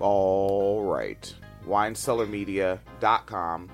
All 0.00 0.84
right. 0.84 1.32
WineCellarMedia.com. 1.66 3.70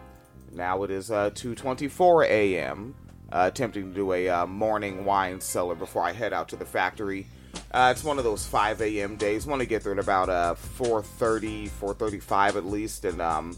Now 0.53 0.83
it 0.83 0.91
is 0.91 1.11
uh, 1.11 1.31
2.24 1.31 2.27
a.m. 2.27 2.95
Uh, 3.33 3.51
attempting 3.53 3.89
to 3.91 3.95
do 3.95 4.13
a 4.13 4.29
uh, 4.29 4.47
morning 4.47 5.05
wine 5.05 5.41
cellar 5.41 5.75
before 5.75 6.03
I 6.03 6.13
head 6.13 6.33
out 6.33 6.49
to 6.51 6.57
the 6.57 6.65
factory. 6.65 7.27
Uh, 7.73 7.93
it's 7.95 8.05
one 8.05 8.19
of 8.19 8.25
those 8.25 8.47
5 8.47 8.81
a.m. 8.83 9.17
days. 9.17 9.47
want 9.47 9.61
to 9.61 9.67
get 9.67 9.83
there 9.83 9.93
at 9.93 9.99
about 9.99 10.29
uh, 10.29 10.55
4.30, 10.79 11.71
4.35 11.71 12.57
at 12.57 12.67
least, 12.67 13.05
and 13.05 13.21
um, 13.21 13.57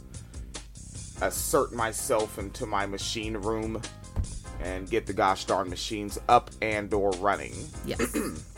assert 1.21 1.73
myself 1.73 2.39
into 2.39 2.67
my 2.67 2.87
machine 2.87 3.37
room 3.37 3.83
and 4.61 4.91
get 4.91 5.07
the 5.07 5.13
gosh 5.13 5.45
darn 5.45 5.69
machines 5.69 6.19
up 6.29 6.51
and 6.63 6.93
or 6.93 7.11
running. 7.13 7.55
Yes. 7.85 8.17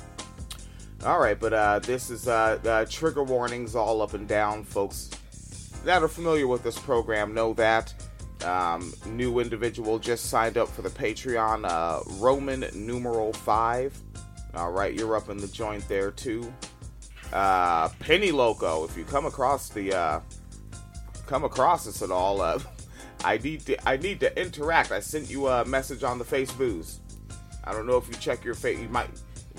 All 1.05 1.19
right, 1.19 1.39
but 1.39 1.55
uh, 1.55 1.79
this 1.79 2.11
is 2.11 2.29
uh, 2.29 2.59
uh, 2.65 2.85
trigger 2.85 3.23
warnings 3.23 3.75
all 3.75 4.03
up 4.03 4.13
and 4.13 4.29
down, 4.29 4.65
folks 4.65 5.09
that 5.85 6.03
are 6.03 6.09
familiar 6.09 6.47
with 6.47 6.63
this 6.63 6.79
program 6.79 7.33
know 7.33 7.55
that. 7.55 7.95
Um, 8.45 8.93
new 9.07 9.39
individual 9.39 9.99
just 9.99 10.27
signed 10.27 10.59
up 10.59 10.69
for 10.69 10.83
the 10.83 10.91
Patreon, 10.91 11.65
uh, 11.65 12.01
Roman 12.19 12.67
numeral 12.75 13.33
five. 13.33 13.99
All 14.55 14.73
right, 14.73 14.93
you're 14.95 15.17
up 15.17 15.31
in 15.31 15.39
the 15.39 15.49
joint 15.49 15.87
there 15.89 16.11
too. 16.11 16.53
Uh, 17.33 17.89
Penny 18.01 18.31
Loco, 18.31 18.85
if 18.85 18.97
you 18.97 19.05
come 19.05 19.25
across 19.25 19.69
the 19.69 19.95
uh, 19.95 20.21
come 21.27 21.45
across 21.45 21.85
this 21.87 22.03
at 22.03 22.11
all, 22.11 22.43
uh, 22.43 22.59
I 23.25 23.39
need 23.39 23.61
to 23.67 23.89
I 23.89 23.97
need 23.97 24.21
to 24.21 24.41
interact. 24.41 24.91
I 24.91 25.01
sent 25.01 25.31
you 25.31 25.49
a 25.49 25.65
message 25.65 26.03
on 26.03 26.19
the 26.19 26.25
Facebook. 26.25 26.99
I 27.65 27.73
don't 27.73 27.87
know 27.87 27.97
if 27.97 28.07
you 28.09 28.15
check 28.15 28.45
your 28.45 28.55
face. 28.55 28.79
You 28.79 28.89
might. 28.89 29.09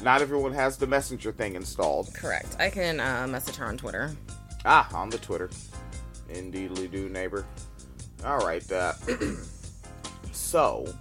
Not 0.02 0.22
everyone 0.22 0.54
has 0.54 0.78
the 0.78 0.88
messenger 0.88 1.32
thing 1.32 1.56
installed. 1.56 2.14
Correct. 2.14 2.56
I 2.60 2.70
can 2.70 3.00
uh, 3.00 3.28
message 3.28 3.56
her 3.58 3.66
on 3.66 3.78
Twitter. 3.78 4.12
Ah, 4.66 4.90
on 4.96 5.10
the 5.10 5.20
Twitter. 5.20 5.50
Indeedly 6.30 6.88
do, 6.88 7.08
neighbor. 7.10 7.46
All 8.26 8.40
right. 8.40 8.70
Uh, 8.72 8.94
so, 10.32 10.92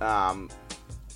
um, 0.00 0.50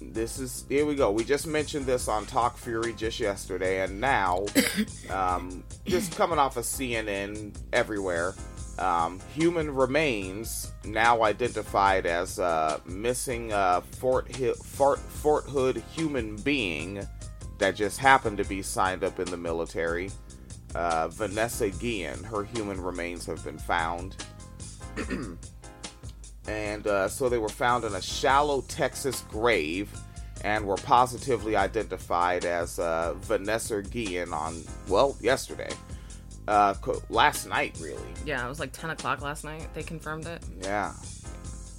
this 0.01 0.39
is 0.39 0.65
here 0.69 0.87
we 0.87 0.95
go. 0.95 1.11
We 1.11 1.25
just 1.25 1.47
mentioned 1.47 1.87
this 1.87 2.09
on 2.09 2.27
Talk 2.27 2.57
Fury 2.57 2.93
just 2.93 3.21
yesterday, 3.21 3.83
and 3.83 4.01
now, 4.01 4.47
um, 5.11 5.65
just 5.87 6.17
coming 6.17 6.39
off 6.39 6.57
of 6.57 6.65
CNN 6.65 7.57
everywhere. 7.73 8.35
Um, 8.79 9.21
human 9.35 9.73
remains 9.75 10.73
now 10.85 11.23
identified 11.23 12.07
as 12.07 12.39
uh, 12.39 12.81
missing 12.87 13.53
uh, 13.53 13.83
Fort, 13.83 14.35
Fort 14.65 14.99
Fort 14.99 15.45
Hood 15.45 15.83
human 15.95 16.37
being 16.37 17.07
that 17.59 17.77
just 17.77 17.99
happened 17.99 18.39
to 18.39 18.45
be 18.45 18.63
signed 18.63 19.05
up 19.05 19.21
in 19.21 19.31
the 19.31 19.37
military 19.37 20.11
uh, 20.75 21.09
Vanessa 21.09 21.71
Guillen. 21.71 22.25
Her 22.25 22.45
human 22.45 22.81
remains 22.81 23.27
have 23.27 23.45
been 23.45 23.59
found. 23.59 24.17
and 26.49 26.87
uh, 26.87 27.09
so 27.09 27.29
they 27.29 27.39
were 27.39 27.49
found 27.49 27.85
in 27.85 27.95
a 27.95 28.03
shallow 28.03 28.63
Texas 28.63 29.23
grave 29.31 29.91
and 30.45 30.67
were 30.67 30.77
positively 30.77 31.57
identified 31.57 32.45
as 32.45 32.79
uh, 32.79 33.15
Vanessa 33.21 33.83
Guillen 33.83 34.33
on, 34.33 34.63
well, 34.89 35.17
yesterday. 35.21 35.71
Uh, 36.49 36.75
last 37.09 37.47
night, 37.47 37.79
really. 37.81 38.03
Yeah, 38.27 38.45
it 38.45 38.49
was 38.49 38.59
like 38.59 38.73
10 38.73 38.91
o'clock 38.91 39.23
last 39.23 39.45
night. 39.45 39.73
They 39.75 39.83
confirmed 39.83 40.27
it. 40.27 40.43
Yeah. 40.61 40.93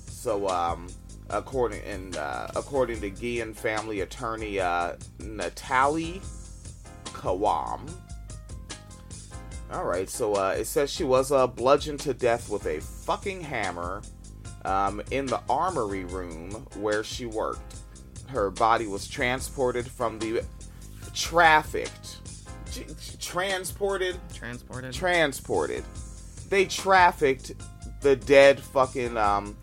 So, 0.08 0.47
um, 0.47 0.88
according 1.30 1.81
and 1.83 2.16
uh, 2.16 2.47
according 2.56 3.02
to 3.02 3.09
Guillen 3.09 3.53
family 3.53 4.02
attorney 4.02 4.59
uh, 4.59 4.94
Natalie 5.19 6.22
Khawam, 7.06 7.89
all 9.73 9.86
right, 9.86 10.08
so 10.08 10.36
uh, 10.36 10.56
it 10.56 10.66
says 10.66 10.91
she 10.91 11.03
was 11.03 11.31
uh, 11.31 11.47
bludgeoned 11.47 12.00
to 12.02 12.14
death 12.14 12.47
with 12.47 12.67
a 12.67 12.80
fucking 12.80 13.41
hammer 13.41 14.03
um, 14.66 15.01
in 15.09 15.25
the 15.25 15.41
armory 15.50 16.06
room 16.06 16.51
where 16.75 17.03
she 17.03 17.25
worked. 17.25 17.75
Her 18.28 18.51
body 18.51 18.85
was 18.85 19.07
transported 19.07 19.88
from 19.88 20.19
the 20.19 20.44
trafficked, 21.16 22.18
transported, 23.19 24.17
transported, 24.34 24.94
transported. 24.94 25.84
They 26.50 26.66
trafficked 26.66 27.53
the 28.01 28.16
dead 28.16 28.59
fucking 28.59 29.17
um. 29.17 29.57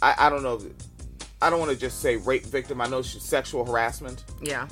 I 0.00 0.14
I 0.18 0.30
don't 0.30 0.42
know. 0.42 0.60
I 1.40 1.50
don't 1.50 1.58
want 1.58 1.72
to 1.72 1.76
just 1.76 2.00
say 2.00 2.16
rape 2.16 2.44
victim. 2.44 2.80
I 2.80 2.86
know 2.88 3.02
she's 3.02 3.22
sexual 3.22 3.64
harassment. 3.64 4.24
Yeah. 4.40 4.68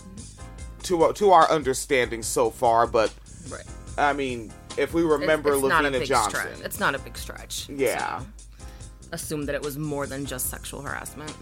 To 0.84 1.12
to 1.12 1.30
our 1.30 1.50
understanding 1.50 2.22
so 2.22 2.50
far, 2.50 2.86
but 2.86 3.12
right 3.50 3.64
I 3.98 4.12
mean, 4.12 4.52
if 4.76 4.94
we 4.94 5.02
remember 5.02 5.50
it's, 5.54 5.62
it's 5.62 5.72
LaVena 5.72 6.04
Johnson, 6.06 6.40
stretch. 6.40 6.60
it's 6.64 6.80
not 6.80 6.94
a 6.94 6.98
big 6.98 7.16
stretch. 7.16 7.68
Yeah. 7.68 8.20
So 8.20 8.26
assume 9.12 9.46
that 9.46 9.54
it 9.54 9.62
was 9.62 9.78
more 9.78 10.06
than 10.06 10.24
just 10.24 10.50
sexual 10.50 10.82
harassment. 10.82 11.32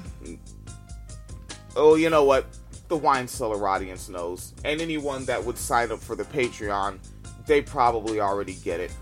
Oh, 1.77 1.95
you 1.95 2.11
know 2.11 2.25
what? 2.25 2.47
The 2.89 2.97
wine 2.97 3.29
cellar 3.29 3.69
audience 3.69 4.09
knows, 4.09 4.55
and 4.65 4.81
anyone 4.81 5.27
that 5.27 5.45
would 5.45 5.59
sign 5.59 5.93
up 5.93 6.01
for 6.01 6.17
the 6.17 6.25
Patreon, 6.25 6.99
they 7.47 7.61
probably 7.61 8.19
already 8.21 8.55
get 8.55 8.81
it. 8.81 8.93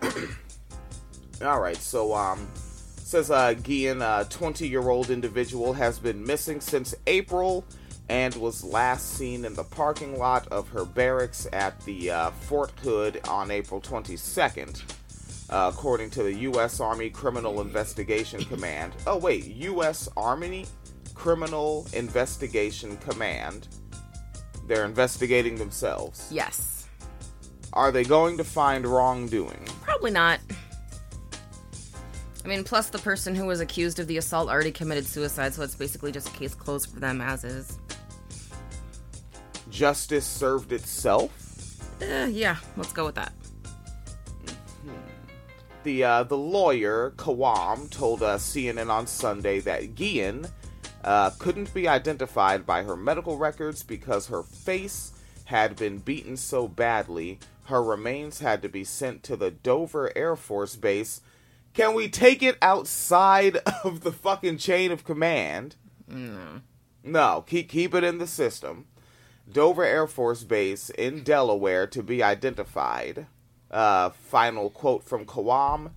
All 1.44 1.60
right, 1.60 1.76
so 1.76 2.14
um, 2.14 2.48
says 2.54 3.30
uh, 3.30 3.54
Guillen, 3.54 4.00
a 4.00 4.26
20 4.30 4.68
year 4.68 4.88
old 4.88 5.10
individual, 5.10 5.72
has 5.72 5.98
been 5.98 6.24
missing 6.24 6.60
since 6.60 6.94
April 7.06 7.64
and 8.08 8.34
was 8.36 8.62
last 8.62 9.14
seen 9.16 9.44
in 9.44 9.54
the 9.54 9.64
parking 9.64 10.18
lot 10.18 10.46
of 10.48 10.68
her 10.68 10.84
barracks 10.84 11.46
at 11.52 11.78
the 11.80 12.10
uh, 12.10 12.30
Fort 12.30 12.70
Hood 12.80 13.20
on 13.28 13.50
April 13.50 13.80
22nd, 13.80 14.82
uh, 15.50 15.70
according 15.74 16.10
to 16.10 16.22
the 16.22 16.32
U.S. 16.32 16.80
Army 16.80 17.10
Criminal 17.10 17.60
Investigation 17.60 18.44
Command. 18.44 18.92
Oh, 19.06 19.18
wait, 19.18 19.46
U.S. 19.46 20.08
Army 20.16 20.66
Criminal 21.16 21.86
Investigation 21.92 22.96
Command. 22.98 23.66
They're 24.68 24.84
investigating 24.84 25.56
themselves. 25.56 26.28
Yes. 26.30 26.86
Are 27.72 27.90
they 27.90 28.04
going 28.04 28.36
to 28.36 28.44
find 28.44 28.86
wrongdoing? 28.86 29.66
Probably 29.82 30.12
not. 30.12 30.38
I 32.44 32.48
mean, 32.48 32.62
plus 32.62 32.90
the 32.90 32.98
person 32.98 33.34
who 33.34 33.46
was 33.46 33.58
accused 33.58 33.98
of 33.98 34.06
the 34.06 34.18
assault 34.18 34.48
already 34.48 34.70
committed 34.70 35.04
suicide, 35.04 35.52
so 35.52 35.62
it's 35.62 35.74
basically 35.74 36.12
just 36.12 36.28
a 36.28 36.32
case 36.32 36.54
closed 36.54 36.90
for 36.90 37.00
them 37.00 37.20
as 37.20 37.42
is 37.42 37.76
justice 39.76 40.24
served 40.24 40.72
itself? 40.72 41.30
Uh, 42.00 42.26
yeah, 42.26 42.56
let's 42.76 42.92
go 42.92 43.04
with 43.04 43.14
that. 43.14 43.32
The 45.84 46.02
uh, 46.02 46.22
the 46.24 46.36
lawyer 46.36 47.12
Khawam 47.16 47.88
told 47.90 48.22
uh, 48.22 48.38
CNN 48.38 48.90
on 48.90 49.06
Sunday 49.06 49.60
that 49.60 49.94
Guillen 49.94 50.48
uh, 51.06 51.30
couldn't 51.38 51.72
be 51.72 51.86
identified 51.86 52.66
by 52.66 52.82
her 52.82 52.96
medical 52.96 53.38
records 53.38 53.84
because 53.84 54.26
her 54.26 54.42
face 54.42 55.12
had 55.44 55.76
been 55.76 55.98
beaten 55.98 56.36
so 56.36 56.66
badly. 56.66 57.38
Her 57.66 57.82
remains 57.82 58.40
had 58.40 58.60
to 58.62 58.68
be 58.68 58.82
sent 58.82 59.22
to 59.22 59.36
the 59.36 59.52
Dover 59.52 60.12
Air 60.16 60.34
Force 60.34 60.74
Base. 60.74 61.20
Can 61.74 61.94
we 61.94 62.08
take 62.08 62.42
it 62.42 62.58
outside 62.60 63.56
of 63.84 64.00
the 64.00 64.12
fucking 64.12 64.58
chain 64.58 64.90
of 64.90 65.04
command? 65.04 65.76
No. 66.08 66.60
No, 67.04 67.44
keep 67.46 67.68
keep 67.68 67.94
it 67.94 68.02
in 68.02 68.18
the 68.18 68.26
system. 68.26 68.86
Dover 69.50 69.84
Air 69.84 70.08
Force 70.08 70.42
Base 70.42 70.90
in 70.90 71.22
Delaware 71.22 71.86
to 71.86 72.02
be 72.02 72.20
identified. 72.20 73.26
Uh, 73.70 74.10
final 74.10 74.70
quote 74.70 75.04
from 75.04 75.24
Khawam 75.24 75.90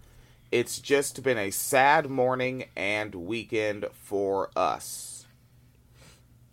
It's 0.51 0.79
just 0.79 1.21
been 1.21 1.37
a 1.37 1.51
sad 1.51 2.09
morning 2.09 2.65
and 2.75 3.13
weekend 3.13 3.85
for 3.93 4.49
us. 4.55 5.27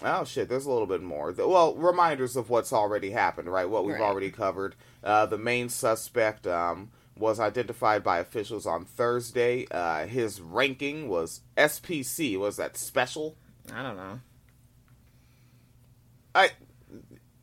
Oh 0.02 0.24
shit, 0.24 0.48
there's 0.48 0.66
a 0.66 0.70
little 0.70 0.86
bit 0.86 1.02
more. 1.02 1.32
Well, 1.32 1.74
reminders 1.74 2.36
of 2.36 2.50
what's 2.50 2.72
already 2.72 3.10
happened, 3.10 3.48
right? 3.50 3.68
What 3.68 3.86
we've 3.86 3.94
right. 3.94 4.02
already 4.02 4.30
covered. 4.30 4.74
Uh, 5.02 5.24
the 5.24 5.38
main 5.38 5.70
suspect 5.70 6.46
um, 6.46 6.90
was 7.16 7.40
identified 7.40 8.04
by 8.04 8.18
officials 8.18 8.66
on 8.66 8.84
Thursday. 8.84 9.66
Uh, 9.70 10.06
his 10.06 10.40
ranking 10.40 11.08
was 11.08 11.40
SPC. 11.56 12.38
Was 12.38 12.58
that 12.58 12.76
special? 12.76 13.36
I 13.72 13.82
don't 13.82 13.96
know. 13.96 14.20
I 16.34 16.50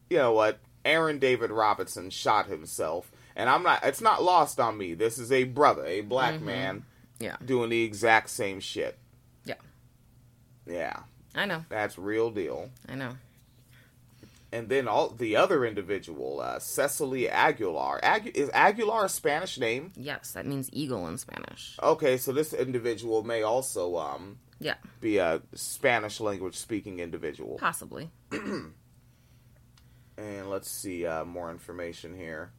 you 0.09 0.17
know 0.17 0.33
what? 0.33 0.59
Aaron 0.85 1.17
David 1.17 1.49
Robinson 1.49 2.09
shot 2.09 2.47
himself, 2.47 3.11
and 3.35 3.49
I'm 3.49 3.63
not. 3.63 3.83
It's 3.83 4.01
not 4.01 4.23
lost 4.23 4.59
on 4.59 4.77
me. 4.77 4.93
This 4.93 5.17
is 5.17 5.31
a 5.31 5.43
brother, 5.43 5.85
a 5.85 6.01
black 6.01 6.35
mm-hmm. 6.35 6.45
man, 6.45 6.85
yeah, 7.19 7.37
doing 7.43 7.69
the 7.69 7.83
exact 7.83 8.29
same 8.29 8.59
shit. 8.59 8.97
Yeah, 9.45 9.55
yeah. 10.65 10.99
I 11.35 11.45
know. 11.45 11.65
That's 11.69 11.97
real 11.97 12.29
deal. 12.29 12.69
I 12.87 12.95
know. 12.95 13.13
And 14.51 14.69
then 14.69 14.87
all 14.87 15.09
the 15.09 15.35
other 15.35 15.65
individual, 15.65 16.39
uh, 16.39 16.59
Cecily 16.59 17.27
Aguilar. 17.27 17.99
Agu- 18.01 18.35
is 18.35 18.51
Aguilar 18.53 19.05
a 19.05 19.09
Spanish 19.09 19.57
name? 19.57 19.91
Yes, 19.95 20.33
that 20.33 20.45
means 20.45 20.69
eagle 20.71 21.07
in 21.07 21.17
Spanish. 21.17 21.75
Okay, 21.81 22.17
so 22.17 22.31
this 22.31 22.53
individual 22.53 23.23
may 23.23 23.41
also 23.41 23.97
um 23.97 24.37
yeah 24.59 24.75
be 25.01 25.17
a 25.17 25.41
Spanish 25.55 26.19
language 26.19 26.55
speaking 26.55 26.99
individual. 26.99 27.57
Possibly. 27.57 28.09
And 30.17 30.49
let's 30.49 30.69
see 30.69 31.05
uh, 31.05 31.25
more 31.25 31.49
information 31.49 32.15
here. 32.15 32.51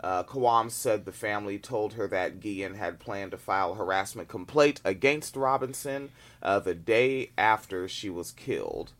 Uh, 0.00 0.22
Khawam 0.24 0.70
said 0.70 1.04
the 1.04 1.12
family 1.12 1.58
told 1.58 1.94
her 1.94 2.06
that 2.08 2.38
Guillen 2.40 2.74
had 2.74 2.98
planned 2.98 3.30
to 3.30 3.38
file 3.38 3.72
a 3.72 3.76
harassment 3.76 4.28
complaint 4.28 4.80
against 4.84 5.36
Robinson 5.36 6.10
uh, 6.42 6.58
the 6.58 6.74
day 6.74 7.30
after 7.38 7.88
she 7.88 8.10
was 8.10 8.30
killed, 8.32 8.92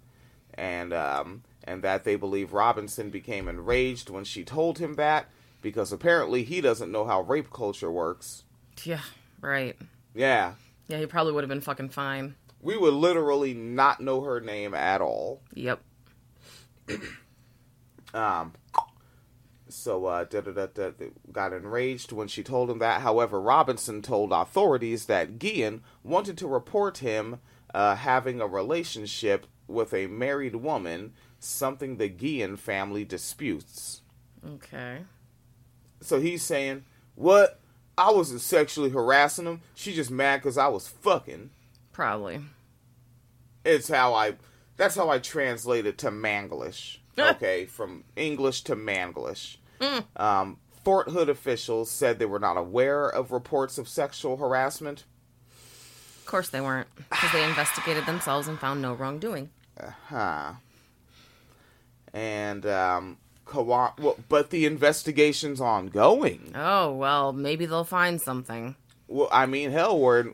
and 0.54 0.94
um, 0.94 1.42
and 1.64 1.82
that 1.82 2.04
they 2.04 2.16
believe 2.16 2.52
Robinson 2.54 3.10
became 3.10 3.46
enraged 3.46 4.08
when 4.08 4.24
she 4.24 4.42
told 4.42 4.78
him 4.78 4.94
that 4.94 5.26
because 5.60 5.92
apparently 5.92 6.44
he 6.44 6.60
doesn't 6.62 6.90
know 6.92 7.04
how 7.04 7.20
rape 7.20 7.50
culture 7.52 7.90
works. 7.90 8.44
Yeah, 8.84 9.00
right. 9.40 9.76
Yeah, 10.14 10.54
Yeah, 10.88 10.98
he 10.98 11.06
probably 11.06 11.32
would 11.34 11.44
have 11.44 11.48
been 11.50 11.60
fucking 11.60 11.90
fine. 11.90 12.36
we 12.62 12.76
would 12.78 12.94
literally 12.94 13.52
not 13.52 14.00
know 14.00 14.22
her 14.22 14.40
name 14.40 14.72
at 14.72 15.02
all. 15.02 15.42
Yep. 15.52 15.80
Um, 18.14 18.52
so 19.68 20.06
uh, 20.06 20.24
da, 20.24 20.40
da, 20.40 20.52
da, 20.52 20.66
da, 20.66 21.06
got 21.32 21.52
enraged 21.52 22.12
when 22.12 22.28
she 22.28 22.42
told 22.42 22.70
him 22.70 22.78
that. 22.78 23.00
However, 23.00 23.40
Robinson 23.40 24.02
told 24.02 24.32
authorities 24.32 25.06
that 25.06 25.38
Guillen 25.38 25.82
wanted 26.04 26.38
to 26.38 26.46
report 26.46 26.98
him 26.98 27.40
uh, 27.74 27.96
having 27.96 28.40
a 28.40 28.46
relationship 28.46 29.46
with 29.66 29.92
a 29.92 30.06
married 30.06 30.56
woman, 30.56 31.12
something 31.40 31.96
the 31.96 32.08
Guillen 32.08 32.56
family 32.56 33.04
disputes. 33.04 34.02
Okay. 34.46 34.98
So 36.00 36.20
he's 36.20 36.42
saying, 36.42 36.84
"What? 37.14 37.60
I 37.98 38.12
wasn't 38.12 38.42
sexually 38.42 38.90
harassing 38.90 39.46
him. 39.46 39.62
She 39.74 39.94
just 39.94 40.10
mad 40.10 40.38
because 40.38 40.58
I 40.58 40.68
was 40.68 40.86
fucking." 40.86 41.50
Probably. 41.92 42.40
It's 43.64 43.88
how 43.88 44.14
I. 44.14 44.34
That's 44.76 44.94
how 44.94 45.08
I 45.08 45.18
translate 45.18 45.86
it 45.86 45.98
to 45.98 46.10
Manglish. 46.10 46.98
Okay, 47.36 47.64
from 47.66 48.04
English 48.14 48.62
to 48.62 48.76
Manglish. 48.76 49.56
Um, 50.16 50.58
Fort 50.84 51.08
Hood 51.08 51.28
officials 51.28 51.90
said 51.90 52.18
they 52.18 52.26
were 52.26 52.38
not 52.38 52.56
aware 52.56 53.08
of 53.08 53.32
reports 53.32 53.78
of 53.78 53.88
sexual 53.88 54.36
harassment. 54.36 55.04
Of 56.20 56.26
course 56.26 56.48
they 56.48 56.60
weren't, 56.60 56.88
because 57.10 57.32
they 57.32 57.44
investigated 57.44 58.04
themselves 58.06 58.48
and 58.48 58.58
found 58.58 58.82
no 58.82 58.94
wrongdoing. 58.94 59.50
Uh 59.78 59.90
huh. 60.08 60.52
And 62.12 62.64
um, 62.66 63.18
Kawa- 63.44 63.94
well, 63.98 64.16
but 64.28 64.50
the 64.50 64.64
investigation's 64.66 65.60
ongoing. 65.60 66.52
Oh 66.54 66.92
well, 66.92 67.32
maybe 67.32 67.66
they'll 67.66 67.84
find 67.84 68.20
something. 68.20 68.76
Well, 69.08 69.28
I 69.30 69.46
mean, 69.46 69.70
hell, 69.70 69.98
we're 69.98 70.32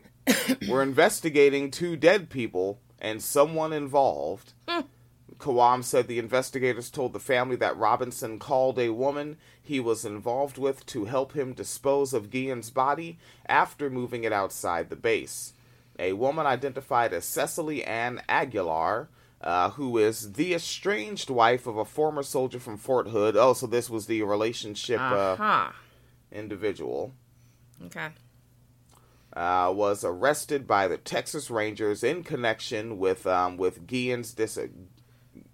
we're 0.67 0.81
investigating 0.91 1.71
two 1.71 1.95
dead 1.95 2.29
people 2.29 2.79
and 2.99 3.21
someone 3.21 3.73
involved. 3.73 4.53
Khawam 5.43 5.83
said 5.83 6.07
the 6.07 6.19
investigators 6.19 6.89
told 6.89 7.11
the 7.11 7.19
family 7.19 7.57
that 7.57 7.75
Robinson 7.77 8.39
called 8.39 8.79
a 8.79 8.89
woman 8.93 9.35
he 9.61 9.79
was 9.79 10.05
involved 10.05 10.57
with 10.57 10.85
to 10.87 11.05
help 11.05 11.33
him 11.33 11.51
dispose 11.53 12.13
of 12.13 12.29
Guillen's 12.29 12.69
body 12.69 13.17
after 13.45 13.89
moving 13.89 14.23
it 14.23 14.31
outside 14.31 14.89
the 14.89 14.95
base. 14.95 15.51
A 15.99 16.13
woman 16.13 16.45
identified 16.45 17.11
as 17.13 17.25
Cecily 17.25 17.83
Ann 17.83 18.21
Aguilar, 18.29 19.09
uh, 19.41 19.71
who 19.71 19.97
is 19.97 20.33
the 20.33 20.53
estranged 20.53 21.29
wife 21.29 21.67
of 21.67 21.75
a 21.77 21.83
former 21.85 22.23
soldier 22.23 22.59
from 22.59 22.77
Fort 22.77 23.09
Hood. 23.09 23.35
Oh, 23.35 23.51
so 23.53 23.67
this 23.67 23.89
was 23.89 24.05
the 24.07 24.23
relationship 24.23 25.01
Uh 25.01 25.35
uh, 25.37 25.71
individual 26.31 27.11
Okay. 27.85 28.09
uh, 29.35 29.71
was 29.75 30.03
arrested 30.05 30.65
by 30.65 30.87
the 30.87 30.97
Texas 30.97 31.49
Rangers 31.51 32.03
in 32.03 32.23
connection 32.23 32.97
with 32.97 33.27
um, 33.27 33.57
with 33.57 33.85
Guillen's 33.85 34.33
dis- 34.33 34.57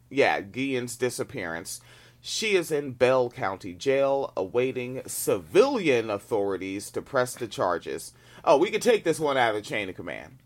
yeah 0.09 0.41
Guillen's 0.41 0.95
disappearance. 0.95 1.81
She 2.21 2.55
is 2.55 2.69
in 2.71 2.91
Bell 2.91 3.29
County 3.29 3.73
Jail 3.73 4.33
awaiting 4.35 5.01
civilian 5.07 6.09
authorities 6.09 6.91
to 6.91 7.01
press 7.01 7.33
the 7.33 7.47
charges. 7.47 8.13
Oh, 8.43 8.57
we 8.57 8.71
could 8.71 8.81
take 8.81 9.03
this 9.03 9.19
one 9.19 9.37
out 9.37 9.55
of 9.55 9.55
the 9.55 9.67
chain 9.67 9.87
of 9.89 9.95
command. 9.95 10.39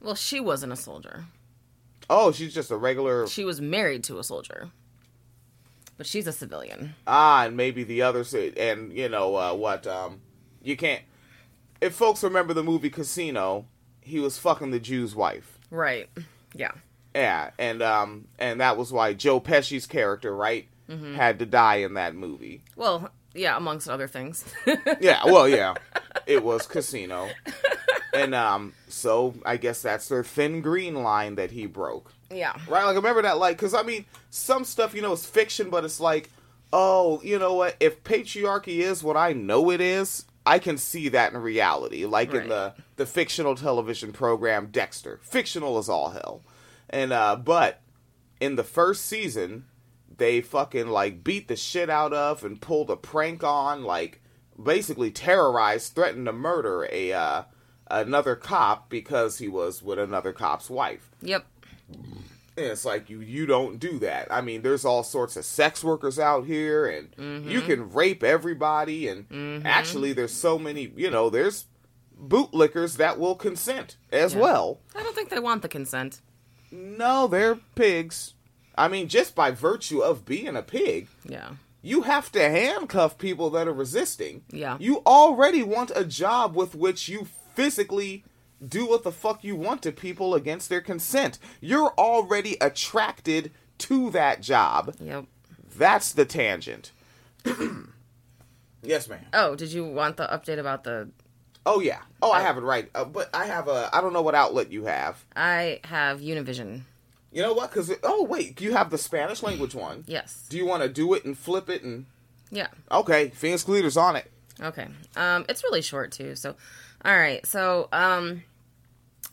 Well, 0.00 0.16
she 0.16 0.40
wasn't 0.40 0.72
a 0.72 0.76
soldier. 0.76 1.26
Oh, 2.10 2.32
she's 2.32 2.54
just 2.54 2.70
a 2.70 2.76
regular 2.76 3.26
She 3.26 3.44
was 3.44 3.60
married 3.60 4.04
to 4.04 4.18
a 4.18 4.24
soldier. 4.24 4.70
But 5.96 6.06
she's 6.06 6.26
a 6.26 6.32
civilian. 6.32 6.94
ah, 7.06 7.46
and 7.46 7.56
maybe 7.56 7.82
the 7.82 8.02
other 8.02 8.24
and 8.56 8.92
you 8.92 9.08
know 9.08 9.36
uh, 9.36 9.54
what? 9.54 9.86
Um, 9.86 10.20
you 10.62 10.76
can't. 10.76 11.02
If 11.80 11.94
folks 11.94 12.22
remember 12.22 12.52
the 12.52 12.62
movie 12.62 12.90
Casino, 12.90 13.66
he 14.00 14.20
was 14.20 14.38
fucking 14.38 14.72
the 14.72 14.80
Jew's 14.80 15.14
wife. 15.14 15.58
Right. 15.70 16.08
Yeah. 16.54 16.72
Yeah, 17.16 17.50
and 17.58 17.80
um, 17.80 18.28
and 18.38 18.60
that 18.60 18.76
was 18.76 18.92
why 18.92 19.14
Joe 19.14 19.40
Pesci's 19.40 19.86
character, 19.86 20.36
right, 20.36 20.68
had 21.14 21.38
to 21.38 21.46
die 21.46 21.76
in 21.76 21.94
that 21.94 22.14
movie. 22.14 22.62
Well, 22.76 23.10
yeah, 23.34 23.56
amongst 23.56 23.88
other 23.88 24.06
things. 24.06 24.44
Yeah, 25.00 25.24
well, 25.24 25.48
yeah, 25.48 25.74
it 26.26 26.44
was 26.44 26.66
Casino, 26.66 27.28
and 28.12 28.34
um, 28.34 28.74
so 28.88 29.34
I 29.46 29.56
guess 29.56 29.80
that's 29.80 30.08
their 30.08 30.24
thin 30.24 30.60
green 30.60 30.94
line 31.02 31.36
that 31.36 31.50
he 31.50 31.64
broke, 31.64 32.12
yeah. 32.30 32.52
right? 32.68 32.84
Like, 32.84 32.94
I 32.94 32.96
remember 32.96 33.22
that, 33.22 33.38
like, 33.38 33.56
because 33.56 33.72
I 33.72 33.82
mean, 33.82 34.04
some 34.28 34.64
stuff, 34.64 34.94
you 34.94 35.00
know, 35.00 35.12
is 35.12 35.24
fiction, 35.24 35.70
but 35.70 35.84
it's 35.84 36.00
like, 36.00 36.30
oh, 36.72 37.20
you 37.22 37.38
know 37.38 37.54
what? 37.54 37.76
If 37.80 38.04
patriarchy 38.04 38.78
is 38.80 39.02
what 39.02 39.16
I 39.16 39.32
know 39.32 39.70
it 39.70 39.80
is, 39.80 40.26
I 40.44 40.58
can 40.58 40.78
see 40.78 41.08
that 41.08 41.32
in 41.32 41.40
reality, 41.40 42.04
like 42.04 42.32
in 42.34 42.48
the 42.48 42.74
the 42.96 43.06
fictional 43.06 43.54
television 43.54 44.12
program 44.12 44.68
Dexter. 44.70 45.18
Fictional 45.22 45.78
as 45.78 45.88
all 45.88 46.10
hell, 46.10 46.42
and 46.90 47.12
uh, 47.12 47.36
but 47.36 47.80
in 48.40 48.56
the 48.56 48.64
first 48.64 49.04
season, 49.06 49.64
they 50.16 50.40
fucking 50.40 50.88
like 50.88 51.24
beat 51.24 51.48
the 51.48 51.56
shit 51.56 51.90
out 51.90 52.12
of 52.12 52.44
and 52.44 52.60
pulled 52.60 52.90
a 52.90 52.96
prank 52.96 53.42
on, 53.44 53.82
like 53.84 54.20
basically 54.62 55.10
terrorized, 55.10 55.94
threatened 55.94 56.26
to 56.26 56.32
murder 56.32 56.88
a 56.92 57.12
uh, 57.12 57.42
another 57.88 58.34
cop 58.36 58.88
because 58.88 59.38
he 59.38 59.48
was 59.48 59.82
with 59.82 59.98
another 59.98 60.32
cop's 60.32 60.68
wife. 60.70 61.10
Yep. 61.22 61.44
And 62.58 62.64
it's 62.66 62.86
like 62.86 63.10
you 63.10 63.20
you 63.20 63.44
don't 63.44 63.78
do 63.78 63.98
that. 63.98 64.28
I 64.30 64.40
mean, 64.40 64.62
there's 64.62 64.86
all 64.86 65.02
sorts 65.02 65.36
of 65.36 65.44
sex 65.44 65.84
workers 65.84 66.18
out 66.18 66.46
here, 66.46 66.86
and 66.86 67.44
you 67.46 67.60
can 67.60 67.92
rape 67.92 68.22
everybody. 68.24 69.08
And 69.08 69.66
actually, 69.66 70.14
there's 70.14 70.32
so 70.32 70.58
many. 70.58 70.90
You 70.96 71.10
know, 71.10 71.28
there's 71.28 71.66
bootlickers 72.18 72.96
that 72.96 73.18
will 73.18 73.34
consent 73.34 73.96
as 74.10 74.34
Yeah. 74.34 74.40
well. 74.40 74.80
I 74.94 75.02
don't 75.02 75.14
think 75.14 75.28
they 75.28 75.38
want 75.38 75.60
the 75.60 75.68
consent. 75.68 76.22
No, 76.76 77.26
they're 77.26 77.56
pigs. 77.74 78.34
I 78.76 78.88
mean, 78.88 79.08
just 79.08 79.34
by 79.34 79.50
virtue 79.50 80.00
of 80.00 80.24
being 80.26 80.54
a 80.56 80.62
pig, 80.62 81.08
Yeah. 81.24 81.52
you 81.82 82.02
have 82.02 82.30
to 82.32 82.40
handcuff 82.40 83.16
people 83.18 83.48
that 83.50 83.66
are 83.66 83.72
resisting. 83.72 84.42
Yeah. 84.50 84.76
You 84.78 84.98
already 85.06 85.62
want 85.62 85.90
a 85.94 86.04
job 86.04 86.54
with 86.54 86.74
which 86.74 87.08
you 87.08 87.26
physically 87.54 88.24
do 88.66 88.86
what 88.86 89.02
the 89.02 89.12
fuck 89.12 89.42
you 89.44 89.56
want 89.56 89.82
to 89.82 89.92
people 89.92 90.34
against 90.34 90.68
their 90.68 90.80
consent. 90.80 91.38
You're 91.60 91.92
already 91.98 92.56
attracted 92.60 93.50
to 93.78 94.10
that 94.10 94.40
job. 94.42 94.94
Yep. 95.00 95.24
That's 95.76 96.12
the 96.12 96.24
tangent. 96.24 96.92
yes, 98.82 99.08
ma'am. 99.08 99.26
Oh, 99.32 99.54
did 99.54 99.72
you 99.72 99.84
want 99.86 100.16
the 100.16 100.26
update 100.26 100.58
about 100.58 100.84
the? 100.84 101.10
Oh 101.66 101.80
yeah. 101.80 101.98
Oh, 102.22 102.30
I 102.30 102.40
have 102.42 102.56
it 102.56 102.62
right. 102.62 102.88
Uh, 102.94 103.04
but 103.04 103.28
I 103.34 103.46
have 103.46 103.66
a. 103.66 103.90
I 103.92 104.00
don't 104.00 104.12
know 104.12 104.22
what 104.22 104.36
outlet 104.36 104.70
you 104.70 104.84
have. 104.84 105.22
I 105.34 105.80
have 105.84 106.20
Univision. 106.20 106.82
You 107.32 107.42
know 107.42 107.52
what? 107.52 107.70
Because 107.70 107.92
oh 108.04 108.24
wait, 108.24 108.60
you 108.60 108.72
have 108.72 108.90
the 108.90 108.98
Spanish 108.98 109.42
language 109.42 109.74
one. 109.74 110.04
Yes. 110.06 110.46
Do 110.48 110.56
you 110.56 110.64
want 110.64 110.84
to 110.84 110.88
do 110.88 111.12
it 111.14 111.24
and 111.24 111.36
flip 111.36 111.68
it 111.68 111.82
and? 111.82 112.06
Yeah. 112.50 112.68
Okay, 112.90 113.30
Phoenix 113.30 113.64
Calida's 113.64 113.96
on 113.96 114.14
it. 114.14 114.30
Okay. 114.62 114.86
Um, 115.16 115.44
it's 115.48 115.64
really 115.64 115.82
short 115.82 116.12
too. 116.12 116.36
So, 116.36 116.54
all 117.04 117.16
right. 117.16 117.44
So, 117.44 117.88
um, 117.92 118.44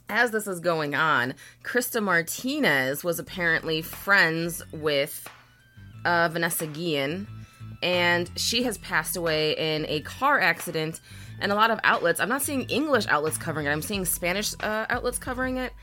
as 0.10 0.32
this 0.32 0.48
is 0.48 0.60
going 0.60 0.96
on, 0.96 1.36
Krista 1.63 2.02
Martinez 2.02 3.04
was 3.04 3.20
apparently 3.20 3.82
friends 3.84 4.63
with 4.72 5.28
uh, 6.04 6.30
Vanessa 6.30 6.66
Guillen, 6.68 7.28
and 7.82 8.30
she 8.36 8.63
has 8.63 8.78
passed 8.80 9.16
away 9.16 9.54
in 9.54 9.86
a 9.88 10.02
car 10.02 10.40
accident. 10.40 11.00
And 11.40 11.52
a 11.52 11.56
lot 11.56 11.72
of 11.72 11.80
outlets, 11.84 12.20
I'm 12.20 12.30
not 12.30 12.42
seeing 12.42 12.63
English 12.63 13.06
outlets 13.08 13.38
covering 13.38 13.68
it. 13.68 13.72
I'm 13.72 13.82
seeing 13.82 14.06
Spanish 14.06 14.54
uh, 14.60 14.86
outlets 14.90 15.18
covering 15.18 15.58
it. 15.58 15.74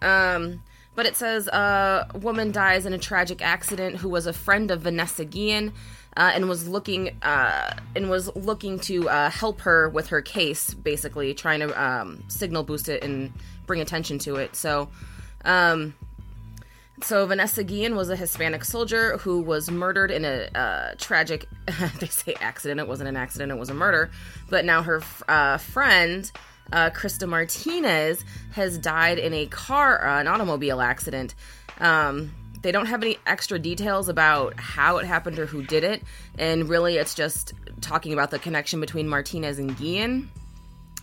Um, 0.00 0.62
but 0.94 1.06
it 1.06 1.16
says 1.16 1.48
uh, 1.48 2.08
a 2.10 2.18
woman 2.18 2.50
dies 2.50 2.84
in 2.84 2.92
a 2.92 2.98
tragic 2.98 3.40
accident 3.40 3.96
who 3.96 4.08
was 4.08 4.26
a 4.26 4.32
friend 4.32 4.70
of 4.72 4.80
Vanessa 4.80 5.24
Guillen 5.24 5.72
uh, 6.16 6.32
and 6.34 6.48
was 6.48 6.66
looking 6.66 7.16
uh, 7.22 7.74
and 7.94 8.10
was 8.10 8.34
looking 8.34 8.80
to 8.80 9.08
uh, 9.08 9.30
help 9.30 9.60
her 9.60 9.88
with 9.88 10.08
her 10.08 10.20
case, 10.20 10.74
basically 10.74 11.34
trying 11.34 11.60
to 11.60 11.82
um, 11.82 12.24
signal 12.26 12.64
boost 12.64 12.88
it 12.88 13.04
and 13.04 13.32
bring 13.66 13.80
attention 13.80 14.18
to 14.18 14.36
it. 14.36 14.56
So, 14.56 14.88
um, 15.44 15.94
so 17.02 17.26
Vanessa 17.26 17.64
Guillen 17.64 17.96
was 17.96 18.10
a 18.10 18.16
Hispanic 18.16 18.64
soldier 18.64 19.18
who 19.18 19.40
was 19.40 19.70
murdered 19.70 20.10
in 20.10 20.24
a 20.24 20.48
uh, 20.54 20.94
tragic, 20.98 21.48
they 22.00 22.06
say 22.06 22.34
accident. 22.40 22.80
It 22.80 22.88
wasn't 22.88 23.08
an 23.08 23.16
accident. 23.16 23.52
It 23.52 23.58
was 23.58 23.70
a 23.70 23.74
murder. 23.74 24.10
But 24.48 24.64
now 24.64 24.82
her 24.82 25.02
uh, 25.28 25.58
friend, 25.58 26.30
uh, 26.72 26.90
Krista 26.90 27.28
Martinez, 27.28 28.24
has 28.52 28.78
died 28.78 29.18
in 29.18 29.32
a 29.34 29.46
car, 29.46 30.06
uh, 30.06 30.20
an 30.20 30.26
automobile 30.26 30.80
accident. 30.80 31.34
Um, 31.80 32.32
they 32.62 32.72
don't 32.72 32.86
have 32.86 33.02
any 33.02 33.18
extra 33.26 33.58
details 33.58 34.08
about 34.08 34.58
how 34.58 34.98
it 34.98 35.06
happened 35.06 35.38
or 35.38 35.46
who 35.46 35.62
did 35.62 35.84
it, 35.84 36.02
and 36.38 36.68
really 36.68 36.96
it's 36.96 37.14
just 37.14 37.54
talking 37.80 38.12
about 38.12 38.30
the 38.30 38.38
connection 38.38 38.80
between 38.80 39.08
Martinez 39.08 39.58
and 39.58 39.76
Guillen. 39.76 40.30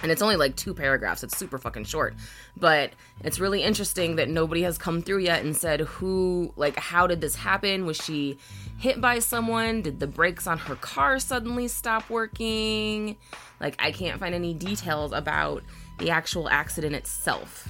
And 0.02 0.12
it's 0.12 0.22
only 0.22 0.36
like 0.36 0.56
two 0.56 0.74
paragraphs. 0.74 1.24
It's 1.24 1.38
super 1.38 1.58
fucking 1.58 1.86
short. 1.86 2.16
But 2.58 2.92
it's 3.24 3.40
really 3.40 3.64
interesting 3.64 4.18
that 4.18 4.30
nobody 4.30 4.62
has 4.64 4.78
come 4.78 5.02
through 5.02 5.20
yet 5.20 5.44
and 5.44 5.56
said 5.56 5.82
who, 5.82 6.54
like, 6.58 6.78
how 6.78 7.08
did 7.08 7.22
this 7.22 7.36
happen? 7.36 7.86
Was 7.86 7.98
she 7.98 8.38
hit 8.78 9.00
by 9.00 9.20
someone? 9.20 9.82
Did 9.82 10.00
the 10.00 10.08
brakes 10.08 10.48
on 10.48 10.58
her 10.58 10.76
car 10.76 11.18
suddenly 11.20 11.68
stop 11.68 12.10
working? 12.10 13.16
Like, 13.62 13.76
I 13.80 13.92
can't 13.92 14.20
find 14.20 14.36
any 14.36 14.54
details 14.54 15.14
about 15.14 15.64
the 16.00 16.10
actual 16.10 16.50
accident 16.50 16.94
itself. 16.94 17.70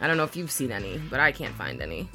I 0.00 0.06
don't 0.06 0.16
know 0.16 0.24
if 0.24 0.36
you've 0.36 0.50
seen 0.50 0.70
any, 0.70 0.98
but 0.98 1.20
I 1.20 1.32
can't 1.32 1.54
find 1.54 1.82
any. 1.82 2.08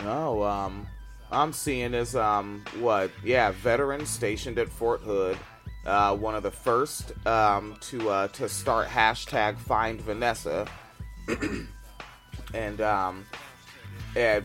Oh, 0.00 0.42
um, 0.42 0.86
I'm 1.30 1.52
seeing 1.52 1.94
is 1.94 2.14
um, 2.14 2.64
what? 2.78 3.10
Yeah, 3.24 3.50
veteran 3.52 4.06
stationed 4.06 4.58
at 4.58 4.68
Fort 4.68 5.00
Hood. 5.00 5.36
Uh, 5.84 6.14
one 6.16 6.34
of 6.34 6.42
the 6.42 6.50
first 6.50 7.12
um, 7.26 7.76
to 7.80 8.08
uh, 8.08 8.28
to 8.28 8.48
start 8.48 8.86
hashtag 8.88 9.58
Find 9.58 10.00
Vanessa, 10.00 10.66
and 12.54 12.80
um, 12.80 13.26
at 14.14 14.44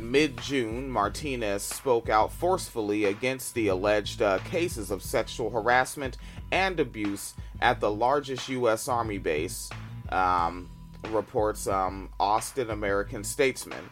mid 0.00 0.36
June, 0.42 0.90
Martinez 0.90 1.62
spoke 1.62 2.08
out 2.08 2.32
forcefully 2.32 3.06
against 3.06 3.54
the 3.54 3.68
alleged 3.68 4.20
uh, 4.20 4.38
cases 4.40 4.90
of 4.90 5.02
sexual 5.02 5.50
harassment 5.50 6.18
and 6.52 6.78
abuse 6.78 7.34
at 7.62 7.80
the 7.80 7.90
largest 7.90 8.48
U.S. 8.50 8.88
Army 8.88 9.18
base. 9.18 9.70
Um, 10.10 10.68
reports 11.08 11.66
um, 11.66 12.10
Austin 12.18 12.70
American 12.70 13.24
Statesman. 13.24 13.90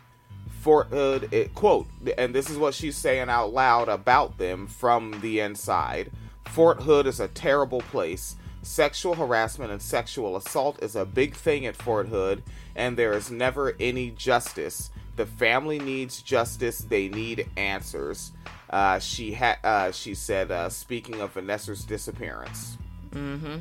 Fort 0.60 0.88
Hood, 0.88 1.32
it, 1.32 1.54
quote, 1.54 1.86
and 2.16 2.34
this 2.34 2.50
is 2.50 2.58
what 2.58 2.74
she's 2.74 2.96
saying 2.96 3.28
out 3.28 3.52
loud 3.52 3.88
about 3.88 4.38
them 4.38 4.66
from 4.66 5.20
the 5.20 5.40
inside. 5.40 6.10
Fort 6.46 6.82
Hood 6.82 7.06
is 7.06 7.20
a 7.20 7.28
terrible 7.28 7.80
place. 7.80 8.36
Sexual 8.62 9.14
harassment 9.14 9.70
and 9.70 9.80
sexual 9.80 10.36
assault 10.36 10.82
is 10.82 10.96
a 10.96 11.04
big 11.04 11.34
thing 11.34 11.64
at 11.64 11.76
Fort 11.76 12.08
Hood, 12.08 12.42
and 12.74 12.96
there 12.96 13.12
is 13.12 13.30
never 13.30 13.76
any 13.78 14.10
justice. 14.10 14.90
The 15.16 15.26
family 15.26 15.78
needs 15.78 16.22
justice. 16.22 16.78
They 16.78 17.08
need 17.08 17.48
answers. 17.56 18.32
Uh, 18.68 18.98
she 18.98 19.32
had. 19.32 19.58
Uh, 19.62 19.92
she 19.92 20.14
said, 20.14 20.50
uh, 20.50 20.68
speaking 20.68 21.20
of 21.20 21.34
Vanessa's 21.34 21.84
disappearance. 21.84 22.76
Mm-hmm. 23.10 23.58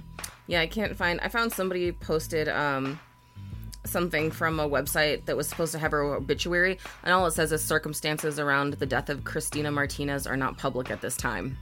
Yeah, 0.48 0.62
I 0.62 0.68
can't 0.68 0.96
find. 0.96 1.20
I 1.22 1.30
found 1.30 1.54
somebody 1.54 1.92
posted 1.92 2.50
um, 2.50 3.00
something 3.88 4.32
from 4.32 4.60
a 4.60 4.70
website 4.70 5.25
that 5.25 5.38
was 5.38 5.48
supposed 5.48 5.72
to 5.72 5.79
have 5.79 5.91
her 5.91 6.03
obituary, 6.03 6.79
and 7.03 7.13
all 7.13 7.25
it 7.25 7.32
says 7.32 7.51
is 7.51 7.63
circumstances 7.63 8.39
around 8.39 8.74
the 8.74 8.86
death 8.86 9.10
of 9.10 9.24
Christina 9.24 9.72
Martinez 9.72 10.27
are 10.27 10.38
not 10.38 10.58
public 10.58 10.91
at 10.91 11.01
this 11.01 11.17
time. 11.17 11.58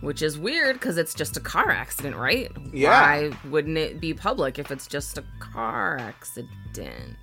Which 0.00 0.22
is 0.22 0.38
weird 0.38 0.76
because 0.76 0.96
it's 0.96 1.12
just 1.12 1.36
a 1.36 1.40
car 1.40 1.70
accident, 1.70 2.16
right? 2.16 2.50
Yeah. 2.72 2.90
Why 2.90 3.32
wouldn't 3.50 3.76
it 3.76 4.00
be 4.00 4.14
public 4.14 4.58
if 4.58 4.70
it's 4.70 4.86
just 4.86 5.18
a 5.18 5.24
car 5.40 5.98
accident? 5.98 7.16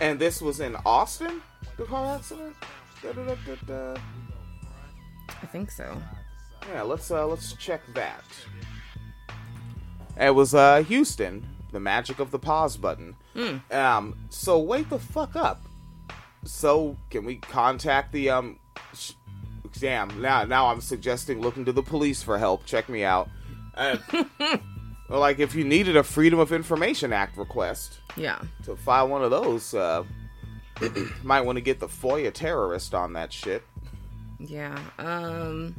And 0.00 0.18
this 0.18 0.42
was 0.42 0.60
in 0.60 0.76
Austin, 0.84 1.40
the 1.76 1.84
car 1.84 2.16
accident. 2.16 2.56
Da-da-da-da-da. 3.02 4.00
I 5.28 5.46
think 5.46 5.70
so. 5.70 5.96
Yeah, 6.72 6.82
let's 6.82 7.10
uh, 7.10 7.26
let's 7.26 7.52
check 7.54 7.80
that. 7.94 8.24
It 10.18 10.34
was 10.34 10.54
uh, 10.54 10.82
Houston, 10.82 11.46
the 11.72 11.80
magic 11.80 12.18
of 12.18 12.30
the 12.30 12.38
pause 12.38 12.76
button. 12.76 13.16
Um, 13.70 14.16
so 14.30 14.58
wait 14.58 14.88
the 14.90 14.98
fuck 14.98 15.36
up. 15.36 15.62
So 16.44 16.96
can 17.10 17.24
we 17.24 17.36
contact 17.36 18.12
the 18.12 18.30
um? 18.30 18.58
Sh- 18.94 19.12
damn, 19.78 20.20
now 20.22 20.44
now 20.44 20.66
I'm 20.68 20.80
suggesting 20.80 21.40
looking 21.40 21.64
to 21.66 21.72
the 21.72 21.82
police 21.82 22.22
for 22.22 22.38
help. 22.38 22.64
Check 22.66 22.88
me 22.88 23.04
out. 23.04 23.28
Uh, 25.12 25.18
like 25.18 25.40
if 25.40 25.56
you 25.56 25.64
needed 25.64 25.96
a 25.96 26.04
Freedom 26.04 26.38
of 26.38 26.52
Information 26.52 27.12
Act 27.12 27.36
request 27.36 27.98
Yeah. 28.16 28.40
to 28.64 28.76
file 28.76 29.08
one 29.08 29.24
of 29.24 29.32
those, 29.32 29.74
uh, 29.74 30.04
might 31.24 31.40
want 31.40 31.56
to 31.56 31.60
get 31.60 31.80
the 31.80 31.88
FOIA 31.88 32.32
terrorist 32.32 32.94
on 32.94 33.14
that 33.14 33.32
shit. 33.32 33.64
Yeah. 34.38 34.78
Um 35.00 35.74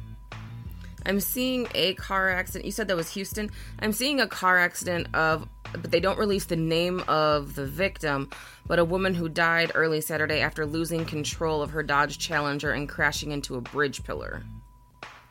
I'm 1.06 1.18
seeing 1.18 1.66
a 1.74 1.94
car 1.94 2.28
accident. 2.28 2.66
You 2.66 2.72
said 2.72 2.88
that 2.88 2.96
was 2.96 3.10
Houston. 3.14 3.50
I'm 3.78 3.92
seeing 3.92 4.20
a 4.20 4.26
car 4.26 4.58
accident 4.58 5.06
of 5.14 5.48
but 5.72 5.90
they 5.90 6.00
don't 6.00 6.18
release 6.18 6.44
the 6.44 6.56
name 6.56 7.02
of 7.08 7.54
the 7.54 7.66
victim, 7.66 8.30
but 8.66 8.78
a 8.78 8.84
woman 8.84 9.14
who 9.14 9.28
died 9.28 9.72
early 9.74 10.00
Saturday 10.00 10.40
after 10.40 10.66
losing 10.66 11.04
control 11.04 11.62
of 11.62 11.70
her 11.70 11.82
Dodge 11.82 12.18
Challenger 12.18 12.72
and 12.72 12.88
crashing 12.88 13.32
into 13.32 13.56
a 13.56 13.60
bridge 13.60 14.04
pillar. 14.04 14.42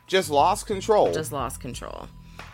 Just 0.06 0.30
lost 0.30 0.66
control. 0.66 1.12
Just 1.12 1.32
lost 1.32 1.60
control. 1.60 2.08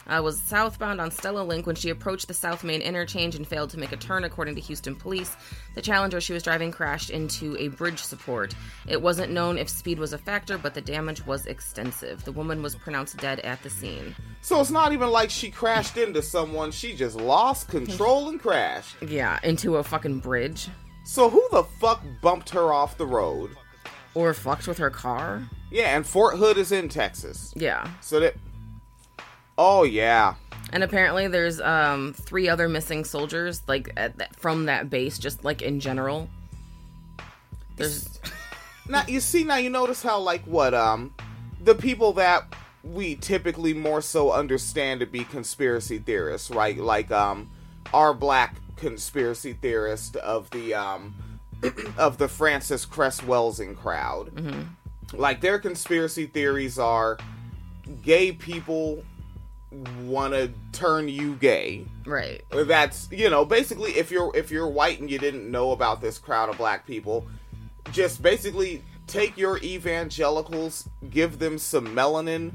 Uh, 0.08 0.22
was 0.22 0.40
southbound 0.40 1.00
on 1.00 1.10
Stella 1.10 1.42
Link 1.42 1.66
when 1.66 1.76
she 1.76 1.90
approached 1.90 2.28
the 2.28 2.34
South 2.34 2.64
Main 2.64 2.80
interchange 2.80 3.34
and 3.34 3.46
failed 3.46 3.70
to 3.70 3.78
make 3.78 3.92
a 3.92 3.96
turn, 3.96 4.24
according 4.24 4.54
to 4.54 4.60
Houston 4.62 4.94
police. 4.96 5.36
The 5.74 5.82
Challenger 5.82 6.20
she 6.20 6.32
was 6.32 6.42
driving 6.42 6.70
crashed 6.72 7.10
into 7.10 7.56
a 7.58 7.68
bridge 7.68 8.02
support. 8.02 8.54
It 8.86 9.02
wasn't 9.02 9.32
known 9.32 9.58
if 9.58 9.68
speed 9.68 9.98
was 9.98 10.12
a 10.12 10.18
factor, 10.18 10.56
but 10.56 10.74
the 10.74 10.80
damage 10.80 11.26
was 11.26 11.46
extensive. 11.46 12.24
The 12.24 12.32
woman 12.32 12.62
was 12.62 12.74
pronounced 12.74 13.18
dead 13.18 13.40
at 13.40 13.62
the 13.62 13.70
scene. 13.70 14.14
So 14.40 14.60
it's 14.60 14.70
not 14.70 14.92
even 14.92 15.10
like 15.10 15.30
she 15.30 15.50
crashed 15.50 15.96
into 15.96 16.22
someone, 16.22 16.70
she 16.70 16.94
just 16.94 17.16
lost 17.16 17.68
control 17.68 18.28
and 18.28 18.40
crashed. 18.40 18.96
Yeah, 19.02 19.38
into 19.42 19.76
a 19.76 19.84
fucking 19.84 20.20
bridge. 20.20 20.68
So 21.04 21.28
who 21.30 21.46
the 21.50 21.64
fuck 21.64 22.02
bumped 22.22 22.50
her 22.50 22.72
off 22.72 22.98
the 22.98 23.06
road? 23.06 23.50
Or 24.14 24.32
fucked 24.34 24.66
with 24.66 24.78
her 24.78 24.90
car. 24.90 25.48
Yeah, 25.70 25.96
and 25.96 26.06
Fort 26.06 26.36
Hood 26.38 26.58
is 26.58 26.72
in 26.72 26.88
Texas. 26.88 27.52
Yeah. 27.56 27.88
So 28.00 28.20
that 28.20 28.34
Oh 29.58 29.82
yeah. 29.82 30.36
And 30.72 30.84
apparently 30.84 31.26
there's 31.26 31.60
um 31.60 32.14
three 32.14 32.48
other 32.48 32.68
missing 32.68 33.04
soldiers 33.04 33.62
like 33.66 33.92
that, 33.96 34.34
from 34.36 34.66
that 34.66 34.88
base 34.88 35.18
just 35.18 35.44
like 35.44 35.60
in 35.60 35.80
general. 35.80 36.30
There's 37.76 38.20
Now 38.88 39.04
you 39.06 39.20
see 39.20 39.44
now 39.44 39.56
you 39.56 39.68
notice 39.68 40.02
how 40.02 40.20
like 40.20 40.44
what 40.44 40.72
um 40.72 41.12
the 41.60 41.74
people 41.74 42.12
that 42.14 42.54
we 42.84 43.16
typically 43.16 43.74
more 43.74 44.00
so 44.00 44.32
understand 44.32 45.00
to 45.00 45.06
be 45.06 45.24
conspiracy 45.24 45.98
theorists, 45.98 46.50
right? 46.50 46.78
Like 46.78 47.10
um 47.10 47.50
our 47.92 48.14
black 48.14 48.56
conspiracy 48.76 49.54
theorist 49.54 50.14
of 50.16 50.48
the 50.50 50.74
um 50.74 51.14
of 51.98 52.18
the 52.18 52.28
Frances 52.28 52.86
Cress 52.86 53.20
Welsing 53.22 53.74
crowd. 53.74 54.30
Like 55.12 55.40
their 55.40 55.58
conspiracy 55.58 56.26
theories 56.26 56.78
are 56.78 57.18
gay 58.02 58.30
people 58.30 59.02
want 60.04 60.32
to 60.32 60.50
turn 60.72 61.08
you 61.08 61.34
gay. 61.34 61.84
right. 62.06 62.42
That's 62.50 63.08
you 63.10 63.28
know 63.30 63.44
basically 63.44 63.92
if 63.92 64.10
you're 64.10 64.34
if 64.34 64.50
you're 64.50 64.68
white 64.68 65.00
and 65.00 65.10
you 65.10 65.18
didn't 65.18 65.50
know 65.50 65.72
about 65.72 66.00
this 66.00 66.18
crowd 66.18 66.48
of 66.48 66.56
black 66.56 66.86
people, 66.86 67.26
just 67.92 68.22
basically 68.22 68.82
take 69.06 69.36
your 69.36 69.58
evangelicals, 69.58 70.88
give 71.10 71.38
them 71.38 71.58
some 71.58 71.88
melanin, 71.88 72.52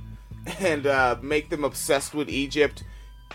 and 0.60 0.88
uh, 0.88 1.18
make 1.22 1.50
them 1.50 1.64
obsessed 1.64 2.14
with 2.14 2.30
Egypt, 2.30 2.84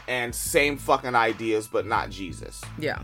and 0.07 0.35
same 0.35 0.77
fucking 0.77 1.15
ideas 1.15 1.69
but 1.69 1.87
not 1.87 2.11
Jesus. 2.11 2.63
Yeah. 2.79 3.03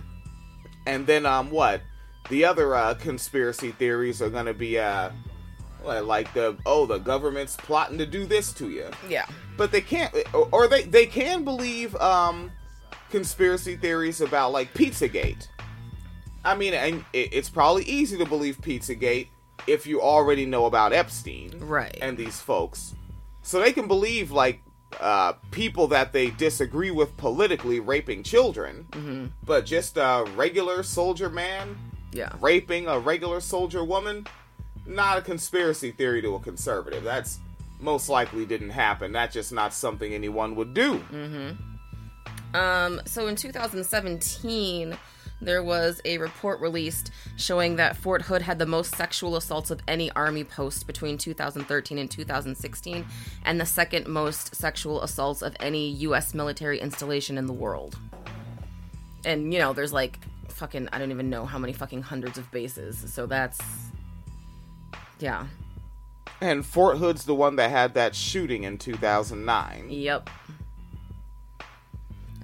And 0.87 1.07
then 1.07 1.27
um 1.27 1.51
what? 1.51 1.83
The 2.31 2.47
other 2.47 2.75
uh, 2.75 2.95
conspiracy 2.95 3.73
theories 3.73 4.23
are 4.23 4.31
gonna 4.31 4.55
be 4.55 4.79
uh 4.79 5.11
like 5.85 6.33
the 6.35 6.57
oh 6.67 6.87
the 6.87 6.99
government's 6.99 7.57
plotting 7.57 7.99
to 7.99 8.07
do 8.07 8.25
this 8.27 8.53
to 8.55 8.71
you 8.71 8.91
Yeah. 9.09 9.27
but 9.57 9.71
they 9.73 9.81
can't 9.81 10.15
or, 10.33 10.49
or 10.53 10.69
they 10.69 10.83
they 10.83 11.07
can 11.07 11.45
believe 11.45 11.95
um 11.97 12.51
conspiracy 13.11 13.77
theories 13.77 14.21
about 14.21 14.53
like 14.53 14.73
pizzagate 14.75 15.49
i 16.45 16.55
mean 16.55 16.75
and 16.75 17.05
it, 17.13 17.33
it's 17.33 17.49
probably 17.49 17.85
easy 17.85 18.17
to 18.19 18.25
believe 18.27 18.59
pizzagate 18.61 19.29
if 19.67 19.87
you 19.87 20.01
already 20.03 20.47
know 20.47 20.67
about 20.67 20.93
epstein 20.93 21.53
Right. 21.61 21.97
and 22.01 22.17
these 22.17 22.41
folks 22.41 22.95
so 23.43 23.61
they 23.61 23.73
can 23.73 23.87
believe 23.89 24.31
like 24.31 24.61
uh, 25.01 25.33
people 25.51 25.89
that 25.89 26.13
they 26.13 26.31
disagree 26.31 26.93
with 26.93 27.17
politically 27.17 27.81
raping 27.81 28.23
children 28.23 28.87
Mm-hmm. 28.93 29.27
but 29.45 29.67
just 29.67 29.97
a 29.97 30.25
regular 30.37 30.83
soldier 30.83 31.29
man 31.29 31.77
yeah. 32.13 32.31
raping 32.41 32.87
a 32.87 32.99
regular 32.99 33.41
soldier 33.41 33.83
woman 33.85 34.27
not 34.87 35.19
a 35.19 35.21
conspiracy 35.23 35.91
theory 35.91 36.21
to 36.23 36.35
a 36.35 36.41
conservative 36.41 37.03
that's 37.03 37.39
most 37.81 38.09
likely 38.09 38.45
didn't 38.47 38.71
happen 38.71 39.13
that's 39.13 39.35
just 39.35 39.53
not 39.53 39.73
something 39.75 40.15
anyone 40.15 40.55
would 40.55 40.75
do 40.75 41.03
Um, 42.55 43.01
so 43.05 43.27
in 43.27 43.35
2017, 43.35 44.97
there 45.41 45.63
was 45.63 46.01
a 46.05 46.19
report 46.19 46.61
released 46.61 47.11
showing 47.37 47.77
that 47.77 47.97
Fort 47.97 48.23
Hood 48.23 48.43
had 48.43 48.61
the 48.61 48.67
most 48.67 48.95
sexual 48.95 49.35
assaults 49.37 49.73
of 49.73 49.81
any 49.89 50.11
Army 50.13 50.45
post 50.45 50.87
between 50.87 51.19
2013 51.19 51.99
and 51.99 52.09
2016, 52.09 53.05
and 53.45 53.61
the 53.61 53.67
second 53.67 54.07
most 54.07 54.55
sexual 54.55 55.03
assaults 55.03 55.43
of 55.43 55.57
any 55.59 55.91
U.S. 56.07 56.33
military 56.33 56.79
installation 56.81 57.37
in 57.37 57.47
the 57.47 57.53
world. 57.53 57.99
And, 59.25 59.53
you 59.53 59.59
know, 59.59 59.73
there's 59.73 59.93
like 59.93 60.21
fucking 60.49 60.89
I 60.93 60.99
don't 60.99 61.11
even 61.11 61.29
know 61.29 61.45
how 61.47 61.59
many 61.59 61.73
fucking 61.73 62.03
hundreds 62.03 62.39
of 62.39 62.49
bases. 62.53 63.13
So 63.13 63.27
that's 63.27 63.61
yeah. 65.19 65.47
And 66.41 66.65
Fort 66.65 66.99
Hood's 66.99 67.25
the 67.25 67.35
one 67.35 67.57
that 67.57 67.71
had 67.71 67.95
that 67.95 68.15
shooting 68.15 68.65
in 68.65 68.79
2009. 68.79 69.87
Yep. 69.89 70.31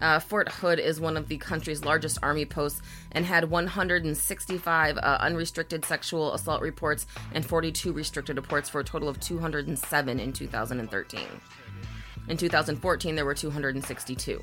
Uh, 0.00 0.18
Fort 0.18 0.48
Hood 0.48 0.78
is 0.78 0.98
one 0.98 1.16
of 1.16 1.28
the 1.28 1.36
country's 1.36 1.84
largest 1.84 2.18
army 2.22 2.46
posts 2.46 2.80
and 3.12 3.26
had 3.26 3.50
165 3.50 4.96
uh, 4.96 5.18
unrestricted 5.20 5.84
sexual 5.84 6.32
assault 6.32 6.62
reports 6.62 7.06
and 7.32 7.44
42 7.44 7.92
restricted 7.92 8.36
reports 8.36 8.68
for 8.68 8.80
a 8.80 8.84
total 8.84 9.08
of 9.08 9.20
207 9.20 10.20
in 10.20 10.32
2013. 10.32 11.20
In 12.28 12.36
2014, 12.36 13.14
there 13.14 13.24
were 13.24 13.34
262. 13.34 14.40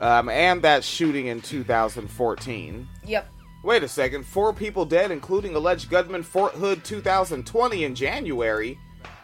Um, 0.00 0.28
and 0.28 0.62
that 0.62 0.84
shooting 0.84 1.26
in 1.26 1.40
2014. 1.40 2.88
Yep. 3.06 3.33
Wait 3.64 3.82
a 3.82 3.88
second. 3.88 4.24
Four 4.24 4.52
people 4.52 4.84
dead, 4.84 5.10
including 5.10 5.56
alleged 5.56 5.88
gunman 5.90 6.22
Fort 6.22 6.52
Hood 6.52 6.84
2020 6.84 7.84
in 7.84 7.94
January. 7.94 8.78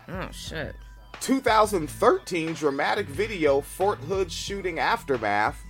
Oh, 0.09 0.29
shit. 0.33 0.75
2013 1.21 2.55
dramatic 2.55 3.07
video 3.07 3.61
Fort 3.61 3.99
Hood 3.99 4.33
shooting 4.33 4.79
aftermath. 4.79 5.63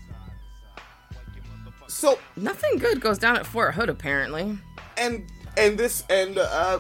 So 1.88 2.18
Nothing 2.36 2.78
good 2.78 3.00
goes 3.00 3.18
down 3.18 3.36
at 3.36 3.44
Fort 3.46 3.74
Hood, 3.74 3.88
apparently. 3.88 4.56
and 4.96 5.28
and 5.56 5.76
this 5.76 6.04
and 6.08 6.38
uh 6.38 6.78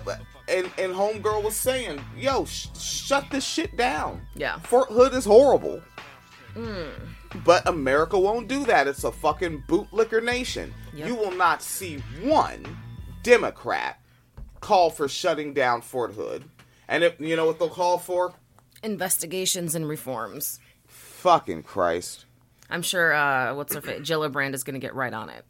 and 0.48 0.70
and 0.78 0.94
homegirl 0.94 1.42
was 1.42 1.56
saying, 1.56 2.00
"Yo, 2.16 2.44
sh- 2.44 2.68
shut 2.78 3.24
this 3.32 3.44
shit 3.44 3.76
down." 3.76 4.24
Yeah. 4.36 4.60
Fort 4.60 4.88
Hood 4.88 5.12
is 5.14 5.24
horrible. 5.24 5.82
But 7.44 7.66
America 7.68 8.18
won't 8.18 8.48
do 8.48 8.64
that. 8.66 8.86
It's 8.86 9.02
a 9.04 9.10
fucking 9.12 9.64
bootlicker 9.68 10.22
nation. 10.22 10.72
Yep. 10.94 11.08
You 11.08 11.14
will 11.14 11.32
not 11.32 11.62
see 11.62 11.98
one 12.22 12.64
Democrat 13.22 14.00
call 14.60 14.90
for 14.90 15.08
shutting 15.08 15.54
down 15.54 15.82
Fort 15.82 16.12
Hood. 16.12 16.44
And 16.88 17.04
if 17.04 17.20
you 17.20 17.36
know 17.36 17.46
what 17.46 17.58
they'll 17.58 17.68
call 17.68 17.98
for? 17.98 18.32
Investigations 18.82 19.74
and 19.74 19.86
reforms. 19.88 20.58
Fucking 20.86 21.62
Christ. 21.62 22.24
I'm 22.68 22.82
sure, 22.82 23.12
uh, 23.12 23.54
what's 23.54 23.74
her 23.74 23.80
face? 23.80 24.00
Gillibrand 24.00 24.54
is 24.54 24.64
going 24.64 24.74
to 24.74 24.84
get 24.84 24.94
right 24.94 25.12
on 25.12 25.28
it. 25.28 25.44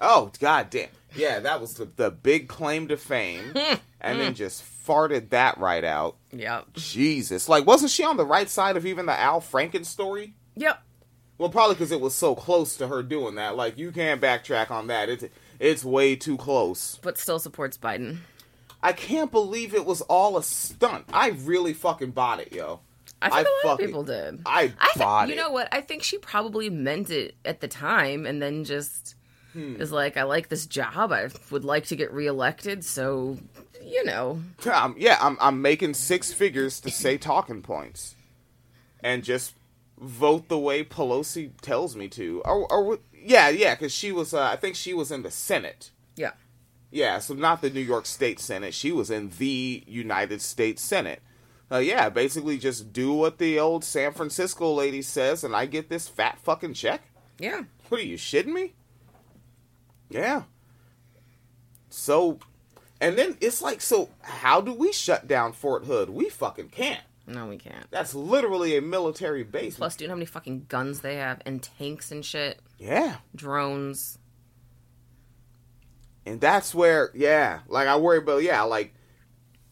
Oh, 0.00 0.30
god 0.40 0.70
damn. 0.70 0.88
Yeah, 1.14 1.40
that 1.40 1.60
was 1.60 1.74
the, 1.74 1.84
the 1.84 2.10
big 2.10 2.48
claim 2.48 2.88
to 2.88 2.96
fame. 2.96 3.54
and 4.00 4.20
then 4.20 4.34
just 4.34 4.62
farted 4.86 5.30
that 5.30 5.58
right 5.58 5.84
out. 5.84 6.16
Yep. 6.32 6.74
Jesus. 6.74 7.48
Like, 7.48 7.66
wasn't 7.66 7.90
she 7.90 8.04
on 8.04 8.16
the 8.16 8.26
right 8.26 8.48
side 8.48 8.76
of 8.76 8.86
even 8.86 9.06
the 9.06 9.18
Al 9.18 9.40
Franken 9.40 9.84
story? 9.84 10.34
Yep. 10.56 10.80
Well, 11.38 11.50
probably 11.50 11.74
because 11.74 11.92
it 11.92 12.00
was 12.00 12.14
so 12.14 12.34
close 12.34 12.76
to 12.76 12.88
her 12.88 13.02
doing 13.02 13.34
that. 13.34 13.56
Like, 13.56 13.76
you 13.78 13.92
can't 13.92 14.20
backtrack 14.20 14.70
on 14.70 14.86
that. 14.86 15.08
It's, 15.08 15.24
it's 15.58 15.84
way 15.84 16.16
too 16.16 16.36
close. 16.36 16.98
But 17.02 17.18
still 17.18 17.38
supports 17.38 17.76
Biden. 17.76 18.18
I 18.82 18.92
can't 18.92 19.30
believe 19.30 19.74
it 19.74 19.84
was 19.84 20.00
all 20.02 20.36
a 20.38 20.42
stunt. 20.42 21.04
I 21.12 21.28
really 21.30 21.72
fucking 21.74 22.12
bought 22.12 22.40
it, 22.40 22.52
yo. 22.52 22.80
I 23.20 23.30
think 23.30 23.46
I 23.46 23.50
a 23.64 23.66
lot 23.66 23.80
of 23.80 23.86
people 23.86 24.02
did. 24.04 24.40
I 24.46 24.72
I 24.78 24.90
thi- 24.94 25.00
bought 25.00 25.28
you 25.28 25.34
it. 25.34 25.36
know 25.38 25.50
what? 25.50 25.68
I 25.72 25.80
think 25.80 26.02
she 26.02 26.18
probably 26.18 26.68
meant 26.70 27.10
it 27.10 27.34
at 27.44 27.60
the 27.60 27.68
time, 27.68 28.26
and 28.26 28.40
then 28.42 28.64
just 28.64 29.14
Hmm. 29.54 29.80
is 29.80 29.90
like, 29.90 30.18
I 30.18 30.24
like 30.24 30.48
this 30.50 30.66
job. 30.66 31.12
I 31.12 31.30
would 31.50 31.64
like 31.64 31.86
to 31.86 31.96
get 31.96 32.12
reelected, 32.12 32.84
so 32.84 33.38
you 33.82 34.04
know, 34.04 34.42
Um, 34.70 34.94
yeah, 34.98 35.16
I'm 35.20 35.38
I'm 35.40 35.62
making 35.62 35.94
six 35.94 36.30
figures 36.32 36.78
to 36.80 36.90
say 36.90 37.16
talking 37.16 37.62
points, 37.62 38.14
and 39.00 39.24
just 39.24 39.54
vote 39.98 40.48
the 40.48 40.58
way 40.58 40.84
Pelosi 40.84 41.50
tells 41.60 41.96
me 41.96 42.08
to. 42.08 42.42
Or, 42.44 42.70
or 42.72 42.98
yeah, 43.14 43.48
yeah, 43.48 43.74
because 43.74 43.92
she 43.92 44.12
was. 44.12 44.34
Uh, 44.34 44.42
I 44.42 44.56
think 44.56 44.76
she 44.76 44.94
was 44.94 45.10
in 45.10 45.22
the 45.22 45.30
Senate. 45.30 45.90
yeah, 46.16 46.32
Yeah, 46.90 47.18
so 47.18 47.34
not 47.34 47.60
the 47.62 47.70
New 47.70 47.80
York 47.80 48.06
State 48.06 48.38
Senate. 48.40 48.74
She 48.74 48.92
was 48.92 49.10
in 49.10 49.30
the 49.38 49.84
United 49.86 50.40
States 50.42 50.82
Senate. 50.82 51.22
Uh, 51.70 51.78
yeah, 51.78 52.08
basically 52.08 52.58
just 52.58 52.92
do 52.92 53.12
what 53.12 53.38
the 53.38 53.58
old 53.58 53.82
San 53.82 54.12
Francisco 54.12 54.72
lady 54.72 55.02
says, 55.02 55.42
and 55.42 55.56
I 55.56 55.66
get 55.66 55.88
this 55.88 56.06
fat 56.06 56.38
fucking 56.40 56.74
check. 56.74 57.02
yeah, 57.40 57.62
What 57.88 58.00
are 58.00 58.04
you 58.04 58.16
shitting 58.16 58.52
me? 58.52 58.74
Yeah. 60.08 60.42
So, 61.90 62.38
and 63.00 63.18
then 63.18 63.36
it's 63.40 63.60
like, 63.62 63.80
so 63.80 64.10
how 64.20 64.60
do 64.60 64.72
we 64.72 64.92
shut 64.92 65.26
down 65.26 65.52
Fort 65.52 65.86
Hood? 65.86 66.10
We 66.10 66.28
fucking 66.28 66.68
can't. 66.68 67.02
No, 67.26 67.46
we 67.46 67.56
can't. 67.56 67.90
That's 67.90 68.14
literally 68.14 68.76
a 68.76 68.80
military 68.80 69.42
base. 69.42 69.76
Plus, 69.76 69.96
do 69.96 70.04
you 70.04 70.08
know 70.08 70.12
how 70.12 70.16
many 70.16 70.26
fucking 70.26 70.66
guns 70.68 71.00
they 71.00 71.16
have 71.16 71.40
and 71.44 71.62
tanks 71.62 72.12
and 72.12 72.24
shit, 72.24 72.60
yeah. 72.78 73.16
drones? 73.34 74.18
And 76.24 76.40
that's 76.40 76.74
where, 76.74 77.10
yeah, 77.14 77.60
like 77.68 77.88
I 77.88 77.96
worry 77.96 78.18
about, 78.18 78.42
yeah, 78.42 78.62
like, 78.62 78.94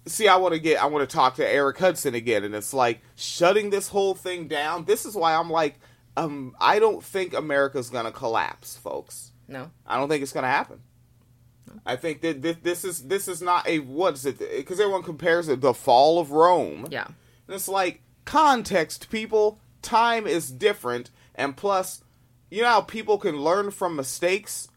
see, 0.07 0.29
I 0.29 0.37
want 0.37 0.55
to 0.55 0.61
get, 0.61 0.83
I 0.83 0.87
want 0.87 1.09
to 1.09 1.13
talk 1.13 1.37
to 1.37 1.49
Eric 1.49 1.79
Hudson 1.79 2.15
again, 2.15 2.45
and 2.45 2.55
it's 2.55 2.75
like 2.75 3.01
shutting 3.17 3.71
this 3.71 3.89
whole 3.89 4.15
thing 4.15 4.49
down. 4.49 4.85
This 4.85 5.05
is 5.05 5.15
why 5.15 5.35
I'm 5.35 5.51
like, 5.51 5.81
um, 6.17 6.55
I 6.61 6.79
don't 6.79 7.03
think 7.03 7.35
America's 7.35 7.91
gonna 7.91 8.13
collapse, 8.13 8.77
folks. 8.77 9.33
No, 9.49 9.71
I 9.87 9.97
don't 9.97 10.09
think 10.09 10.23
it's 10.23 10.33
gonna 10.33 10.47
happen. 10.47 10.81
I 11.85 11.97
think 11.97 12.21
that 12.21 12.41
this, 12.41 12.57
this 12.63 12.85
is 12.85 13.03
this 13.09 13.27
is 13.27 13.43
not 13.43 13.67
a 13.67 13.81
what 13.81 14.15
is 14.15 14.27
it? 14.27 14.39
Because 14.39 14.79
everyone 14.79 15.03
compares 15.03 15.49
it 15.49 15.61
the 15.61 15.75
fall 15.75 16.21
of 16.21 16.31
Rome. 16.31 16.87
yeah, 16.91 17.09
And 17.47 17.55
it's 17.55 17.69
like 17.69 18.03
context, 18.25 19.11
people. 19.11 19.61
Time 19.83 20.27
is 20.27 20.51
different, 20.51 21.11
and 21.35 21.57
plus, 21.57 22.03
you 22.51 22.63
know 22.63 22.69
how 22.69 22.81
people 22.81 23.19
can 23.19 23.37
learn 23.43 23.71
from 23.71 23.97
mistakes. 23.97 24.69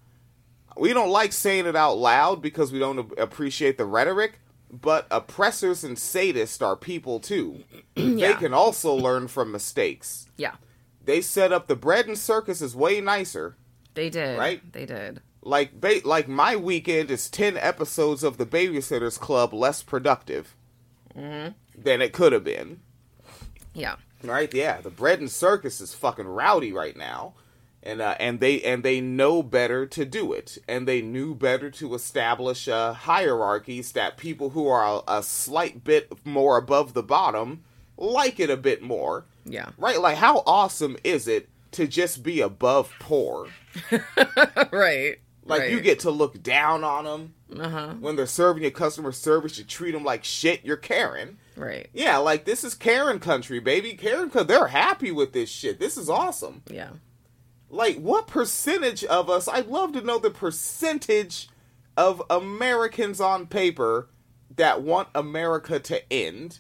We 0.75 0.93
don't 0.93 1.09
like 1.09 1.31
saying 1.31 1.65
it 1.65 1.75
out 1.75 1.97
loud 1.97 2.41
because 2.41 2.71
we 2.71 2.79
don't 2.79 3.11
appreciate 3.17 3.77
the 3.77 3.85
rhetoric. 3.85 4.39
But 4.69 5.07
oppressors 5.09 5.85
and 5.85 5.95
sadists 5.95 6.61
are 6.61 6.75
people 6.75 7.21
too. 7.21 7.63
yeah. 7.95 8.27
They 8.27 8.33
can 8.33 8.53
also 8.53 8.93
learn 8.93 9.27
from 9.29 9.51
mistakes. 9.51 10.27
yeah. 10.37 10.55
They 11.05 11.21
set 11.21 11.53
up 11.53 11.67
the 11.67 11.77
bread 11.77 12.05
and 12.05 12.17
circus 12.17 12.61
is 12.61 12.75
way 12.75 12.99
nicer. 12.99 13.55
They 13.93 14.09
did, 14.09 14.37
Right? 14.37 14.61
They 14.73 14.85
did. 14.85 15.21
Like 15.41 15.79
ba- 15.79 16.01
like 16.03 16.27
my 16.27 16.57
weekend 16.57 17.09
is 17.09 17.29
ten 17.29 17.55
episodes 17.55 18.23
of 18.23 18.37
the 18.37 18.45
Babysitters 18.45 19.17
Club 19.17 19.53
less 19.53 19.81
productive 19.81 20.53
mm-hmm. 21.17 21.53
Than 21.77 22.01
it 22.01 22.13
could 22.13 22.33
have 22.33 22.43
been. 22.43 22.81
Yeah, 23.73 23.97
Right? 24.23 24.51
Yeah, 24.53 24.81
the 24.81 24.89
bread 24.89 25.19
and 25.19 25.29
circus 25.29 25.79
is 25.79 25.93
fucking 25.93 26.27
rowdy 26.27 26.73
right 26.73 26.97
now, 26.97 27.35
and 27.83 28.01
uh, 28.01 28.15
and 28.19 28.39
they 28.39 28.61
and 28.61 28.83
they 28.83 28.99
know 28.99 29.43
better 29.43 29.85
to 29.85 30.05
do 30.05 30.33
it, 30.33 30.57
and 30.67 30.87
they 30.87 31.01
knew 31.01 31.35
better 31.35 31.69
to 31.71 31.93
establish 31.93 32.67
uh, 32.67 32.93
hierarchies 32.93 33.91
that 33.91 34.17
people 34.17 34.51
who 34.51 34.67
are 34.67 35.03
a, 35.07 35.19
a 35.19 35.23
slight 35.23 35.83
bit 35.83 36.25
more 36.25 36.57
above 36.57 36.93
the 36.93 37.03
bottom 37.03 37.63
like 37.95 38.39
it 38.39 38.49
a 38.49 38.57
bit 38.57 38.81
more. 38.81 39.25
yeah, 39.45 39.69
Right? 39.77 39.99
Like 40.01 40.17
how 40.17 40.43
awesome 40.47 40.97
is 41.03 41.27
it 41.27 41.49
to 41.71 41.87
just 41.87 42.23
be 42.23 42.41
above 42.41 42.91
poor? 42.99 43.47
right. 44.71 45.17
Like 45.45 45.69
you 45.69 45.79
get 45.79 45.99
to 45.99 46.11
look 46.11 46.41
down 46.43 46.83
on 46.83 47.05
them 47.05 47.33
uh 47.55 47.69
huh, 47.69 47.93
when 47.99 48.15
they're 48.15 48.25
serving 48.25 48.63
you 48.63 48.71
customer 48.71 49.11
service. 49.11 49.57
You 49.57 49.63
treat 49.63 49.91
them 49.91 50.03
like 50.03 50.23
shit. 50.23 50.65
You're 50.65 50.77
Karen. 50.77 51.37
right. 51.55 51.89
Yeah, 51.93 52.17
like 52.17 52.45
this 52.45 52.63
is 52.63 52.73
Karen 52.75 53.19
country, 53.19 53.59
baby. 53.59 53.93
Karen, 53.93 54.29
they're 54.45 54.67
happy 54.67 55.11
with 55.11 55.33
this 55.33 55.49
shit. 55.49 55.79
This 55.79 55.97
is 55.97 56.09
awesome. 56.09 56.63
Yeah, 56.69 56.91
Like, 57.69 57.97
what 57.97 58.27
percentage 58.27 59.03
of 59.05 59.29
us? 59.29 59.47
I'd 59.47 59.67
love 59.67 59.93
to 59.93 60.01
know 60.01 60.19
the 60.19 60.29
percentage 60.29 61.49
of 61.95 62.21
Americans 62.29 63.19
on 63.21 63.47
paper 63.47 64.09
that 64.55 64.81
want 64.81 65.07
America 65.15 65.79
to 65.79 66.13
end. 66.13 66.59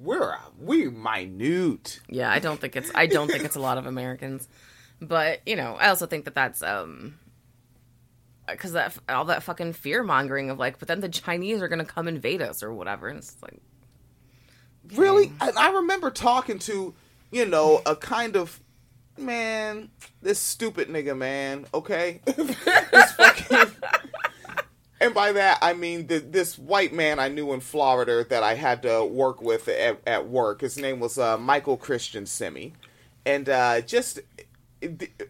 We're 0.00 0.36
we 0.60 0.88
minute. 0.88 2.00
yeah. 2.08 2.30
I 2.30 2.38
don't 2.38 2.60
think 2.60 2.76
it's. 2.76 2.90
I 2.94 3.06
don't 3.06 3.28
think 3.28 3.44
it's 3.44 3.56
a 3.56 3.60
lot 3.60 3.78
of 3.78 3.86
Americans, 3.86 4.46
but 5.00 5.40
you 5.44 5.56
know, 5.56 5.74
I 5.74 5.88
also 5.88 6.06
think 6.06 6.24
that 6.26 6.34
that's 6.34 6.62
um. 6.62 7.18
Because 8.50 8.72
that 8.72 8.96
all 9.08 9.26
that 9.26 9.42
fucking 9.42 9.74
fear 9.74 10.02
mongering 10.02 10.50
of 10.50 10.58
like, 10.58 10.78
but 10.78 10.88
then 10.88 11.00
the 11.00 11.08
Chinese 11.08 11.62
are 11.62 11.68
gonna 11.68 11.84
come 11.84 12.08
invade 12.08 12.42
us 12.42 12.62
or 12.62 12.72
whatever, 12.72 13.08
and 13.08 13.18
it's 13.18 13.36
like, 13.42 13.60
Really? 14.94 15.32
I, 15.40 15.52
I 15.56 15.70
remember 15.72 16.10
talking 16.10 16.58
to, 16.60 16.94
you 17.30 17.46
know, 17.46 17.82
a 17.84 17.94
kind 17.94 18.36
of 18.36 18.60
man, 19.18 19.90
this 20.22 20.38
stupid 20.38 20.88
nigga, 20.88 21.16
man. 21.16 21.66
Okay, 21.74 22.20
fucking. 22.26 23.74
And 25.00 25.14
by 25.14 25.32
that 25.32 25.58
I 25.62 25.74
mean 25.74 26.08
the, 26.08 26.18
this 26.18 26.58
white 26.58 26.92
man 26.92 27.18
I 27.20 27.28
knew 27.28 27.52
in 27.52 27.60
Florida 27.60 28.24
that 28.28 28.42
I 28.42 28.54
had 28.54 28.82
to 28.82 29.04
work 29.04 29.40
with 29.40 29.68
at, 29.68 30.00
at 30.06 30.28
work. 30.28 30.60
His 30.60 30.76
name 30.76 30.98
was 30.98 31.18
uh, 31.18 31.38
Michael 31.38 31.76
Christian 31.76 32.26
Simi, 32.26 32.72
and 33.24 33.48
uh, 33.48 33.80
just 33.80 34.20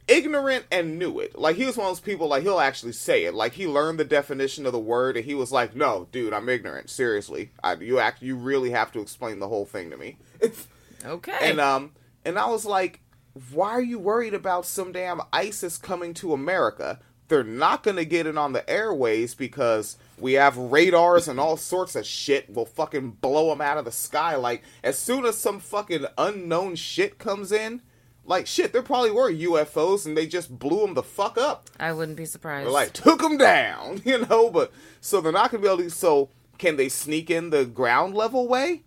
ignorant 0.07 0.67
and 0.71 0.99
knew 0.99 1.21
it. 1.21 1.39
Like 1.39 1.57
he 1.57 1.65
was 1.65 1.77
one 1.77 1.87
of 1.87 1.91
those 1.93 2.01
people. 2.01 2.29
Like 2.29 2.43
he'll 2.43 2.61
actually 2.61 2.93
say 2.93 3.25
it. 3.25 3.35
Like 3.35 3.53
he 3.53 3.67
learned 3.67 3.99
the 3.99 4.05
definition 4.05 4.67
of 4.67 4.73
the 4.73 4.79
word, 4.79 5.17
and 5.17 5.25
he 5.25 5.35
was 5.35 5.53
like, 5.53 5.75
"No, 5.75 6.09
dude, 6.13 6.33
I'm 6.33 6.49
ignorant. 6.49 6.91
Seriously, 6.91 7.51
I, 7.63 7.75
you 7.75 7.99
act. 7.99 8.23
You 8.23 8.37
really 8.37 8.71
have 8.71 8.93
to 8.93 9.01
explain 9.01 9.39
the 9.39 9.49
whole 9.49 9.67
thing 9.67 9.91
to 9.91 9.97
me." 9.97 10.19
okay, 11.05 11.39
and 11.41 11.61
um, 11.61 11.93
and 12.25 12.39
I 12.39 12.49
was 12.49 12.67
like, 12.67 13.01
why 13.53 13.71
are 13.71 13.83
you 13.83 13.99
worried 13.99 14.35
about 14.35 14.67
some 14.67 14.93
damn 14.93 15.21
ISIS 15.33 15.77
coming 15.77 16.15
to 16.15 16.33
America? 16.33 17.01
They're 17.29 17.45
not 17.45 17.83
going 17.83 17.97
to 17.97 18.05
get 18.05 18.27
it 18.27 18.39
on 18.39 18.53
the 18.53 18.69
airways 18.69 19.35
because 19.35 19.97
we 20.19 20.35
have 20.35 20.57
radars 20.57 21.29
and 21.29 21.39
all 21.39 21.57
sorts 21.57 21.95
of 21.95 22.07
shit. 22.07 22.49
We'll 22.49 22.65
fucking 22.65 23.13
blow 23.21 23.51
them 23.51 23.61
out 23.61 23.77
of 23.77 23.85
the 23.85 23.93
sky. 23.93 24.37
Like, 24.37 24.63
as 24.83 24.99
soon 24.99 25.27
as 25.27 25.37
some 25.37 25.61
fucking 25.61 26.07
unknown 26.17 26.77
shit 26.77 27.19
comes 27.19 27.53
in, 27.53 27.83
like, 28.29 28.47
shit, 28.47 28.73
there 28.73 28.83
probably 28.83 29.11
were 29.11 29.33
UFOs 29.33 30.07
and 30.07 30.17
they 30.17 30.27
just 30.27 30.57
blew 30.59 30.81
them 30.83 30.95
the 30.95 31.03
fuck 31.03 31.37
up. 31.39 31.69
I 31.81 31.93
wouldn't 31.93 32.17
be 32.17 32.27
surprised. 32.27 32.69
Or, 32.69 32.71
like, 32.71 32.93
took 32.93 33.21
them 33.21 33.39
down, 33.39 34.03
you 34.05 34.19
know? 34.27 34.51
But, 34.51 34.71
so 35.01 35.21
they're 35.21 35.33
not 35.33 35.51
to 35.51 35.59
be 35.59 35.67
able 35.67 35.79
to. 35.79 35.91
So, 35.91 36.29
can 36.59 36.77
they 36.77 36.89
sneak 36.89 37.31
in 37.31 37.51
the 37.51 37.65
ground 37.65 38.15
level 38.15 38.47
way? 38.47 38.83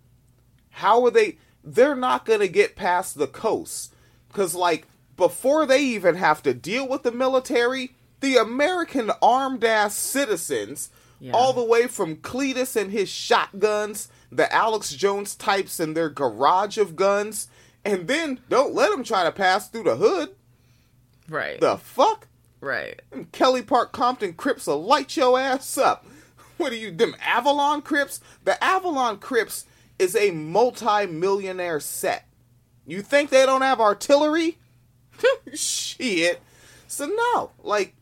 How 0.70 1.04
are 1.04 1.10
they? 1.10 1.36
They're 1.64 1.94
not 1.96 2.24
going 2.24 2.40
to 2.40 2.48
get 2.48 2.76
past 2.76 3.16
the 3.18 3.26
coast. 3.26 3.92
Because, 4.28 4.54
like, 4.54 4.86
before 5.16 5.66
they 5.66 5.82
even 5.82 6.14
have 6.14 6.42
to 6.44 6.54
deal 6.54 6.88
with 6.88 7.02
the 7.02 7.12
military, 7.12 7.94
the 8.20 8.36
American 8.36 9.10
armed 9.20 9.64
ass 9.64 9.94
citizens, 9.96 10.90
Yeah. 11.20 11.32
all 11.32 11.52
the 11.52 11.62
way 11.64 11.86
from 11.86 12.16
Cletus 12.16 12.74
and 12.80 12.90
his 12.90 13.08
shotguns, 13.08 14.08
the 14.30 14.52
Alex 14.52 14.92
Jones 14.94 15.34
types 15.34 15.78
and 15.78 15.96
their 15.96 16.08
garage 16.08 16.78
of 16.78 16.96
guns, 16.96 17.48
and 17.84 18.06
then 18.08 18.40
don't 18.48 18.74
let 18.74 18.90
them 18.90 19.04
try 19.04 19.24
to 19.24 19.32
pass 19.32 19.68
through 19.68 19.84
the 19.84 19.96
hood. 19.96 20.30
right. 21.28 21.60
The 21.60 21.76
fuck? 21.78 22.28
right. 22.60 23.00
Them 23.10 23.26
Kelly 23.32 23.62
Park 23.62 23.92
Compton 23.92 24.34
Crips 24.34 24.66
will 24.66 24.82
light 24.84 25.16
your 25.16 25.38
ass 25.38 25.76
up. 25.78 26.06
What 26.58 26.70
are 26.72 26.76
you, 26.76 26.92
them 26.92 27.16
Avalon 27.20 27.82
Crips? 27.82 28.20
The 28.44 28.62
Avalon 28.62 29.18
Crips 29.18 29.64
is 29.98 30.14
a 30.14 30.30
multi-millionaire 30.30 31.80
set. 31.80 32.28
You 32.86 33.02
think 33.02 33.30
they 33.30 33.44
don't 33.46 33.62
have 33.62 33.80
artillery? 33.80 34.58
Shit. 35.54 36.40
So 36.86 37.06
no, 37.06 37.50
like, 37.64 37.94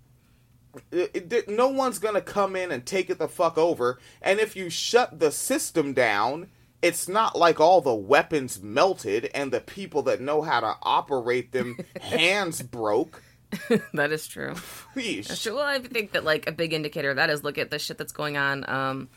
it, 0.93 1.33
it- 1.33 1.49
no 1.49 1.69
one's 1.69 1.99
gonna 1.99 2.21
come 2.21 2.55
in 2.55 2.71
and 2.71 2.85
take 2.85 3.09
it 3.09 3.19
the 3.19 3.29
fuck 3.29 3.57
over. 3.57 3.99
And 4.21 4.41
if 4.41 4.55
you 4.57 4.69
shut 4.69 5.21
the 5.21 5.31
system 5.31 5.95
down, 5.95 6.49
it's 6.83 7.09
not 7.09 7.37
like 7.37 7.61
all 7.61 7.81
the 7.81 7.95
weapons 7.95 8.63
melted 8.63 9.31
and 9.35 9.53
the 9.53 9.61
people 9.61 10.03
that 10.03 10.21
know 10.21 10.43
how 10.43 10.61
to 10.61 10.77
operate 10.83 11.53
them 11.53 11.79
hands 12.01 12.63
broke. 12.63 13.23
that 13.95 14.13
is 14.13 14.27
true. 14.27 14.55
That's 14.95 15.43
true. 15.43 15.57
Well, 15.57 15.65
I 15.65 15.81
think 15.81 16.13
that 16.13 16.25
like 16.25 16.49
a 16.49 16.53
big 16.53 16.73
indicator 16.73 17.11
of 17.11 17.17
that 17.17 17.31
is 17.31 17.43
look 17.43 17.59
at 17.59 17.71
the 17.71 17.79
shit 17.79 17.99
that's 17.99 18.13
going 18.13 18.37
on 18.37 18.69
um, 18.69 19.09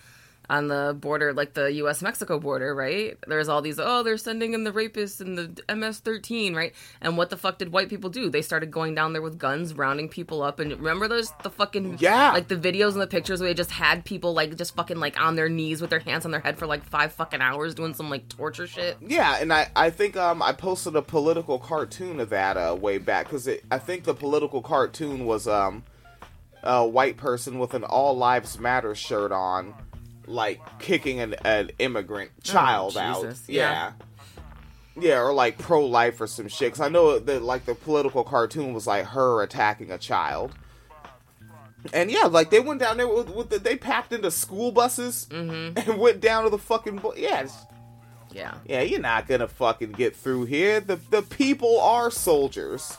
on 0.50 0.68
the 0.68 0.96
border, 1.00 1.32
like 1.34 1.54
the 1.54 1.72
U.S. 1.74 2.02
Mexico 2.02 2.38
border, 2.40 2.76
right? 2.76 3.18
There's 3.28 3.48
all 3.48 3.62
these 3.62 3.80
oh 3.80 4.04
they're 4.04 4.18
sending 4.18 4.54
in 4.54 4.64
the 4.66 4.72
rapists 4.72 5.22
and 5.22 5.38
the 5.38 5.76
MS-13, 5.76 6.54
right? 6.56 6.74
And 7.02 7.18
what 7.18 7.30
the 7.30 7.38
fuck 7.38 7.58
did 7.60 7.72
white 7.72 7.90
people 7.90 8.10
do? 8.10 8.30
They 8.30 8.42
started 8.42 8.70
going 8.72 8.94
down 8.94 9.14
there 9.14 9.22
with 9.22 9.38
guns, 9.38 9.74
rounding 9.74 10.10
people 10.10 10.42
up, 10.42 10.60
and 10.60 10.72
remember 10.72 11.08
those 11.08 11.32
the 11.44 11.50
fucking 11.50 11.98
Yeah. 12.00 12.32
like 12.34 12.50
the 12.50 12.58
videos 12.58 12.92
and 12.92 13.02
the 13.02 13.08
pictures 13.08 13.40
where 13.40 13.50
they 13.50 13.54
just 13.54 13.72
had 13.72 14.04
people 14.04 14.34
like 14.34 14.56
just 14.58 14.76
fucking 14.76 14.98
like 15.00 15.20
on 15.20 15.36
their 15.36 15.50
knees 15.50 15.80
with 15.82 15.90
their 15.90 16.00
hands 16.00 16.26
on 16.26 16.32
their 16.32 16.42
head 16.42 16.58
for 16.58 16.68
like 16.68 16.84
five 16.84 17.14
fucking 17.14 17.42
hours 17.42 17.74
doing 17.74 17.94
some 17.94 18.10
like 18.10 18.28
torture 18.28 18.68
shit. 18.68 18.98
Yeah, 19.02 19.38
and 19.40 19.54
I, 19.54 19.70
I 19.76 19.90
think 19.92 20.18
um 20.18 20.42
I 20.42 20.52
posted 20.52 20.96
a 20.96 21.02
political 21.02 21.58
cartoon 21.58 22.20
of 22.20 22.30
that 22.32 22.58
uh 22.58 22.76
way 22.80 22.98
back 22.98 23.26
because 23.28 23.48
I 23.72 23.80
think 23.80 24.04
the 24.04 24.14
political 24.14 24.62
cartoon 24.62 25.26
was 25.26 25.48
um 25.48 25.84
a 26.64 26.86
white 26.86 27.18
person 27.18 27.60
with 27.60 27.74
an 27.74 27.84
All 27.84 28.16
Lives 28.18 28.58
Matter 28.60 28.96
shirt 28.96 29.32
on, 29.34 29.74
like 30.28 30.62
kicking 30.80 31.20
an, 31.20 31.36
an 31.46 31.72
immigrant 31.80 32.32
child 32.44 32.98
out. 32.98 33.18
Oh, 33.18 33.24
Jesus, 33.26 33.44
Yeah. 33.48 33.92
yeah. 34.96 35.20
or 35.20 35.34
like 35.34 35.58
pro 35.58 35.86
life 35.86 36.20
or 36.22 36.28
some 36.28 36.48
shit. 36.48 36.72
Cause 36.74 36.82
I 36.82 36.90
know 36.90 37.20
that 37.20 37.42
like 37.42 37.66
the 37.66 37.76
political 37.76 38.24
cartoon 38.24 38.74
was 38.74 38.88
like 38.88 39.06
her 39.06 39.42
attacking 39.42 39.92
a 39.92 39.98
child. 39.98 40.54
And 41.92 42.10
yeah, 42.10 42.26
like 42.26 42.50
they 42.50 42.62
went 42.62 42.80
down 42.80 42.96
there 42.98 43.08
with, 43.14 43.30
with 43.30 43.50
the, 43.50 43.60
they 43.60 43.76
packed 43.76 44.14
into 44.14 44.32
school 44.32 44.72
buses 44.72 45.28
Mm-hmm. 45.30 45.78
and 45.90 46.00
went 46.00 46.22
down 46.22 46.46
to 46.46 46.50
the 46.50 46.58
fucking 46.58 46.98
bo- 46.98 47.16
yeah. 47.16 47.48
Yeah. 48.32 48.56
yeah, 48.66 48.82
you're 48.82 49.00
not 49.02 49.28
gonna 49.28 49.48
fucking 49.48 49.92
get 49.92 50.16
through 50.16 50.46
here. 50.46 50.80
The 50.80 50.96
the 51.12 51.22
people 51.22 51.80
are 51.82 52.10
soldiers. 52.10 52.98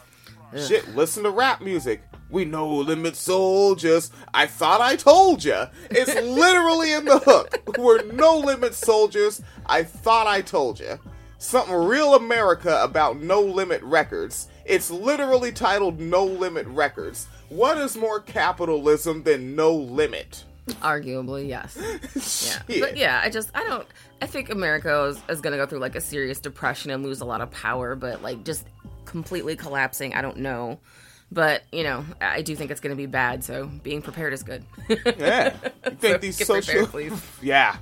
Shit, 0.57 0.95
listen 0.95 1.25
to 1.25 1.31
rap 1.31 1.61
music. 1.61 2.01
We 2.31 2.45
no 2.45 2.69
limit 2.69 3.17
soldiers. 3.17 4.11
I 4.33 4.47
thought 4.47 4.81
I 4.81 4.97
told 4.97 5.45
ya. 5.45 5.69
It's 5.91 6.15
literally 6.23 6.93
in 6.93 7.05
the 7.05 7.19
hook. 7.19 7.77
We're 7.79 8.03
no 8.13 8.39
limit 8.39 8.75
soldiers. 8.75 9.41
I 9.67 9.85
thought 9.85 10.27
I 10.27 10.41
told 10.41 10.81
ya. 10.81 10.97
Something 11.39 11.75
real 11.75 12.15
America 12.15 12.81
about 12.83 13.21
No 13.21 13.43
Limit 13.43 13.83
Records. 13.83 14.49
It's 14.65 14.91
literally 14.91 15.53
titled 15.53 16.01
No 16.01 16.25
Limit 16.25 16.67
Records. 16.69 17.27
What 17.51 17.77
is 17.77 17.97
more 17.97 18.19
capitalism 18.21 19.23
than 19.25 19.55
No 19.55 19.75
Limit? 19.75 20.45
Arguably, 20.67 21.47
yes. 21.47 21.77
Yeah. 22.67 22.81
But 22.81 22.97
yeah, 22.97 23.21
I 23.23 23.29
just 23.29 23.51
I 23.55 23.63
don't 23.65 23.87
I 24.23 24.27
think 24.27 24.49
America 24.49 25.05
is, 25.05 25.21
is 25.29 25.43
gonna 25.43 25.59
go 25.59 25.67
through 25.67 25.81
like 25.81 25.97
a 25.97 26.01
serious 26.01 26.41
depression 26.41 26.91
and 26.91 27.05
lose 27.05 27.21
a 27.21 27.27
lot 27.27 27.43
of 27.43 27.51
power, 27.51 27.95
but 27.95 28.23
like 28.23 28.43
just 28.45 28.67
completely 29.05 29.55
collapsing, 29.55 30.15
I 30.15 30.23
don't 30.23 30.39
know. 30.39 30.81
But, 31.35 31.65
you 31.73 31.83
know, 31.83 32.05
I 32.21 32.43
do 32.43 32.55
think 32.55 32.71
it's 32.71 32.81
gonna 32.81 32.95
be 32.95 33.07
bad, 33.07 33.43
so 33.43 33.67
being 33.83 34.01
prepared 34.03 34.33
is 34.33 34.45
good. 34.45 34.65
Yeah. 35.19 35.53
You 35.85 35.91
think 35.97 36.01
So 36.01 36.19
these 36.19 36.47
social 36.47 36.87
prepared. 36.87 37.13
Yeah. 37.43 37.77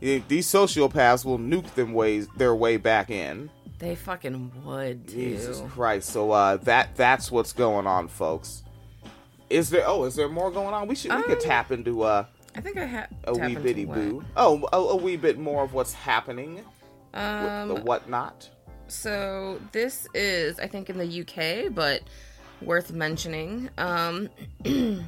These 0.00 0.46
sociopaths 0.46 1.24
will 1.24 1.38
nuke 1.38 1.74
them 1.74 1.94
ways 1.94 2.28
their 2.36 2.54
way 2.54 2.76
back 2.76 3.08
in. 3.10 3.50
they 3.78 3.94
fucking 3.94 4.52
would 4.64 5.08
too. 5.08 5.14
Jesus 5.14 5.62
Christ. 5.70 6.10
So 6.10 6.30
uh 6.30 6.58
that 6.58 6.94
that's 6.96 7.30
what's 7.32 7.52
going 7.54 7.86
on, 7.86 8.08
folks. 8.08 8.62
Is 9.48 9.70
there 9.70 9.84
oh, 9.86 10.04
is 10.04 10.14
there 10.14 10.28
more 10.28 10.50
going 10.50 10.74
on? 10.74 10.86
We 10.86 10.94
should 10.94 11.14
we 11.14 11.22
could 11.22 11.38
Um, 11.38 11.44
tap 11.44 11.72
into 11.72 12.02
uh 12.02 12.24
I 12.54 12.60
think 12.60 12.76
I 12.76 12.84
had 12.84 13.08
a 13.24 13.32
wee 13.34 13.54
bitty 13.56 13.86
boo. 13.86 14.22
Oh, 14.36 14.68
a, 14.72 14.76
a 14.76 14.96
wee 14.96 15.16
bit 15.16 15.38
more 15.38 15.62
of 15.64 15.72
what's 15.72 15.94
happening 15.94 16.62
Um 17.14 17.68
the 17.68 17.74
whatnot. 17.76 18.48
So 18.88 19.60
this 19.72 20.08
is, 20.14 20.58
I 20.58 20.66
think, 20.66 20.90
in 20.90 20.98
the 20.98 21.20
UK, 21.22 21.72
but 21.72 22.00
worth 22.62 22.92
mentioning. 22.92 23.70
Um, 23.78 24.28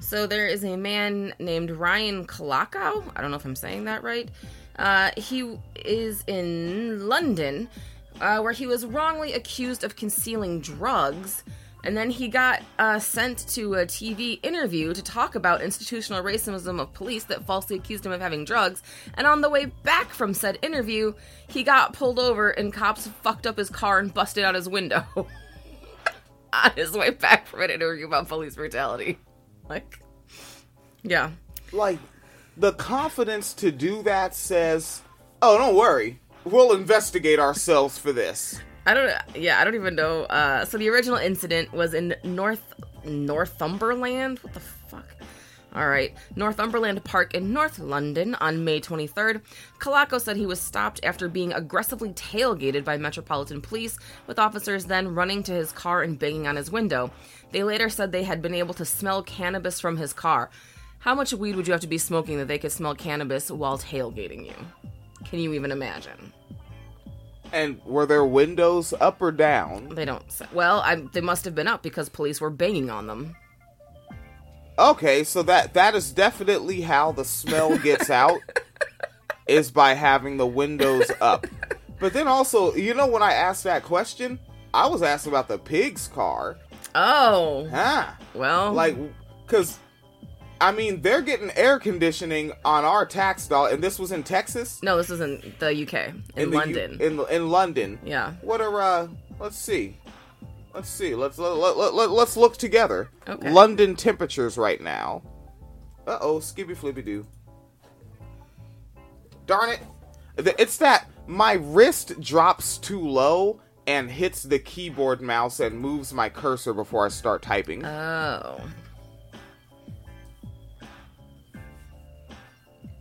so 0.00 0.26
there 0.26 0.46
is 0.46 0.64
a 0.64 0.76
man 0.76 1.34
named 1.38 1.70
Ryan 1.70 2.26
Colaco. 2.26 3.04
I 3.14 3.20
don't 3.20 3.30
know 3.30 3.36
if 3.36 3.44
I'm 3.44 3.56
saying 3.56 3.84
that 3.84 4.02
right. 4.02 4.28
Uh, 4.76 5.10
he 5.16 5.58
is 5.76 6.24
in 6.26 7.06
London, 7.06 7.68
uh, 8.20 8.40
where 8.40 8.52
he 8.52 8.66
was 8.66 8.86
wrongly 8.86 9.32
accused 9.34 9.84
of 9.84 9.96
concealing 9.96 10.60
drugs. 10.60 11.44
And 11.82 11.96
then 11.96 12.10
he 12.10 12.28
got 12.28 12.62
uh, 12.78 12.98
sent 12.98 13.48
to 13.50 13.74
a 13.74 13.86
TV 13.86 14.38
interview 14.42 14.92
to 14.92 15.02
talk 15.02 15.34
about 15.34 15.62
institutional 15.62 16.22
racism 16.22 16.78
of 16.78 16.92
police 16.92 17.24
that 17.24 17.44
falsely 17.44 17.76
accused 17.76 18.04
him 18.04 18.12
of 18.12 18.20
having 18.20 18.44
drugs. 18.44 18.82
And 19.14 19.26
on 19.26 19.40
the 19.40 19.48
way 19.48 19.66
back 19.66 20.10
from 20.10 20.34
said 20.34 20.58
interview, 20.60 21.14
he 21.48 21.62
got 21.62 21.94
pulled 21.94 22.18
over 22.18 22.50
and 22.50 22.72
cops 22.72 23.06
fucked 23.06 23.46
up 23.46 23.56
his 23.56 23.70
car 23.70 23.98
and 23.98 24.12
busted 24.12 24.44
out 24.44 24.54
his 24.54 24.68
window 24.68 25.04
on 26.52 26.72
his 26.72 26.92
way 26.92 27.10
back 27.10 27.46
from 27.46 27.62
an 27.62 27.70
interview 27.70 28.06
about 28.06 28.28
police 28.28 28.54
brutality. 28.56 29.18
Like, 29.68 30.02
yeah. 31.02 31.30
Like 31.72 31.98
the 32.56 32.72
confidence 32.72 33.54
to 33.54 33.70
do 33.70 34.02
that 34.02 34.34
says, 34.34 35.02
"Oh, 35.40 35.56
don't 35.58 35.76
worry. 35.76 36.20
We'll 36.44 36.72
investigate 36.72 37.38
ourselves 37.38 37.96
for 37.96 38.12
this." 38.12 38.60
I 38.86 38.94
don't. 38.94 39.12
Yeah, 39.36 39.60
I 39.60 39.64
don't 39.64 39.76
even 39.76 39.94
know. 39.94 40.24
Uh, 40.24 40.64
so 40.64 40.76
the 40.76 40.88
original 40.88 41.18
incident 41.18 41.72
was 41.72 41.94
in 41.94 42.16
North 42.24 42.74
Northumberland. 43.04 44.40
What 44.40 44.54
the? 44.54 44.60
All 45.74 45.88
right, 45.88 46.12
Northumberland 46.34 47.02
Park 47.04 47.34
in 47.34 47.52
North 47.52 47.78
London 47.78 48.34
on 48.36 48.64
May 48.64 48.80
23rd. 48.80 49.40
Colaco 49.78 50.20
said 50.20 50.36
he 50.36 50.46
was 50.46 50.60
stopped 50.60 50.98
after 51.04 51.28
being 51.28 51.52
aggressively 51.52 52.10
tailgated 52.10 52.84
by 52.84 52.96
Metropolitan 52.96 53.60
Police, 53.60 53.96
with 54.26 54.40
officers 54.40 54.86
then 54.86 55.14
running 55.14 55.44
to 55.44 55.52
his 55.52 55.70
car 55.70 56.02
and 56.02 56.18
banging 56.18 56.48
on 56.48 56.56
his 56.56 56.72
window. 56.72 57.12
They 57.52 57.62
later 57.62 57.88
said 57.88 58.10
they 58.10 58.24
had 58.24 58.42
been 58.42 58.54
able 58.54 58.74
to 58.74 58.84
smell 58.84 59.22
cannabis 59.22 59.78
from 59.78 59.96
his 59.96 60.12
car. 60.12 60.50
How 60.98 61.14
much 61.14 61.32
weed 61.32 61.54
would 61.54 61.68
you 61.68 61.72
have 61.72 61.80
to 61.82 61.86
be 61.86 61.98
smoking 61.98 62.38
that 62.38 62.48
they 62.48 62.58
could 62.58 62.72
smell 62.72 62.94
cannabis 62.94 63.50
while 63.50 63.78
tailgating 63.78 64.46
you? 64.46 64.54
Can 65.24 65.38
you 65.38 65.52
even 65.52 65.70
imagine? 65.70 66.32
And 67.52 67.80
were 67.84 68.06
their 68.06 68.24
windows 68.24 68.92
up 69.00 69.22
or 69.22 69.32
down? 69.32 69.88
They 69.94 70.04
don't. 70.04 70.22
Well, 70.52 70.80
I, 70.80 70.96
they 70.96 71.20
must 71.20 71.44
have 71.44 71.54
been 71.54 71.68
up 71.68 71.82
because 71.82 72.08
police 72.08 72.40
were 72.40 72.50
banging 72.50 72.90
on 72.90 73.06
them. 73.06 73.36
Okay, 74.80 75.24
so 75.24 75.42
that 75.42 75.74
that 75.74 75.94
is 75.94 76.10
definitely 76.10 76.80
how 76.80 77.12
the 77.12 77.24
smell 77.24 77.76
gets 77.78 78.08
out 78.08 78.40
is 79.46 79.70
by 79.70 79.92
having 79.94 80.36
the 80.38 80.46
windows 80.46 81.10
up. 81.20 81.46
But 81.98 82.14
then 82.14 82.26
also, 82.26 82.74
you 82.74 82.94
know 82.94 83.06
when 83.06 83.22
I 83.22 83.34
asked 83.34 83.64
that 83.64 83.82
question, 83.82 84.38
I 84.72 84.86
was 84.86 85.02
asking 85.02 85.32
about 85.32 85.48
the 85.48 85.58
pig's 85.58 86.08
car. 86.08 86.56
Oh, 86.94 87.68
Huh. 87.70 88.06
well, 88.34 88.72
Like 88.72 88.96
cuz 89.46 89.78
I 90.62 90.72
mean, 90.72 91.00
they're 91.02 91.22
getting 91.22 91.50
air 91.56 91.78
conditioning 91.78 92.52
on 92.66 92.84
our 92.84 93.04
tax 93.06 93.46
dollar 93.46 93.70
and 93.70 93.82
this 93.84 93.98
was 93.98 94.12
in 94.12 94.22
Texas? 94.22 94.80
no, 94.82 94.96
this 94.96 95.10
is 95.10 95.20
in 95.20 95.54
the 95.58 95.68
UK, 95.82 96.14
in, 96.36 96.50
U- 96.52 96.58
London. 96.58 96.96
in 97.00 97.20
in 97.30 97.50
London. 97.50 97.98
yeah, 98.02 98.32
What 98.40 98.62
are 98.62 98.80
uh 98.80 99.08
let's 99.38 99.58
see. 99.58 99.98
Let's 100.74 100.88
see. 100.88 101.14
Let's 101.14 101.38
let, 101.38 101.56
let, 101.56 101.76
let, 101.76 101.94
let, 101.94 102.10
let's 102.10 102.36
look 102.36 102.56
together. 102.56 103.10
Okay. 103.28 103.50
London 103.50 103.96
temperatures 103.96 104.56
right 104.56 104.80
now. 104.80 105.22
Uh 106.06 106.18
oh, 106.20 106.38
skibby 106.38 106.76
flippy 106.76 107.02
doo. 107.02 107.26
Darn 109.46 109.70
it! 109.70 109.80
It's 110.58 110.76
that 110.78 111.10
my 111.26 111.54
wrist 111.54 112.20
drops 112.20 112.78
too 112.78 113.00
low 113.00 113.60
and 113.86 114.10
hits 114.10 114.44
the 114.44 114.58
keyboard 114.58 115.20
mouse 115.20 115.58
and 115.60 115.78
moves 115.78 116.12
my 116.12 116.28
cursor 116.28 116.72
before 116.72 117.04
I 117.04 117.08
start 117.08 117.42
typing. 117.42 117.84
Oh. 117.84 118.60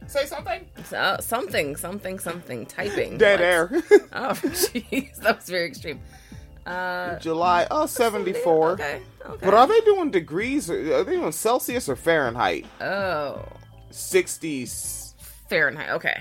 Say 0.07 0.25
something. 0.25 0.65
So, 0.85 1.17
something, 1.19 1.75
something, 1.75 2.17
something. 2.17 2.65
Typing. 2.65 3.19
Dead 3.19 3.41
air. 3.41 3.69
Oh, 3.71 4.33
jeez. 4.33 5.15
That 5.17 5.37
was 5.37 5.47
very 5.47 5.67
extreme. 5.67 6.01
Uh, 6.65 7.17
July. 7.19 7.67
Oh, 7.71 7.85
74. 7.85 8.71
Okay. 8.71 9.01
Okay. 9.25 9.45
But 9.45 9.53
are 9.53 9.67
they 9.67 9.79
doing 9.81 10.11
degrees? 10.11 10.69
Or, 10.69 10.75
are 10.95 11.03
they 11.03 11.15
doing 11.15 11.31
Celsius 11.31 11.89
or 11.89 11.95
Fahrenheit? 11.95 12.65
Oh. 12.81 13.45
60s. 13.91 15.13
Fahrenheit. 15.49 15.89
Okay. 15.89 16.17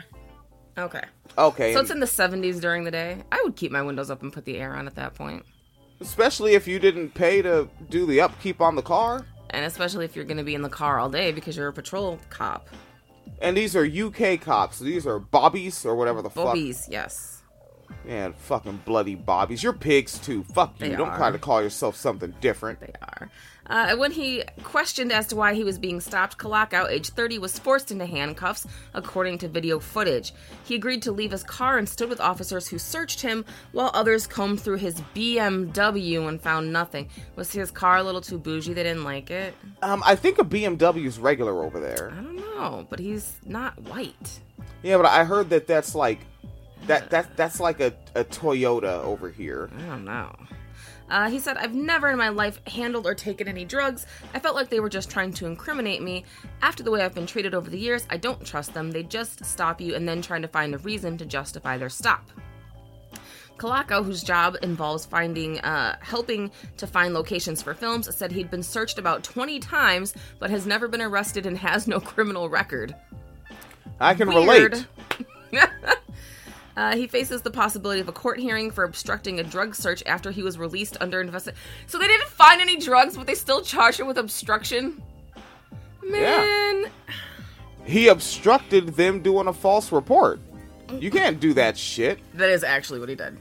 Okay. 0.79 1.03
Okay. 1.37 1.74
So 1.74 1.81
it's 1.81 1.90
in 1.90 2.01
the 2.01 2.07
70s 2.07 2.61
during 2.61 2.85
the 2.85 2.90
day. 2.90 3.22
I 3.31 3.40
would 3.44 3.57
keep 3.57 3.72
my 3.72 3.83
windows 3.83 4.11
up 4.11 4.22
and 4.22 4.33
put 4.33 4.44
the 4.44 4.57
air 4.59 4.74
on 4.74 4.87
at 4.87 4.94
that 4.96 5.14
point. 5.14 5.44
Especially 6.01 6.55
if 6.55 6.68
you 6.68 6.79
didn't 6.79 7.14
pay 7.14 7.42
to 7.42 7.68
do 7.90 8.07
the 8.07 8.20
upkeep 8.20 8.61
on 8.61 8.77
the 8.77 8.83
car. 8.83 9.27
And 9.51 9.64
especially 9.64 10.05
if 10.05 10.14
you're 10.14 10.24
going 10.24 10.37
to 10.37 10.44
be 10.44 10.55
in 10.55 10.62
the 10.62 10.68
car 10.68 10.98
all 10.98 11.09
day 11.09 11.33
because 11.33 11.57
you're 11.57 11.68
a 11.68 11.72
patrol 11.72 12.18
cop. 12.31 12.68
And 13.40 13.57
these 13.57 13.77
are 13.77 13.85
UK 13.85 14.40
cops. 14.40 14.79
These 14.79 15.07
are 15.07 15.18
bobbies 15.18 15.85
or 15.85 15.94
whatever 15.94 16.22
the 16.22 16.31
fuck. 16.31 16.46
Bobbies, 16.46 16.87
yes. 16.90 17.38
Man, 18.05 18.33
fucking 18.33 18.83
bloody 18.85 19.14
bobbies. 19.14 19.62
You're 19.62 19.72
pigs 19.72 20.18
too. 20.18 20.44
Fuck 20.44 20.81
you. 20.81 20.88
They 20.88 20.96
Don't 20.96 21.09
are. 21.09 21.16
try 21.16 21.31
to 21.31 21.38
call 21.38 21.62
yourself 21.62 21.96
something 21.96 22.35
different. 22.40 22.81
They 22.81 22.92
are. 23.03 23.31
Uh, 23.68 23.96
when 23.96 24.11
he 24.11 24.42
questioned 24.62 25.12
as 25.12 25.27
to 25.27 25.37
why 25.37 25.53
he 25.53 25.62
was 25.62 25.79
being 25.79 26.01
stopped, 26.01 26.38
Colaco, 26.38 26.88
age 26.88 27.11
30, 27.11 27.38
was 27.38 27.59
forced 27.59 27.90
into 27.90 28.07
handcuffs, 28.07 28.66
according 28.94 29.37
to 29.38 29.48
video 29.48 29.79
footage. 29.79 30.33
He 30.64 30.74
agreed 30.74 31.03
to 31.03 31.12
leave 31.12 31.33
his 31.33 31.42
car 31.42 31.77
and 31.77 31.87
stood 31.87 32.09
with 32.09 32.20
officers 32.20 32.66
who 32.66 32.79
searched 32.79 33.20
him, 33.20 33.44
while 33.72 33.90
others 33.92 34.27
combed 34.27 34.61
through 34.61 34.79
his 34.79 35.03
BMW 35.14 36.27
and 36.29 36.40
found 36.40 36.72
nothing. 36.72 37.11
Was 37.37 37.53
his 37.53 37.70
car 37.70 37.98
a 37.98 38.03
little 38.03 38.22
too 38.22 38.38
bougie? 38.38 38.72
They 38.72 38.85
didn't 38.85 39.05
like 39.05 39.31
it? 39.31 39.55
Um, 39.83 40.03
I 40.07 40.14
think 40.14 40.38
a 40.38 40.44
BMW 40.44 41.05
is 41.05 41.18
regular 41.18 41.62
over 41.62 41.79
there. 41.79 42.11
I 42.16 42.22
don't 42.22 42.37
know, 42.37 42.87
but 42.88 42.98
he's 42.98 43.37
not 43.44 43.79
white. 43.83 44.40
Yeah, 44.83 44.96
but 44.96 45.07
I 45.07 45.24
heard 45.24 45.51
that 45.51 45.66
that's 45.66 45.94
like 45.94 46.20
that 46.87 47.11
that 47.11 47.37
that's 47.37 47.61
like 47.61 47.81
a, 47.81 47.93
a 48.14 48.25
Toyota 48.25 49.03
over 49.05 49.31
here. 49.31 49.71
I 49.79 49.83
don't 49.83 50.05
know. 50.05 50.35
Uh, 51.11 51.31
he 51.31 51.38
said, 51.38 51.57
I've 51.57 51.75
never 51.75 52.11
in 52.11 52.19
my 52.19 52.29
life 52.29 52.61
handled 52.67 53.07
or 53.07 53.14
taken 53.14 53.49
any 53.49 53.64
drugs. 53.64 54.07
I 54.35 54.41
felt 54.41 54.55
like 54.55 54.69
they 54.69 54.81
were 54.81 54.91
just 54.91 55.11
trying 55.11 55.33
to 55.35 55.47
incriminate 55.47 56.03
me. 56.03 56.25
After 56.61 56.83
the 56.83 56.91
way 56.91 57.03
I've 57.03 57.14
been 57.14 57.27
treated 57.27 57.55
over 57.55 57.71
the 57.71 57.79
years, 57.79 58.07
I 58.11 58.19
don't 58.19 58.45
trust 58.45 58.75
them. 58.75 58.91
They 58.91 59.05
just 59.05 59.43
stop 59.45 59.81
you 59.81 59.95
and 59.95 60.07
then 60.07 60.21
trying 60.21 60.43
to 60.43 60.49
find 60.49 60.75
a 60.75 60.79
reason 60.79 61.17
to 61.19 61.25
justify 61.25 61.79
their 61.79 61.88
stop. 61.88 62.29
Colaco, 63.57 64.05
whose 64.05 64.23
job 64.23 64.57
involves 64.62 65.05
finding, 65.05 65.59
uh, 65.61 65.97
helping 66.01 66.51
to 66.77 66.87
find 66.87 67.12
locations 67.12 67.61
for 67.61 67.75
films, 67.75 68.14
said 68.14 68.31
he'd 68.31 68.51
been 68.51 68.62
searched 68.62 68.99
about 68.99 69.25
20 69.25 69.59
times, 69.59 70.14
but 70.38 70.51
has 70.51 70.67
never 70.67 70.87
been 70.88 71.03
arrested 71.03 71.45
and 71.45 71.59
has 71.59 71.88
no 71.88 71.99
criminal 72.01 72.49
record. 72.49 72.95
I 73.99 74.14
can 74.14 74.29
Weird. 74.29 74.73
relate. 74.73 74.87
Uh, 76.79 76.95
he 76.95 77.09
faces 77.09 77.43
the 77.43 77.51
possibility 77.51 78.01
of 78.01 78.07
a 78.07 78.12
court 78.12 78.38
hearing 78.38 78.71
for 78.71 78.85
obstructing 78.85 79.41
a 79.41 79.43
drug 79.43 79.75
search 79.75 80.01
after 80.07 80.31
he 80.31 80.45
was 80.45 80.57
released 80.59 80.97
under 81.01 81.21
investigation. 81.21 81.61
So 81.88 81.99
they 81.99 82.07
didn't 82.07 82.29
find 82.29 82.61
any 82.61 82.77
drugs, 82.77 83.17
but 83.17 83.27
they 83.27 83.35
still 83.35 83.62
charged 83.62 83.99
him 83.99 84.07
with 84.07 84.17
obstruction. 84.17 85.03
Man, 86.05 86.88
He 87.85 88.07
obstructed 88.07 88.95
them 88.95 89.23
doing 89.23 89.49
a 89.49 89.53
false 89.53 89.91
report. 89.91 90.38
You 91.01 91.11
can't 91.11 91.41
do 91.41 91.53
that 91.55 91.77
shit. 91.77 92.21
that 92.35 92.49
is 92.49 92.62
actually 92.62 93.01
what 93.01 93.09
he 93.09 93.17
did. 93.17 93.37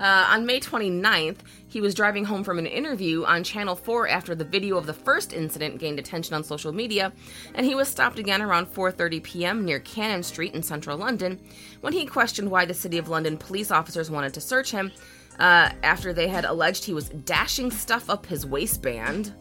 Uh, 0.00 0.26
on 0.28 0.44
May 0.44 0.58
29th, 0.58 1.38
he 1.68 1.80
was 1.80 1.94
driving 1.94 2.24
home 2.24 2.42
from 2.42 2.58
an 2.58 2.66
interview 2.66 3.24
on 3.24 3.44
Channel 3.44 3.76
4 3.76 4.08
after 4.08 4.34
the 4.34 4.44
video 4.44 4.76
of 4.76 4.86
the 4.86 4.92
first 4.92 5.32
incident 5.32 5.78
gained 5.78 5.98
attention 5.98 6.34
on 6.34 6.42
social 6.42 6.72
media, 6.72 7.12
and 7.54 7.64
he 7.64 7.74
was 7.74 7.88
stopped 7.88 8.18
again 8.18 8.42
around 8.42 8.66
4:30 8.66 9.22
p.m. 9.22 9.64
near 9.64 9.78
Cannon 9.78 10.22
Street 10.22 10.54
in 10.54 10.62
central 10.62 10.98
London 10.98 11.40
when 11.80 11.92
he 11.92 12.06
questioned 12.06 12.50
why 12.50 12.64
the 12.64 12.74
City 12.74 12.98
of 12.98 13.08
London 13.08 13.36
police 13.36 13.70
officers 13.70 14.10
wanted 14.10 14.34
to 14.34 14.40
search 14.40 14.70
him 14.70 14.90
uh, 15.38 15.70
after 15.82 16.12
they 16.12 16.28
had 16.28 16.44
alleged 16.44 16.84
he 16.84 16.94
was 16.94 17.08
dashing 17.08 17.70
stuff 17.70 18.10
up 18.10 18.26
his 18.26 18.44
waistband. 18.44 19.32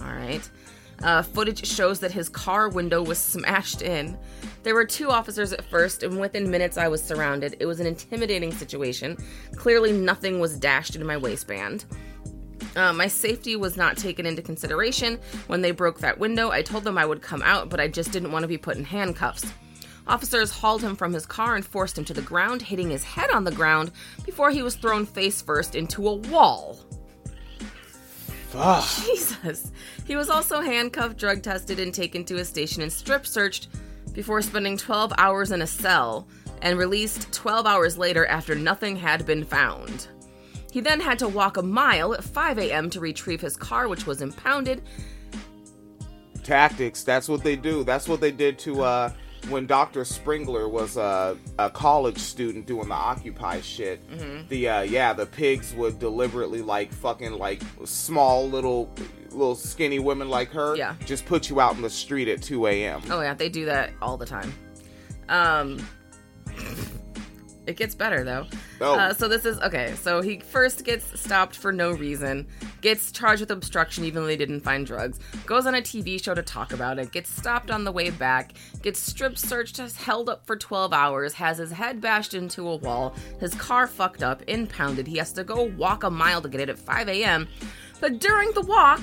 All 0.00 0.12
right. 0.12 0.48
Uh, 1.02 1.22
footage 1.22 1.66
shows 1.66 2.00
that 2.00 2.12
his 2.12 2.28
car 2.28 2.68
window 2.68 3.02
was 3.02 3.18
smashed 3.18 3.82
in. 3.82 4.16
There 4.62 4.74
were 4.74 4.84
two 4.84 5.10
officers 5.10 5.52
at 5.52 5.64
first, 5.64 6.02
and 6.02 6.18
within 6.18 6.50
minutes 6.50 6.78
I 6.78 6.88
was 6.88 7.02
surrounded. 7.02 7.56
It 7.60 7.66
was 7.66 7.80
an 7.80 7.86
intimidating 7.86 8.52
situation. 8.52 9.16
Clearly, 9.56 9.92
nothing 9.92 10.40
was 10.40 10.58
dashed 10.58 10.94
into 10.94 11.06
my 11.06 11.16
waistband. 11.16 11.84
Uh, 12.76 12.92
my 12.92 13.06
safety 13.06 13.56
was 13.56 13.76
not 13.76 13.96
taken 13.96 14.26
into 14.26 14.42
consideration. 14.42 15.18
When 15.46 15.60
they 15.60 15.70
broke 15.70 16.00
that 16.00 16.18
window, 16.18 16.50
I 16.50 16.62
told 16.62 16.84
them 16.84 16.98
I 16.98 17.06
would 17.06 17.22
come 17.22 17.42
out, 17.42 17.68
but 17.68 17.80
I 17.80 17.88
just 17.88 18.10
didn't 18.10 18.32
want 18.32 18.42
to 18.42 18.48
be 18.48 18.58
put 18.58 18.76
in 18.76 18.84
handcuffs. 18.84 19.44
Officers 20.06 20.50
hauled 20.50 20.82
him 20.82 20.96
from 20.96 21.12
his 21.12 21.24
car 21.24 21.54
and 21.54 21.64
forced 21.64 21.96
him 21.96 22.04
to 22.06 22.14
the 22.14 22.20
ground, 22.22 22.62
hitting 22.62 22.90
his 22.90 23.04
head 23.04 23.30
on 23.30 23.44
the 23.44 23.50
ground 23.50 23.90
before 24.24 24.50
he 24.50 24.62
was 24.62 24.74
thrown 24.74 25.06
face 25.06 25.40
first 25.40 25.74
into 25.74 26.06
a 26.06 26.14
wall. 26.14 26.78
Fuck. 28.54 28.84
Jesus. 29.04 29.72
He 30.06 30.14
was 30.14 30.30
also 30.30 30.60
handcuffed, 30.60 31.18
drug 31.18 31.42
tested, 31.42 31.80
and 31.80 31.92
taken 31.92 32.24
to 32.26 32.36
a 32.36 32.44
station 32.44 32.82
and 32.82 32.92
strip 32.92 33.26
searched 33.26 33.68
before 34.12 34.40
spending 34.42 34.76
12 34.76 35.12
hours 35.18 35.50
in 35.50 35.62
a 35.62 35.66
cell 35.66 36.28
and 36.62 36.78
released 36.78 37.32
12 37.32 37.66
hours 37.66 37.98
later 37.98 38.26
after 38.26 38.54
nothing 38.54 38.94
had 38.94 39.26
been 39.26 39.44
found. 39.44 40.06
He 40.70 40.80
then 40.80 41.00
had 41.00 41.18
to 41.18 41.28
walk 41.28 41.56
a 41.56 41.62
mile 41.62 42.14
at 42.14 42.22
5 42.22 42.58
a.m. 42.58 42.90
to 42.90 43.00
retrieve 43.00 43.40
his 43.40 43.56
car, 43.56 43.88
which 43.88 44.06
was 44.06 44.22
impounded. 44.22 44.82
Tactics. 46.44 47.02
That's 47.02 47.28
what 47.28 47.42
they 47.42 47.56
do. 47.56 47.82
That's 47.82 48.08
what 48.08 48.20
they 48.20 48.30
did 48.30 48.58
to 48.60 48.82
uh 48.82 49.12
when 49.48 49.66
Dr. 49.66 50.04
Springler 50.04 50.68
was 50.68 50.96
uh, 50.96 51.34
a 51.58 51.70
college 51.70 52.18
student 52.18 52.66
doing 52.66 52.88
the 52.88 52.94
Occupy 52.94 53.60
shit. 53.60 54.00
The 54.48 54.68
uh 54.68 54.80
yeah, 54.82 55.12
the 55.12 55.26
pigs 55.26 55.74
would 55.74 55.98
deliberately 55.98 56.62
like 56.62 56.92
fucking 56.92 57.32
like 57.32 57.62
small 57.84 58.48
little 58.48 58.90
little 59.30 59.54
skinny 59.56 59.98
women 59.98 60.28
like 60.28 60.50
her 60.50 60.76
Yeah. 60.76 60.94
just 61.04 61.26
put 61.26 61.48
you 61.50 61.60
out 61.60 61.74
in 61.74 61.82
the 61.82 61.90
street 61.90 62.28
at 62.28 62.40
2 62.42 62.66
a.m. 62.68 63.02
Oh, 63.10 63.20
yeah, 63.20 63.34
they 63.34 63.48
do 63.48 63.64
that 63.64 63.90
all 64.00 64.16
the 64.16 64.26
time. 64.26 64.52
Um. 65.28 65.84
It 67.66 67.76
gets 67.76 67.94
better 67.94 68.24
though. 68.24 68.46
Oh. 68.80 68.94
Uh, 68.98 69.14
so 69.14 69.26
this 69.26 69.44
is 69.46 69.58
okay. 69.60 69.94
So 69.94 70.20
he 70.20 70.38
first 70.40 70.84
gets 70.84 71.18
stopped 71.18 71.56
for 71.56 71.72
no 71.72 71.92
reason, 71.92 72.46
gets 72.82 73.10
charged 73.10 73.40
with 73.40 73.50
obstruction 73.50 74.04
even 74.04 74.22
though 74.22 74.26
they 74.26 74.36
didn't 74.36 74.60
find 74.60 74.86
drugs, 74.86 75.18
goes 75.46 75.66
on 75.66 75.74
a 75.74 75.80
TV 75.80 76.22
show 76.22 76.34
to 76.34 76.42
talk 76.42 76.72
about 76.72 76.98
it, 76.98 77.10
gets 77.10 77.30
stopped 77.30 77.70
on 77.70 77.84
the 77.84 77.92
way 77.92 78.10
back, 78.10 78.52
gets 78.82 79.00
strip 79.00 79.38
searched, 79.38 79.78
held 79.96 80.28
up 80.28 80.46
for 80.46 80.56
12 80.56 80.92
hours, 80.92 81.32
has 81.32 81.56
his 81.58 81.70
head 81.72 82.00
bashed 82.00 82.34
into 82.34 82.68
a 82.68 82.76
wall, 82.76 83.14
his 83.40 83.54
car 83.54 83.86
fucked 83.86 84.22
up, 84.22 84.42
impounded. 84.46 85.06
He 85.06 85.16
has 85.16 85.32
to 85.32 85.44
go 85.44 85.62
walk 85.62 86.04
a 86.04 86.10
mile 86.10 86.42
to 86.42 86.48
get 86.48 86.60
it 86.60 86.68
at 86.68 86.78
5 86.78 87.08
a.m. 87.08 87.48
But 88.00 88.18
during 88.18 88.50
the 88.52 88.62
walk, 88.62 89.00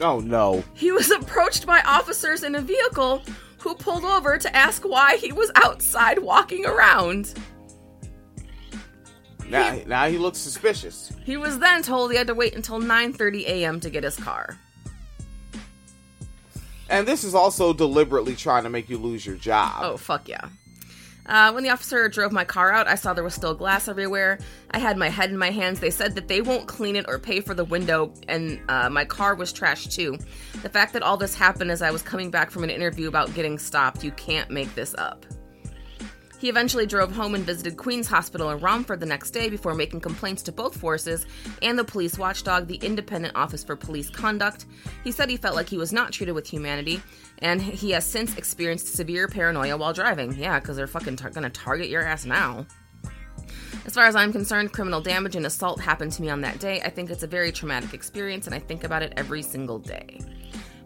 Oh 0.00 0.20
no. 0.20 0.64
he 0.72 0.90
was 0.90 1.10
approached 1.10 1.66
by 1.66 1.80
officers 1.82 2.42
in 2.42 2.54
a 2.54 2.60
vehicle 2.60 3.22
who 3.58 3.74
pulled 3.74 4.04
over 4.04 4.36
to 4.38 4.56
ask 4.56 4.82
why 4.86 5.16
he 5.16 5.32
was 5.32 5.50
outside 5.54 6.18
walking 6.18 6.66
around. 6.66 7.34
Now, 9.48 9.78
now 9.86 10.08
he 10.08 10.18
looks 10.18 10.38
suspicious. 10.38 11.12
He 11.24 11.36
was 11.36 11.58
then 11.58 11.82
told 11.82 12.10
he 12.10 12.16
had 12.16 12.26
to 12.28 12.34
wait 12.34 12.54
until 12.54 12.80
9:30 12.80 13.46
a.m. 13.46 13.80
to 13.80 13.90
get 13.90 14.04
his 14.04 14.16
car. 14.16 14.58
And 16.88 17.08
this 17.08 17.24
is 17.24 17.34
also 17.34 17.72
deliberately 17.72 18.36
trying 18.36 18.64
to 18.64 18.70
make 18.70 18.88
you 18.88 18.98
lose 18.98 19.24
your 19.24 19.36
job. 19.36 19.80
Oh, 19.82 19.96
fuck 19.96 20.28
yeah. 20.28 20.48
Uh, 21.26 21.50
when 21.52 21.64
the 21.64 21.70
officer 21.70 22.06
drove 22.08 22.32
my 22.32 22.44
car 22.44 22.70
out, 22.70 22.86
I 22.86 22.96
saw 22.96 23.14
there 23.14 23.24
was 23.24 23.34
still 23.34 23.54
glass 23.54 23.88
everywhere. 23.88 24.38
I 24.72 24.78
had 24.78 24.98
my 24.98 25.08
head 25.08 25.30
in 25.30 25.38
my 25.38 25.50
hands. 25.50 25.80
They 25.80 25.90
said 25.90 26.14
that 26.16 26.28
they 26.28 26.42
won't 26.42 26.68
clean 26.68 26.96
it 26.96 27.06
or 27.08 27.18
pay 27.18 27.40
for 27.40 27.54
the 27.54 27.64
window, 27.64 28.12
and 28.28 28.60
uh, 28.68 28.90
my 28.90 29.06
car 29.06 29.34
was 29.34 29.52
trashed 29.52 29.94
too. 29.94 30.18
The 30.62 30.68
fact 30.68 30.92
that 30.92 31.02
all 31.02 31.16
this 31.16 31.34
happened 31.34 31.70
as 31.70 31.80
I 31.80 31.90
was 31.90 32.02
coming 32.02 32.30
back 32.30 32.50
from 32.50 32.62
an 32.62 32.70
interview 32.70 33.08
about 33.08 33.32
getting 33.34 33.58
stopped, 33.58 34.04
you 34.04 34.10
can't 34.12 34.50
make 34.50 34.74
this 34.74 34.94
up. 34.98 35.24
He 36.44 36.50
eventually 36.50 36.84
drove 36.84 37.10
home 37.10 37.34
and 37.34 37.42
visited 37.42 37.78
Queen's 37.78 38.06
Hospital 38.06 38.50
in 38.50 38.58
Romford 38.58 39.00
the 39.00 39.06
next 39.06 39.30
day 39.30 39.48
before 39.48 39.74
making 39.74 40.02
complaints 40.02 40.42
to 40.42 40.52
both 40.52 40.78
forces 40.78 41.24
and 41.62 41.78
the 41.78 41.84
police 41.84 42.18
watchdog, 42.18 42.66
the 42.66 42.76
Independent 42.76 43.34
Office 43.34 43.64
for 43.64 43.76
Police 43.76 44.10
Conduct. 44.10 44.66
He 45.04 45.10
said 45.10 45.30
he 45.30 45.38
felt 45.38 45.56
like 45.56 45.70
he 45.70 45.78
was 45.78 45.90
not 45.90 46.12
treated 46.12 46.32
with 46.32 46.46
humanity, 46.46 47.00
and 47.38 47.62
he 47.62 47.92
has 47.92 48.04
since 48.04 48.36
experienced 48.36 48.88
severe 48.88 49.26
paranoia 49.26 49.78
while 49.78 49.94
driving. 49.94 50.34
Yeah, 50.34 50.60
because 50.60 50.76
they're 50.76 50.86
fucking 50.86 51.16
tar- 51.16 51.30
gonna 51.30 51.48
target 51.48 51.88
your 51.88 52.02
ass 52.02 52.26
now. 52.26 52.66
As 53.86 53.94
far 53.94 54.04
as 54.04 54.14
I'm 54.14 54.30
concerned, 54.30 54.70
criminal 54.70 55.00
damage 55.00 55.36
and 55.36 55.46
assault 55.46 55.80
happened 55.80 56.12
to 56.12 56.20
me 56.20 56.28
on 56.28 56.42
that 56.42 56.58
day. 56.58 56.82
I 56.82 56.90
think 56.90 57.08
it's 57.08 57.22
a 57.22 57.26
very 57.26 57.52
traumatic 57.52 57.94
experience, 57.94 58.44
and 58.44 58.54
I 58.54 58.58
think 58.58 58.84
about 58.84 59.02
it 59.02 59.14
every 59.16 59.40
single 59.40 59.78
day. 59.78 60.20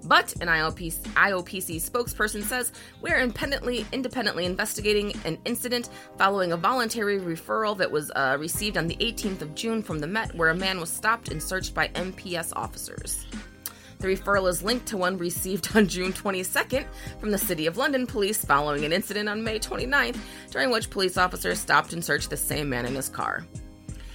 But 0.08 0.32
an 0.40 0.48
IOPC, 0.48 1.00
IOPC 1.12 1.76
spokesperson 1.76 2.42
says 2.42 2.72
we're 3.02 3.20
independently 3.20 3.84
independently 3.92 4.46
investigating 4.46 5.12
an 5.26 5.36
incident 5.44 5.90
following 6.16 6.52
a 6.52 6.56
voluntary 6.56 7.20
referral 7.20 7.76
that 7.76 7.90
was 7.90 8.10
uh, 8.16 8.38
received 8.40 8.78
on 8.78 8.86
the 8.86 8.96
18th 8.96 9.42
of 9.42 9.54
June 9.54 9.82
from 9.82 9.98
the 9.98 10.06
Met, 10.06 10.34
where 10.34 10.48
a 10.48 10.54
man 10.54 10.80
was 10.80 10.90
stopped 10.90 11.30
and 11.30 11.42
searched 11.42 11.74
by 11.74 11.88
MPS 11.88 12.54
officers. 12.56 13.26
The 13.98 14.08
referral 14.08 14.48
is 14.48 14.62
linked 14.62 14.86
to 14.86 14.96
one 14.96 15.18
received 15.18 15.76
on 15.76 15.88
June 15.88 16.14
22nd 16.14 16.86
from 17.20 17.30
the 17.30 17.36
City 17.36 17.66
of 17.66 17.76
London 17.76 18.06
Police 18.06 18.42
following 18.42 18.86
an 18.86 18.92
incident 18.94 19.28
on 19.28 19.44
May 19.44 19.58
29th, 19.58 20.16
during 20.50 20.70
which 20.70 20.88
police 20.88 21.18
officers 21.18 21.58
stopped 21.58 21.92
and 21.92 22.02
searched 22.02 22.30
the 22.30 22.36
same 22.36 22.70
man 22.70 22.86
in 22.86 22.94
his 22.94 23.10
car. 23.10 23.44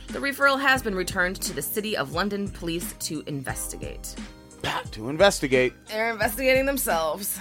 The 0.08 0.20
referral 0.20 0.60
has 0.60 0.82
been 0.82 0.96
returned 0.96 1.40
to 1.42 1.54
the 1.54 1.62
City 1.62 1.96
of 1.96 2.14
London 2.14 2.48
Police 2.48 2.94
to 3.00 3.24
investigate. 3.28 4.16
To 4.92 5.10
investigate. 5.10 5.74
They're 5.88 6.12
investigating 6.12 6.68
themselves. 6.68 7.40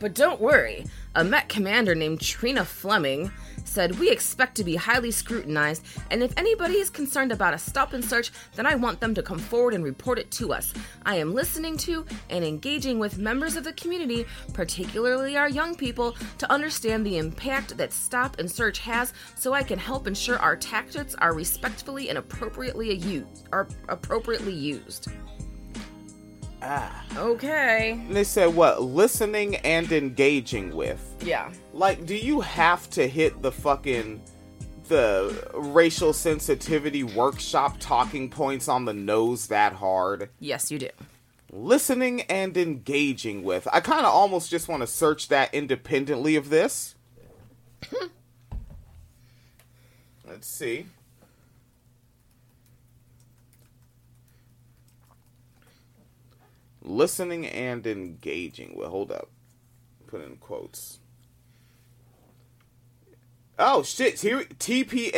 But 0.00 0.14
don't 0.14 0.40
worry, 0.40 0.84
a 1.14 1.22
Met 1.22 1.48
commander 1.48 1.94
named 1.94 2.20
Trina 2.20 2.64
Fleming 2.64 3.30
said, 3.64 3.98
We 3.98 4.10
expect 4.10 4.56
to 4.56 4.64
be 4.64 4.74
highly 4.74 5.10
scrutinized, 5.10 5.84
and 6.10 6.22
if 6.22 6.32
anybody 6.36 6.74
is 6.74 6.90
concerned 6.90 7.30
about 7.30 7.54
a 7.54 7.58
stop 7.58 7.92
and 7.92 8.04
search, 8.04 8.32
then 8.56 8.66
I 8.66 8.74
want 8.74 8.98
them 8.98 9.14
to 9.14 9.22
come 9.22 9.38
forward 9.38 9.74
and 9.74 9.84
report 9.84 10.18
it 10.18 10.30
to 10.32 10.52
us. 10.52 10.72
I 11.04 11.16
am 11.16 11.34
listening 11.34 11.76
to 11.78 12.04
and 12.30 12.44
engaging 12.44 12.98
with 12.98 13.18
members 13.18 13.56
of 13.56 13.64
the 13.64 13.74
community, 13.74 14.26
particularly 14.54 15.36
our 15.36 15.48
young 15.48 15.74
people, 15.74 16.16
to 16.38 16.50
understand 16.50 17.06
the 17.06 17.18
impact 17.18 17.76
that 17.76 17.92
stop 17.92 18.38
and 18.38 18.50
search 18.50 18.78
has 18.80 19.12
so 19.36 19.52
I 19.52 19.62
can 19.62 19.78
help 19.78 20.06
ensure 20.06 20.38
our 20.38 20.56
tactics 20.56 21.14
are 21.14 21.34
respectfully 21.34 22.08
and 22.08 22.18
appropriately 22.18 22.94
used. 22.94 23.46
Are 23.52 23.68
appropriately 23.88 24.54
used. 24.54 25.08
Ah. 26.62 27.04
Okay. 27.16 27.92
And 27.92 28.14
they 28.14 28.24
said 28.24 28.54
what? 28.54 28.82
Listening 28.82 29.56
and 29.56 29.90
engaging 29.92 30.74
with. 30.74 31.02
Yeah. 31.22 31.50
Like, 31.72 32.06
do 32.06 32.14
you 32.14 32.40
have 32.40 32.88
to 32.90 33.08
hit 33.08 33.40
the 33.42 33.52
fucking 33.52 34.20
the 34.88 35.50
racial 35.54 36.12
sensitivity 36.12 37.04
workshop 37.04 37.76
talking 37.78 38.28
points 38.28 38.68
on 38.68 38.84
the 38.84 38.92
nose 38.92 39.46
that 39.46 39.72
hard? 39.74 40.28
Yes, 40.40 40.70
you 40.70 40.78
do. 40.78 40.88
Listening 41.52 42.22
and 42.22 42.56
engaging 42.56 43.42
with. 43.42 43.66
I 43.72 43.80
kind 43.80 44.04
of 44.04 44.12
almost 44.12 44.50
just 44.50 44.68
want 44.68 44.82
to 44.82 44.86
search 44.86 45.28
that 45.28 45.54
independently 45.54 46.36
of 46.36 46.50
this. 46.50 46.94
Let's 50.28 50.46
see. 50.46 50.86
Listening 56.90 57.46
and 57.46 57.86
engaging 57.86 58.74
with. 58.76 58.88
Hold 58.88 59.12
up. 59.12 59.30
Put 60.08 60.22
in 60.22 60.36
quotes. 60.36 60.98
Oh 63.58 63.84
shit! 63.84 64.20
Here, 64.20 64.42
tpas.org.uk. 64.44 65.08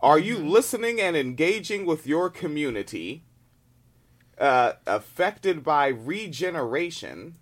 Are 0.00 0.18
you 0.18 0.38
listening 0.38 1.00
and 1.00 1.16
engaging 1.16 1.84
with 1.84 2.06
your 2.06 2.30
community? 2.30 3.24
Uh, 4.38 4.72
affected 4.86 5.62
by 5.62 5.88
regeneration. 5.88 7.36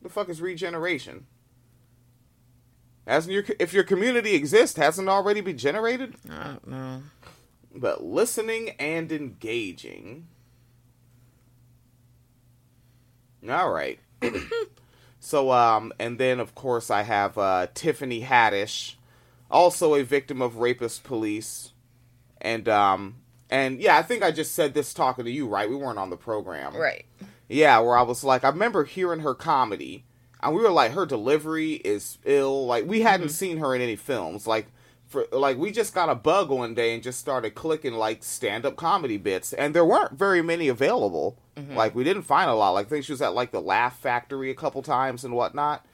The 0.00 0.08
fuck 0.08 0.30
is 0.30 0.40
regeneration? 0.40 1.26
Hasn't 3.06 3.34
your 3.34 3.44
if 3.58 3.74
your 3.74 3.84
community 3.84 4.34
exists, 4.34 4.78
hasn't 4.78 5.08
already 5.08 5.42
been 5.42 5.58
generated? 5.58 6.14
I 6.30 6.44
don't 6.44 6.66
know. 6.66 7.02
But 7.74 8.02
listening 8.02 8.70
and 8.78 9.12
engaging. 9.12 10.28
All 13.48 13.70
right. 13.70 13.98
so, 15.20 15.50
um, 15.52 15.92
and 15.98 16.18
then 16.18 16.40
of 16.40 16.54
course 16.54 16.90
I 16.90 17.02
have 17.02 17.36
uh, 17.38 17.66
Tiffany 17.74 18.22
Haddish, 18.22 18.94
also 19.50 19.94
a 19.94 20.02
victim 20.02 20.40
of 20.42 20.56
rapist 20.56 21.04
police, 21.04 21.72
and 22.40 22.68
um, 22.68 23.16
and 23.50 23.80
yeah, 23.80 23.96
I 23.96 24.02
think 24.02 24.22
I 24.22 24.30
just 24.30 24.54
said 24.54 24.74
this 24.74 24.92
talking 24.94 25.24
to 25.24 25.30
you, 25.30 25.46
right? 25.48 25.68
We 25.68 25.76
weren't 25.76 25.98
on 25.98 26.10
the 26.10 26.16
program, 26.16 26.74
Right. 26.76 27.04
yeah, 27.48 27.78
where 27.80 27.96
I 27.96 28.02
was 28.02 28.24
like, 28.24 28.44
I 28.44 28.48
remember 28.48 28.84
hearing 28.84 29.20
her 29.20 29.34
comedy, 29.34 30.04
and 30.42 30.54
we 30.54 30.62
were 30.62 30.70
like, 30.70 30.92
her 30.92 31.06
delivery 31.06 31.74
is 31.74 32.18
ill. 32.24 32.66
Like 32.66 32.86
we 32.86 33.00
hadn't 33.02 33.30
seen 33.30 33.58
her 33.58 33.74
in 33.74 33.80
any 33.82 33.96
films. 33.96 34.46
Like 34.46 34.66
for 35.08 35.26
like 35.32 35.56
we 35.56 35.70
just 35.70 35.94
got 35.94 36.08
a 36.08 36.14
bug 36.14 36.50
one 36.50 36.74
day 36.74 36.94
and 36.94 37.02
just 37.02 37.18
started 37.18 37.54
clicking 37.54 37.94
like 37.94 38.22
stand 38.22 38.64
up 38.66 38.76
comedy 38.76 39.16
bits, 39.16 39.52
and 39.52 39.74
there 39.74 39.84
weren't 39.84 40.12
very 40.12 40.42
many 40.42 40.68
available. 40.68 41.36
Like 41.74 41.94
we 41.94 42.04
didn't 42.04 42.22
find 42.22 42.48
a 42.48 42.54
lot. 42.54 42.70
Like 42.70 42.86
I 42.86 42.88
think 42.90 43.04
she 43.04 43.12
was 43.12 43.20
at 43.22 43.34
like 43.34 43.50
the 43.50 43.60
Laugh 43.60 43.98
Factory 43.98 44.50
a 44.50 44.54
couple 44.54 44.80
times 44.82 45.24
and 45.24 45.34
whatnot. 45.34 45.84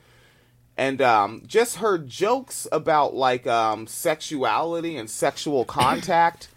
And 0.76 1.00
um, 1.00 1.42
just 1.46 1.76
her 1.76 1.96
jokes 1.98 2.66
about 2.72 3.14
like 3.14 3.46
um, 3.46 3.86
sexuality 3.86 4.96
and 4.96 5.08
sexual 5.08 5.64
contact, 5.80 6.48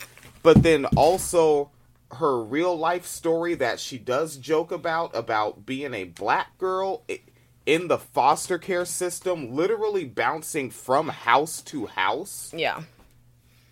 but 0.43 0.63
then 0.63 0.86
also 0.98 1.70
her 2.13 2.41
real 2.41 2.76
life 2.78 3.06
story 3.06 3.54
that 3.56 3.80
she 3.80 3.98
does 3.98 4.38
joke 4.38 4.72
about 4.72 5.13
about 5.15 5.65
being 5.65 5.93
a 5.93 6.06
black 6.06 6.58
girl 6.58 7.04
i- 7.10 7.20
in 7.68 7.90
the 7.90 8.00
foster 8.00 8.58
care 8.58 8.86
system, 8.86 9.54
literally 9.54 10.06
bouncing 10.06 10.72
from 10.72 11.10
house 11.10 11.62
to 11.62 11.86
house. 11.86 12.52
Yeah. 12.56 12.84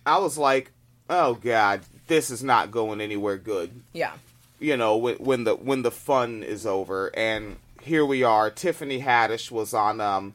I 0.04 0.18
was 0.18 0.38
like, 0.38 0.70
"Oh 1.10 1.34
god, 1.34 1.80
this 2.06 2.30
is 2.30 2.44
not 2.44 2.70
going 2.70 3.00
anywhere 3.00 3.38
good." 3.38 3.82
Yeah. 3.92 4.12
You 4.60 4.76
know, 4.76 4.96
when, 4.96 5.16
when 5.16 5.44
the 5.44 5.56
when 5.56 5.82
the 5.82 5.90
fun 5.90 6.44
is 6.44 6.64
over, 6.64 7.10
and 7.16 7.56
here 7.82 8.06
we 8.06 8.22
are. 8.22 8.50
Tiffany 8.50 9.00
Haddish 9.00 9.50
was 9.50 9.74
on 9.74 10.00
um, 10.00 10.34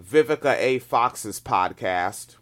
Vivica 0.00 0.56
A. 0.58 0.78
Fox's 0.80 1.38
podcast. 1.38 2.36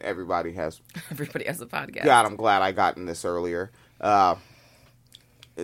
Everybody 0.00 0.52
has 0.52 0.80
Everybody 1.10 1.44
has 1.46 1.60
a 1.60 1.66
podcast. 1.66 2.04
God, 2.04 2.26
I'm 2.26 2.36
glad 2.36 2.62
I 2.62 2.72
got 2.72 2.96
in 2.96 3.06
this 3.06 3.24
earlier. 3.24 3.70
Uh, 4.00 4.36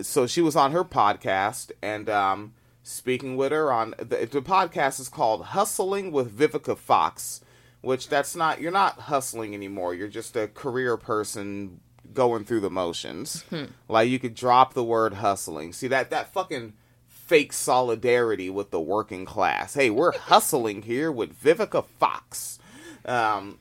so 0.01 0.25
she 0.25 0.41
was 0.41 0.55
on 0.55 0.71
her 0.71 0.83
podcast 0.83 1.71
and 1.81 2.09
um, 2.09 2.53
speaking 2.85 3.35
with 3.35 3.51
her 3.51 3.71
on 3.71 3.95
the, 3.97 4.27
the 4.31 4.41
podcast 4.41 4.99
is 4.99 5.09
called 5.09 5.43
Hustling 5.45 6.11
with 6.11 6.37
Vivica 6.37 6.77
Fox, 6.77 7.41
which 7.81 8.07
that's 8.09 8.35
not 8.35 8.61
you're 8.61 8.71
not 8.71 8.99
hustling 9.01 9.53
anymore. 9.55 9.95
You're 9.95 10.07
just 10.07 10.35
a 10.37 10.47
career 10.47 10.95
person 10.95 11.79
going 12.13 12.45
through 12.45 12.59
the 12.59 12.69
motions. 12.69 13.43
Like 13.89 14.09
you 14.09 14.19
could 14.19 14.35
drop 14.35 14.75
the 14.75 14.83
word 14.83 15.15
hustling. 15.15 15.73
See 15.73 15.87
that 15.87 16.11
that 16.11 16.31
fucking 16.31 16.73
fake 17.07 17.53
solidarity 17.53 18.51
with 18.51 18.69
the 18.69 18.79
working 18.79 19.25
class. 19.25 19.73
Hey, 19.73 19.89
we're 19.89 20.11
hustling 20.17 20.83
here 20.83 21.11
with 21.11 21.41
Vivica 21.41 21.83
Fox. 21.99 22.59
Um, 23.03 23.57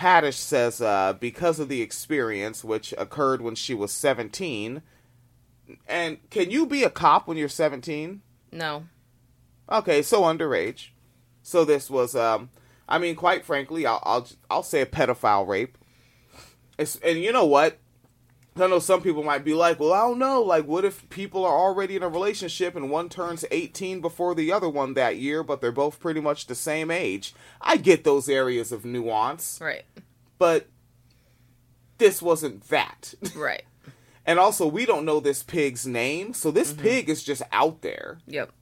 Haddish 0.00 0.34
says 0.34 0.80
uh, 0.80 1.12
because 1.12 1.60
of 1.60 1.68
the 1.68 1.80
experience, 1.80 2.64
which 2.64 2.92
occurred 2.98 3.40
when 3.40 3.54
she 3.54 3.72
was 3.72 3.92
17. 3.92 4.82
And 5.86 6.30
can 6.30 6.50
you 6.50 6.66
be 6.66 6.82
a 6.82 6.90
cop 6.90 7.28
when 7.28 7.36
you're 7.36 7.48
17? 7.48 8.22
No. 8.52 8.84
Okay, 9.70 10.02
so 10.02 10.22
underage. 10.22 10.88
So 11.42 11.64
this 11.64 11.90
was, 11.90 12.14
um, 12.16 12.50
I 12.88 12.98
mean, 12.98 13.14
quite 13.16 13.44
frankly, 13.44 13.86
I'll 13.86 14.02
I'll, 14.04 14.28
I'll 14.50 14.62
say 14.62 14.80
a 14.80 14.86
pedophile 14.86 15.46
rape. 15.46 15.76
It's, 16.78 16.96
and 16.96 17.18
you 17.18 17.32
know 17.32 17.44
what? 17.46 17.78
I 18.56 18.66
know 18.66 18.78
some 18.80 19.02
people 19.02 19.22
might 19.22 19.44
be 19.44 19.54
like, 19.54 19.78
well, 19.78 19.92
I 19.92 20.00
don't 20.00 20.18
know. 20.18 20.42
Like, 20.42 20.66
what 20.66 20.84
if 20.84 21.08
people 21.10 21.44
are 21.44 21.56
already 21.56 21.94
in 21.94 22.02
a 22.02 22.08
relationship 22.08 22.74
and 22.74 22.90
one 22.90 23.08
turns 23.08 23.44
18 23.52 24.00
before 24.00 24.34
the 24.34 24.50
other 24.50 24.68
one 24.68 24.94
that 24.94 25.16
year, 25.16 25.44
but 25.44 25.60
they're 25.60 25.70
both 25.70 26.00
pretty 26.00 26.20
much 26.20 26.46
the 26.46 26.56
same 26.56 26.90
age? 26.90 27.34
I 27.60 27.76
get 27.76 28.02
those 28.02 28.28
areas 28.28 28.72
of 28.72 28.84
nuance, 28.84 29.60
Right. 29.60 29.84
but 30.38 30.66
this 31.98 32.20
wasn't 32.20 32.66
that. 32.68 33.14
Right. 33.36 33.62
And 34.28 34.38
also, 34.38 34.66
we 34.68 34.86
don't 34.86 35.04
know 35.04 35.18
this 35.18 35.42
pig's 35.42 35.86
name, 35.86 36.34
so 36.34 36.50
this 36.52 36.72
pig 36.72 37.08
is 37.08 37.24
just 37.24 37.42
out 37.50 37.82
there. 37.82 38.18
Yep. 38.26 38.52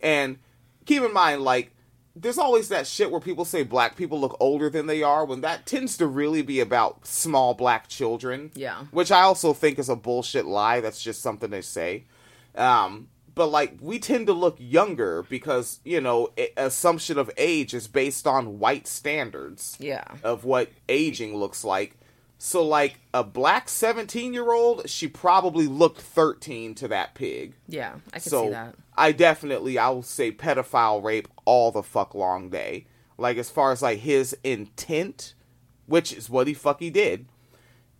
And 0.00 0.38
keep 0.86 1.02
in 1.02 1.12
mind, 1.12 1.42
like, 1.42 1.72
there's 2.16 2.38
always 2.38 2.68
that 2.68 2.86
shit 2.86 3.10
where 3.10 3.20
people 3.20 3.44
say 3.44 3.62
black 3.62 3.96
people 3.96 4.20
look 4.20 4.36
older 4.40 4.70
than 4.70 4.86
they 4.86 5.02
are, 5.02 5.24
when 5.24 5.40
that 5.42 5.66
tends 5.66 5.96
to 5.98 6.06
really 6.06 6.42
be 6.42 6.60
about 6.60 7.06
small 7.06 7.54
black 7.54 7.88
children. 7.88 8.50
Yeah. 8.54 8.84
Which 8.90 9.12
I 9.12 9.22
also 9.22 9.52
think 9.52 9.78
is 9.78 9.88
a 9.88 9.96
bullshit 9.96 10.46
lie. 10.46 10.80
That's 10.80 11.02
just 11.02 11.20
something 11.20 11.50
they 11.50 11.62
say. 11.62 12.04
Um, 12.54 13.08
but, 13.34 13.46
like, 13.46 13.78
we 13.80 13.98
tend 13.98 14.26
to 14.26 14.32
look 14.32 14.56
younger 14.58 15.22
because, 15.28 15.80
you 15.84 16.00
know, 16.00 16.30
assumption 16.56 17.16
of 17.18 17.30
age 17.36 17.74
is 17.74 17.86
based 17.88 18.26
on 18.26 18.58
white 18.58 18.86
standards 18.88 19.76
Yeah. 19.80 20.04
of 20.22 20.44
what 20.44 20.70
aging 20.88 21.36
looks 21.36 21.64
like. 21.64 21.96
So, 22.42 22.66
like, 22.66 23.00
a 23.12 23.22
black 23.22 23.68
17 23.68 24.32
year 24.32 24.50
old, 24.52 24.88
she 24.88 25.08
probably 25.08 25.66
looked 25.66 26.00
13 26.00 26.74
to 26.76 26.88
that 26.88 27.14
pig. 27.14 27.54
Yeah. 27.68 27.96
I 28.14 28.18
can 28.18 28.22
So 28.22 28.44
see 28.44 28.50
that. 28.52 28.76
I 28.96 29.12
definitely 29.12 29.76
I 29.78 29.90
will 29.90 30.02
say 30.02 30.32
pedophile 30.32 31.02
rape 31.04 31.28
all 31.44 31.70
the 31.70 31.82
fuck 31.82 32.14
long 32.14 32.48
day. 32.48 32.86
like 33.18 33.36
as 33.36 33.50
far 33.50 33.72
as 33.72 33.82
like 33.82 33.98
his 33.98 34.34
intent, 34.42 35.34
which 35.84 36.14
is 36.14 36.30
what 36.30 36.46
he 36.46 36.54
fucking 36.54 36.92
did. 36.92 37.26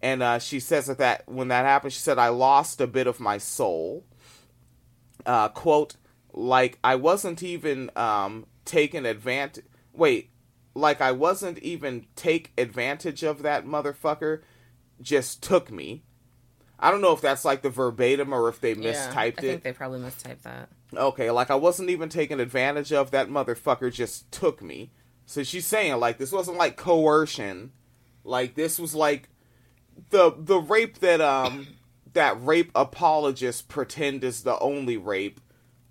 And 0.01 0.23
uh, 0.23 0.39
she 0.39 0.59
says 0.59 0.87
that, 0.87 0.97
that 0.97 1.29
when 1.29 1.49
that 1.49 1.67
happened, 1.67 1.93
she 1.93 1.99
said, 2.01 2.19
I 2.19 2.29
lost 2.29 2.81
a 2.81 2.87
bit 2.87 3.07
of 3.07 3.21
my 3.21 3.37
soul. 3.37 4.05
Uh, 5.27 5.49
quote, 5.51 5.97
like 6.33 6.79
I 6.83 6.95
wasn't 6.95 7.43
even 7.43 7.91
um, 7.95 8.47
taken 8.65 9.05
advantage. 9.05 9.67
Wait, 9.93 10.31
like 10.81 11.01
I 11.01 11.13
wasn't 11.13 11.59
even 11.59 12.07
take 12.17 12.53
advantage 12.59 13.23
of 13.23 13.43
that 13.43 13.65
motherfucker, 13.67 14.43
just 15.01 15.43
took 15.43 15.71
me. 15.71 16.03
I 16.79 16.91
don't 16.91 17.03
know 17.03 17.13
if 17.13 17.21
that's 17.21 17.45
like 17.45 17.63
the 17.63 17.71
verbatim 17.71 18.33
or 18.33 18.49
if 18.49 18.61
they 18.61 18.73
Yeah, 18.73 19.11
mistyped 19.13 19.15
I 19.17 19.27
it. 19.27 19.35
think 19.43 19.63
they 19.63 19.73
probably 19.73 20.01
mistyped 20.01 20.43
that. 20.43 20.71
Okay, 20.97 21.31
like 21.31 21.51
I 21.51 21.55
wasn't 21.55 21.91
even 21.91 22.09
taken 22.09 22.41
advantage 22.41 22.93
of. 22.93 23.11
That 23.11 23.29
motherfucker 23.29 23.93
just 23.93 24.31
took 24.33 24.63
me. 24.63 24.91
So 25.27 25.43
she's 25.43 25.67
saying 25.67 25.99
like 26.01 26.19
this 26.19 26.33
wasn't 26.33 26.57
like 26.57 26.77
coercion. 26.77 27.73
Like 28.25 28.55
this 28.55 28.79
was 28.79 28.95
like 28.95 29.29
the 30.11 30.35
the 30.37 30.59
rape 30.59 30.99
that 31.01 31.21
um 31.21 31.69
that 32.13 32.43
rape 32.43 32.73
apologists 32.75 33.63
pretend 33.63 34.25
is 34.25 34.43
the 34.43 34.59
only 34.59 34.97
rape 34.97 35.41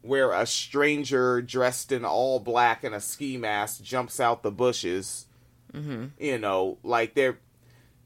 where 0.02 0.32
a 0.32 0.45
stranger 0.45 1.41
dressed 1.41 1.91
in 1.91 2.06
all 2.06 2.39
black 2.39 2.84
and 2.84 2.95
a 2.95 3.02
ski 3.02 3.38
mask 3.38 3.84
jumps 3.84 4.20
out 4.20 4.43
the 4.43 4.52
bushes. 4.52 5.26
hmm 5.74 6.06
You 6.20 6.38
know, 6.39 6.78
like 6.84 7.16
they're 7.16 7.39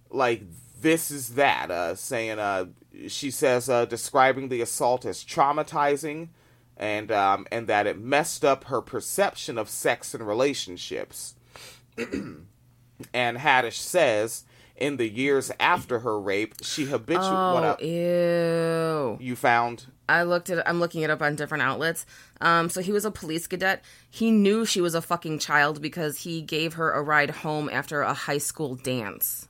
like 0.10 0.44
this 0.82 1.10
is 1.12 1.36
that 1.36 1.72
uh 1.72 1.96
saying 1.96 2.38
uh 2.40 2.66
she 3.08 3.32
says 3.32 3.70
uh 3.70 3.86
describing 3.86 4.50
the 4.50 4.62
assault 4.62 5.06
as 5.06 5.24
traumatizing 5.24 6.30
and 6.78 7.12
um 7.12 7.48
and 7.52 7.68
that 7.68 7.88
it 7.88 8.00
messed 8.00 8.44
up 8.44 8.66
her 8.66 8.82
perception 8.82 9.58
of 9.58 9.70
sex 9.70 10.14
and 10.14 10.28
relationships 10.28 11.36
and 11.98 13.38
haddish 13.38 13.78
says 13.78 14.44
in 14.84 14.98
the 14.98 15.08
years 15.10 15.52
after 15.60 16.00
her 16.00 16.20
rape 16.20 16.54
she 16.62 16.86
habitually 16.86 17.30
what 17.54 17.64
Oh, 17.64 17.84
ew. 17.84 19.18
you 19.26 19.36
found 19.36 19.86
I 20.10 20.24
looked 20.24 20.50
at 20.50 20.68
I'm 20.68 20.80
looking 20.80 21.02
it 21.02 21.10
up 21.10 21.22
on 21.22 21.36
different 21.36 21.62
outlets. 21.64 22.06
Um, 22.42 22.70
so 22.70 22.82
he 22.82 22.92
was 22.92 23.06
a 23.06 23.12
police 23.12 23.48
cadet. 23.48 23.82
He 24.10 24.32
knew 24.32 24.66
she 24.66 24.82
was 24.82 24.96
a 24.96 25.02
fucking 25.02 25.40
child 25.40 25.82
because 25.82 26.20
he 26.20 26.42
gave 26.42 26.74
her 26.74 26.92
a 26.92 27.02
ride 27.02 27.30
home 27.30 27.70
after 27.72 28.02
a 28.02 28.14
high 28.14 28.38
school 28.40 28.76
dance. 28.76 29.48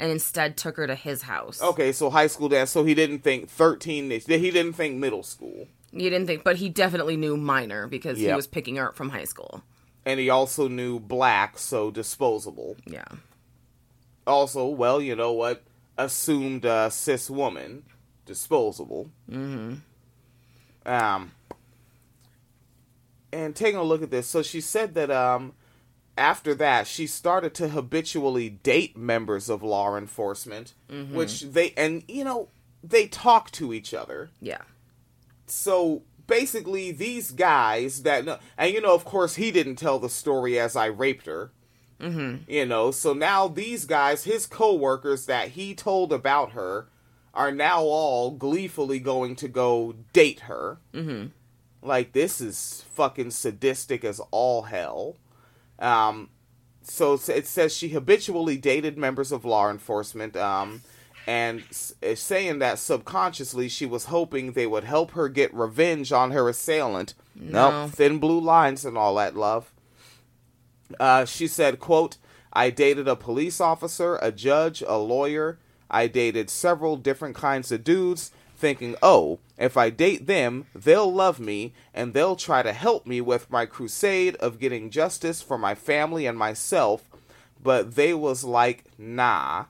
And 0.00 0.10
instead 0.10 0.56
took 0.56 0.76
her 0.78 0.86
to 0.86 0.94
his 0.94 1.22
house. 1.22 1.62
okay 1.62 1.92
so 1.92 2.10
high 2.10 2.26
school 2.26 2.48
dance 2.48 2.70
so 2.70 2.84
he 2.84 2.94
didn't 2.94 3.20
think 3.20 3.48
13 3.50 4.10
he 4.10 4.18
didn't 4.50 4.72
think 4.72 4.96
middle 4.96 5.22
school 5.22 5.68
You 5.92 6.08
didn't 6.10 6.26
think 6.26 6.42
but 6.42 6.56
he 6.56 6.68
definitely 6.68 7.16
knew 7.16 7.36
minor 7.36 7.86
because 7.86 8.18
he 8.18 8.32
was 8.32 8.46
picking 8.46 8.76
her 8.76 8.88
up 8.88 8.96
from 8.96 9.10
high 9.10 9.24
school. 9.24 9.62
and 10.06 10.18
he 10.18 10.28
also 10.30 10.68
knew 10.68 10.98
black 10.98 11.58
so 11.58 11.90
disposable 11.90 12.76
Yeah. 12.86 13.04
Also, 14.26 14.66
well, 14.66 15.00
you 15.00 15.16
know 15.16 15.32
what? 15.32 15.62
Assumed 15.96 16.66
uh, 16.66 16.90
cis 16.90 17.30
woman, 17.30 17.84
disposable. 18.26 19.10
Mm-hmm. 19.30 19.74
Um, 20.86 21.32
and 23.32 23.56
taking 23.56 23.78
a 23.78 23.82
look 23.82 24.02
at 24.02 24.10
this, 24.10 24.26
so 24.26 24.42
she 24.42 24.60
said 24.60 24.94
that 24.94 25.10
um, 25.10 25.54
after 26.16 26.54
that, 26.54 26.86
she 26.86 27.06
started 27.06 27.54
to 27.54 27.68
habitually 27.68 28.48
date 28.48 28.96
members 28.96 29.48
of 29.48 29.62
law 29.62 29.96
enforcement, 29.96 30.74
which 30.88 31.40
they 31.42 31.72
and 31.76 32.04
you 32.06 32.24
know 32.24 32.48
they 32.82 33.06
talk 33.06 33.50
to 33.52 33.72
each 33.72 33.92
other. 33.92 34.30
Yeah. 34.40 34.62
So 35.46 36.02
basically, 36.26 36.92
these 36.92 37.30
guys 37.30 38.02
that 38.02 38.40
and 38.56 38.72
you 38.72 38.80
know, 38.80 38.94
of 38.94 39.04
course, 39.04 39.36
he 39.36 39.50
didn't 39.50 39.76
tell 39.76 39.98
the 39.98 40.08
story 40.08 40.58
as 40.58 40.76
I 40.76 40.86
raped 40.86 41.26
her. 41.26 41.50
Mm-hmm. 42.00 42.50
You 42.50 42.66
know, 42.66 42.90
so 42.90 43.12
now 43.12 43.48
these 43.48 43.84
guys, 43.84 44.24
his 44.24 44.46
co-workers 44.46 45.26
that 45.26 45.48
he 45.48 45.74
told 45.74 46.12
about 46.12 46.52
her, 46.52 46.88
are 47.32 47.50
now 47.50 47.80
all 47.80 48.30
gleefully 48.30 49.00
going 49.00 49.36
to 49.36 49.48
go 49.48 49.94
date 50.12 50.40
her. 50.40 50.78
Mm-hmm. 50.92 51.26
Like 51.82 52.12
this 52.12 52.40
is 52.40 52.84
fucking 52.92 53.30
sadistic 53.30 54.04
as 54.04 54.20
all 54.30 54.62
hell. 54.62 55.16
Um, 55.78 56.30
so 56.82 57.14
it 57.14 57.46
says 57.46 57.76
she 57.76 57.88
habitually 57.88 58.56
dated 58.56 58.96
members 58.96 59.32
of 59.32 59.44
law 59.44 59.70
enforcement. 59.70 60.36
Um, 60.36 60.82
and 61.26 61.62
is 62.02 62.20
saying 62.20 62.58
that 62.58 62.78
subconsciously 62.78 63.68
she 63.68 63.86
was 63.86 64.06
hoping 64.06 64.52
they 64.52 64.66
would 64.66 64.84
help 64.84 65.12
her 65.12 65.28
get 65.28 65.54
revenge 65.54 66.12
on 66.12 66.30
her 66.32 66.48
assailant. 66.48 67.14
No. 67.34 67.86
Nope, 67.86 67.92
thin 67.92 68.18
blue 68.18 68.40
lines 68.40 68.84
and 68.84 68.96
all 68.96 69.14
that 69.16 69.34
love. 69.36 69.72
Uh, 71.00 71.24
she 71.24 71.46
said, 71.46 71.80
quote, 71.80 72.16
I 72.52 72.70
dated 72.70 73.08
a 73.08 73.16
police 73.16 73.60
officer, 73.60 74.16
a 74.22 74.30
judge, 74.30 74.82
a 74.86 74.96
lawyer. 74.96 75.58
I 75.90 76.06
dated 76.06 76.50
several 76.50 76.96
different 76.96 77.34
kinds 77.34 77.72
of 77.72 77.84
dudes, 77.84 78.30
thinking, 78.56 78.96
oh, 79.02 79.40
if 79.58 79.76
I 79.76 79.90
date 79.90 80.26
them, 80.26 80.66
they'll 80.74 81.12
love 81.12 81.40
me 81.40 81.72
and 81.92 82.14
they'll 82.14 82.36
try 82.36 82.62
to 82.62 82.72
help 82.72 83.06
me 83.06 83.20
with 83.20 83.50
my 83.50 83.66
crusade 83.66 84.36
of 84.36 84.58
getting 84.58 84.90
justice 84.90 85.42
for 85.42 85.58
my 85.58 85.74
family 85.74 86.26
and 86.26 86.38
myself. 86.38 87.08
But 87.62 87.94
they 87.94 88.14
was 88.14 88.44
like, 88.44 88.84
nah. 88.98 89.66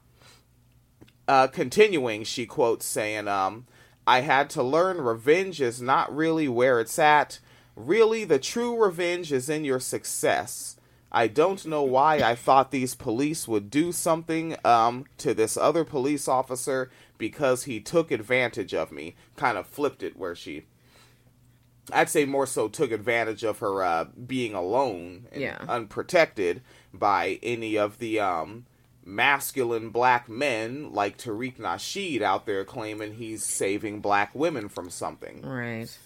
Uh, 1.26 1.46
continuing, 1.46 2.24
she 2.24 2.44
quotes 2.44 2.84
saying, 2.84 3.28
um, 3.28 3.66
I 4.06 4.20
had 4.20 4.50
to 4.50 4.62
learn 4.62 5.00
revenge 5.00 5.60
is 5.60 5.80
not 5.80 6.14
really 6.14 6.48
where 6.48 6.80
it's 6.80 6.98
at. 6.98 7.40
Really, 7.74 8.24
the 8.24 8.38
true 8.38 8.82
revenge 8.82 9.32
is 9.32 9.48
in 9.48 9.64
your 9.64 9.80
success. 9.80 10.73
I 11.14 11.28
don't 11.28 11.64
know 11.64 11.84
why 11.84 12.16
I 12.16 12.34
thought 12.34 12.72
these 12.72 12.96
police 12.96 13.46
would 13.46 13.70
do 13.70 13.92
something 13.92 14.56
um, 14.64 15.04
to 15.18 15.32
this 15.32 15.56
other 15.56 15.84
police 15.84 16.26
officer 16.26 16.90
because 17.18 17.64
he 17.64 17.78
took 17.78 18.10
advantage 18.10 18.74
of 18.74 18.90
me. 18.90 19.14
Kind 19.36 19.56
of 19.56 19.66
flipped 19.68 20.02
it 20.02 20.16
where 20.16 20.34
she, 20.34 20.64
I'd 21.92 22.10
say 22.10 22.24
more 22.24 22.46
so 22.46 22.66
took 22.66 22.90
advantage 22.90 23.44
of 23.44 23.60
her 23.60 23.82
uh, 23.84 24.04
being 24.26 24.54
alone 24.54 25.28
and 25.30 25.40
Yeah. 25.40 25.58
unprotected 25.68 26.62
by 26.92 27.38
any 27.44 27.78
of 27.78 27.98
the 27.98 28.18
um, 28.18 28.66
masculine 29.04 29.90
black 29.90 30.28
men 30.28 30.92
like 30.92 31.16
Tariq 31.16 31.58
Nasheed 31.58 32.22
out 32.22 32.44
there 32.44 32.64
claiming 32.64 33.14
he's 33.14 33.44
saving 33.44 34.00
black 34.00 34.34
women 34.34 34.68
from 34.68 34.90
something. 34.90 35.42
Right. 35.42 35.96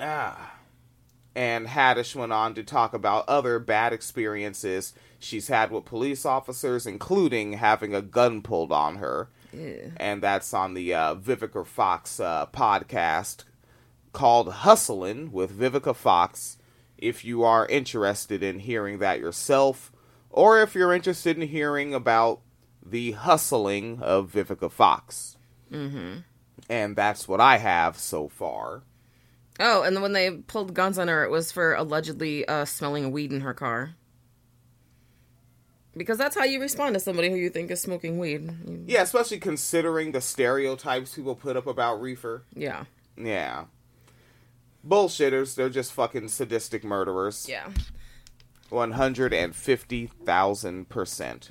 Ah. 0.00 0.54
And 1.34 1.66
Haddish 1.66 2.14
went 2.14 2.32
on 2.32 2.54
to 2.54 2.62
talk 2.62 2.92
about 2.92 3.28
other 3.28 3.58
bad 3.58 3.92
experiences 3.92 4.92
she's 5.18 5.48
had 5.48 5.70
with 5.70 5.86
police 5.86 6.26
officers, 6.26 6.86
including 6.86 7.54
having 7.54 7.94
a 7.94 8.02
gun 8.02 8.42
pulled 8.42 8.72
on 8.72 8.96
her. 8.96 9.30
Ew. 9.52 9.92
And 9.96 10.22
that's 10.22 10.52
on 10.52 10.74
the 10.74 10.92
uh, 10.94 11.14
Vivica 11.14 11.66
Fox 11.66 12.20
uh, 12.20 12.46
podcast 12.46 13.44
called 14.12 14.48
Hustlin' 14.48 15.32
with 15.32 15.58
Vivica 15.58 15.96
Fox. 15.96 16.58
If 16.98 17.24
you 17.24 17.42
are 17.42 17.66
interested 17.66 18.42
in 18.42 18.60
hearing 18.60 18.98
that 18.98 19.18
yourself, 19.18 19.90
or 20.30 20.60
if 20.62 20.74
you're 20.74 20.92
interested 20.92 21.36
in 21.36 21.48
hearing 21.48 21.94
about 21.94 22.40
the 22.84 23.12
hustling 23.12 24.00
of 24.00 24.32
Vivica 24.32 24.70
Fox. 24.70 25.36
Mm-hmm. 25.70 26.18
And 26.68 26.96
that's 26.96 27.26
what 27.26 27.40
I 27.40 27.58
have 27.58 27.98
so 27.98 28.28
far. 28.28 28.82
Oh, 29.64 29.82
and 29.82 30.02
when 30.02 30.12
they 30.12 30.28
pulled 30.30 30.74
guns 30.74 30.98
on 30.98 31.06
her, 31.06 31.22
it 31.24 31.30
was 31.30 31.52
for 31.52 31.74
allegedly 31.74 32.44
uh, 32.48 32.64
smelling 32.64 33.12
weed 33.12 33.32
in 33.32 33.42
her 33.42 33.54
car. 33.54 33.94
Because 35.96 36.18
that's 36.18 36.36
how 36.36 36.42
you 36.44 36.60
respond 36.60 36.94
to 36.94 37.00
somebody 37.00 37.30
who 37.30 37.36
you 37.36 37.48
think 37.48 37.70
is 37.70 37.80
smoking 37.80 38.18
weed. 38.18 38.50
Yeah, 38.86 39.02
especially 39.02 39.38
considering 39.38 40.10
the 40.12 40.20
stereotypes 40.20 41.14
people 41.14 41.36
put 41.36 41.56
up 41.56 41.68
about 41.68 42.00
reefer. 42.00 42.42
Yeah. 42.54 42.84
Yeah. 43.16 43.66
Bullshitters, 44.86 45.54
they're 45.54 45.68
just 45.68 45.92
fucking 45.92 46.28
sadistic 46.28 46.82
murderers. 46.82 47.46
Yeah. 47.48 47.68
150,000%. 48.70 51.48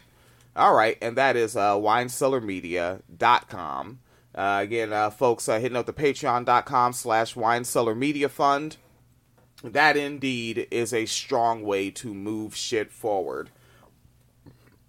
All 0.54 0.74
right, 0.74 0.98
and 1.02 1.16
that 1.16 1.38
is 1.38 1.56
uh, 1.56 1.76
winecellarmedia.com. 1.76 4.00
Uh, 4.34 4.60
again, 4.64 4.94
uh, 4.94 5.10
folks, 5.10 5.50
uh, 5.50 5.60
hitting 5.60 5.78
up 5.78 5.86
the 5.86 5.94
patreon.com 5.94 6.94
slash 6.94 7.36
winecellarmedia 7.36 8.30
fund. 8.30 8.78
That 9.64 9.98
indeed 9.98 10.68
is 10.72 10.94
a 10.94 11.06
strong 11.06 11.64
way 11.64 11.92
to 11.92 12.14
move 12.14 12.56
shit 12.56 12.92
forward. 12.92 13.50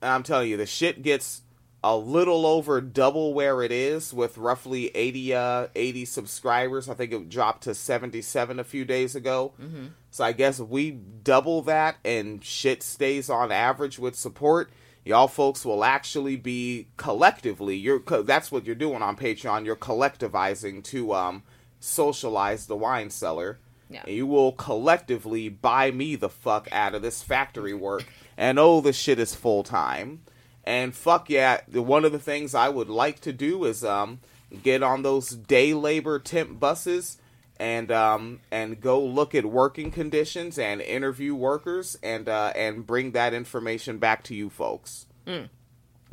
I'm 0.01 0.23
telling 0.23 0.49
you, 0.49 0.57
the 0.57 0.67
shit 0.67 1.03
gets 1.03 1.43
a 1.85 1.97
little 1.97 2.47
over 2.47 2.81
double 2.81 3.35
where 3.35 3.63
it 3.63 3.73
is 3.73 4.15
with 4.15 4.39
roughly 4.39 4.89
80, 4.95 5.35
uh, 5.35 5.67
80 5.75 6.05
subscribers. 6.05 6.89
I 6.89 6.95
think 6.95 7.13
it 7.13 7.29
dropped 7.29 7.65
to 7.65 7.75
77 7.75 8.61
a 8.61 8.65
few 8.65 8.85
days 8.85 9.17
ago. 9.17 9.53
Mm-hmm. 9.61 9.87
So 10.11 10.25
I 10.25 10.33
guess 10.33 10.61
if 10.61 10.69
we 10.69 10.93
double 10.93 11.63
that 11.63 11.97
and 12.05 12.43
shit 12.45 12.83
stays 12.83 13.29
on 13.29 13.51
average 13.51 13.99
with 13.99 14.15
support, 14.15 14.71
y'all 15.05 15.29
folks 15.29 15.65
will 15.65 15.85
actually 15.85 16.37
be 16.37 16.89
collectively. 16.97 17.77
You're 17.77 18.01
that's 18.23 18.53
what 18.53 18.65
you're 18.65 18.75
doing 18.75 19.03
on 19.03 19.17
Patreon. 19.17 19.65
You're 19.65 19.77
collectivizing 19.77 20.83
to 20.85 21.15
um 21.15 21.43
socialize 21.81 22.67
the 22.67 22.77
wine 22.77 23.11
cellar. 23.11 23.59
Yeah. 23.89 24.03
And 24.07 24.15
you 24.15 24.27
will 24.27 24.53
collectively 24.53 25.49
buy 25.49 25.91
me 25.91 26.17
the 26.17 26.31
fuck 26.31 26.69
out 26.73 26.95
of 26.95 27.03
this 27.03 27.23
factory 27.23 27.75
work. 27.75 28.07
And 28.37 28.59
oh, 28.59 28.81
the 28.81 28.93
shit 28.93 29.19
is 29.19 29.35
full 29.35 29.63
time. 29.63 30.23
And 30.65 30.95
fuck 30.95 31.29
yeah, 31.29 31.61
the, 31.69 31.83
one 31.83 32.05
of 32.05 32.13
the 32.13 32.19
things 32.19 32.55
I 32.55 32.69
would 32.69 32.89
like 32.89 33.21
to 33.21 33.33
do 33.33 33.65
is 33.65 33.85
um 33.85 34.21
get 34.63 34.83
on 34.83 35.03
those 35.03 35.31
day 35.31 35.75
labor 35.75 36.19
temp 36.19 36.61
buses 36.61 37.19
and 37.63 37.93
um 37.93 38.41
and 38.51 38.81
go 38.81 39.01
look 39.01 39.37
at 39.37 39.47
working 39.47 39.93
conditions 39.93 40.59
and 40.59 40.81
interview 40.81 41.33
workers 41.33 41.97
and 42.03 42.29
uh 42.29 42.53
and 42.57 42.85
bring 42.85 43.13
that 43.13 43.33
information 43.33 43.99
back 43.99 44.25
to 44.25 44.35
you 44.35 44.51
folks. 44.51 45.07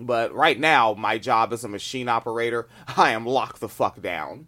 But 0.01 0.33
right 0.33 0.57
now, 0.59 0.93
my 0.93 1.17
job 1.17 1.51
as 1.51 1.63
a 1.63 1.67
machine 1.67 2.07
operator, 2.07 2.69
I 2.95 3.11
am 3.11 3.25
locked 3.25 3.59
the 3.61 3.67
fuck 3.67 3.99
down. 4.01 4.45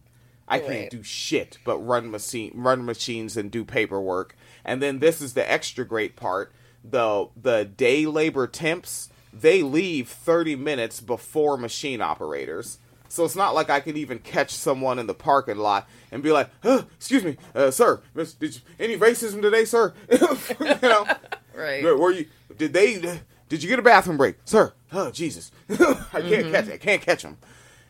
I 0.48 0.60
Right. 0.60 0.68
can't 0.68 0.90
do 0.92 1.02
shit 1.04 1.58
but 1.66 1.80
run 1.80 2.12
machine 2.12 2.52
run 2.54 2.86
machines 2.86 3.36
and 3.36 3.50
do 3.50 3.66
paperwork. 3.66 4.36
And 4.64 4.80
then 4.82 5.00
this 5.00 5.22
is 5.22 5.34
the 5.34 5.50
extra 5.52 5.84
great 5.86 6.16
part. 6.16 6.54
The 6.84 7.30
the 7.36 7.66
day 7.66 8.06
labor 8.06 8.46
temps, 8.46 9.10
they 9.34 9.64
leave 9.64 10.08
30 10.08 10.56
minutes 10.56 11.02
before 11.02 11.58
machine 11.58 12.00
operators. 12.02 12.78
So 13.12 13.26
it's 13.26 13.36
not 13.36 13.54
like 13.54 13.70
I 13.70 13.82
can 13.82 13.98
even 13.98 14.20
catch 14.20 14.52
someone 14.52 14.98
in 14.98 15.06
the 15.06 15.14
parking 15.14 15.58
lot 15.58 15.86
and 16.12 16.24
be 16.24 16.32
like, 16.32 16.50
huh, 16.64 16.84
"Excuse 16.96 17.26
me, 17.26 17.36
uh, 17.54 17.70
sir, 17.70 18.02
miss, 18.14 18.34
did 18.34 18.56
you, 18.56 18.62
any 18.80 18.98
racism 18.98 19.42
today, 19.42 19.66
sir?" 19.66 19.94
you 20.10 20.78
know, 20.82 21.06
Right. 21.54 21.84
were 21.84 22.12
you? 22.12 22.28
Did 22.58 22.72
they? 22.72 23.20
Did 23.50 23.64
you 23.64 23.68
get 23.70 23.80
a 23.80 23.82
bathroom 23.82 24.16
break, 24.16 24.38
sir? 24.46 24.72
Oh 24.94 25.12
Jesus, 25.12 25.52
I 25.70 26.22
can't 26.22 26.52
catch. 26.54 26.70
I 26.70 26.78
can't 26.78 27.02
catch 27.02 27.24
them. 27.24 27.38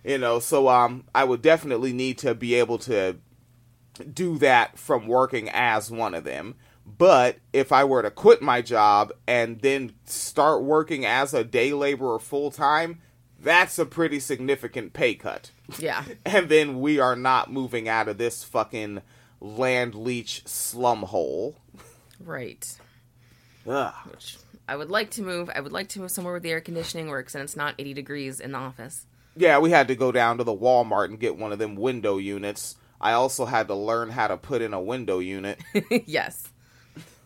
You 0.04 0.18
know, 0.18 0.40
so 0.40 0.68
um, 0.68 1.04
I 1.14 1.24
would 1.24 1.44
definitely 1.44 1.94
need 1.94 2.18
to 2.20 2.34
be 2.34 2.56
able 2.56 2.80
to 2.80 3.18
do 4.12 4.40
that 4.40 4.80
from 4.80 5.06
working 5.06 5.50
as 5.50 5.92
one 5.92 6.16
of 6.16 6.24
them. 6.24 6.56
But 6.84 7.38
if 7.54 7.72
I 7.72 7.84
were 7.84 8.02
to 8.02 8.10
quit 8.10 8.42
my 8.42 8.64
job 8.64 9.12
and 9.28 9.62
then 9.62 9.94
start 10.06 10.64
working 10.64 11.06
as 11.06 11.36
a 11.36 11.44
day 11.44 11.74
laborer 11.74 12.18
full 12.18 12.50
time, 12.50 13.00
that's 13.42 13.80
a 13.80 13.86
pretty 13.86 14.20
significant 14.20 14.94
pay 14.94 15.16
cut. 15.16 15.52
Yeah. 15.80 16.04
And 16.26 16.50
then 16.50 16.80
we 16.80 17.00
are 17.00 17.16
not 17.16 17.52
moving 17.52 17.90
out 17.90 18.08
of 18.08 18.18
this 18.18 18.44
fucking 18.44 19.02
land 19.40 19.96
leech 19.96 20.48
slum 20.48 21.04
hole. 21.04 21.56
Right. 22.24 22.78
Ugh. 23.68 23.94
Which 24.10 24.38
I 24.68 24.76
would 24.76 24.90
like 24.90 25.12
to 25.12 25.22
move. 25.22 25.50
I 25.54 25.60
would 25.60 25.72
like 25.72 25.90
to 25.90 26.00
move 26.00 26.12
somewhere 26.12 26.34
where 26.34 26.40
the 26.40 26.52
air 26.52 26.62
conditioning 26.62 27.08
works 27.08 27.36
and 27.36 27.44
it's 27.44 27.56
not 27.58 27.76
80 27.78 27.94
degrees 27.94 28.40
in 28.40 28.52
the 28.52 28.58
office. 28.58 29.06
Yeah, 29.36 29.60
we 29.60 29.72
had 29.72 29.88
to 29.88 29.96
go 29.96 30.12
down 30.12 30.38
to 30.38 30.44
the 30.44 30.56
Walmart 30.56 31.06
and 31.06 31.20
get 31.20 31.38
one 31.38 31.52
of 31.52 31.60
them 31.60 31.76
window 31.76 32.18
units. 32.18 32.76
I 33.00 33.14
also 33.14 33.46
had 33.46 33.68
to 33.68 33.76
learn 33.76 34.10
how 34.10 34.28
to 34.28 34.38
put 34.38 34.62
in 34.62 34.74
a 34.74 34.82
window 34.82 35.20
unit. 35.20 35.60
yes. 36.06 36.50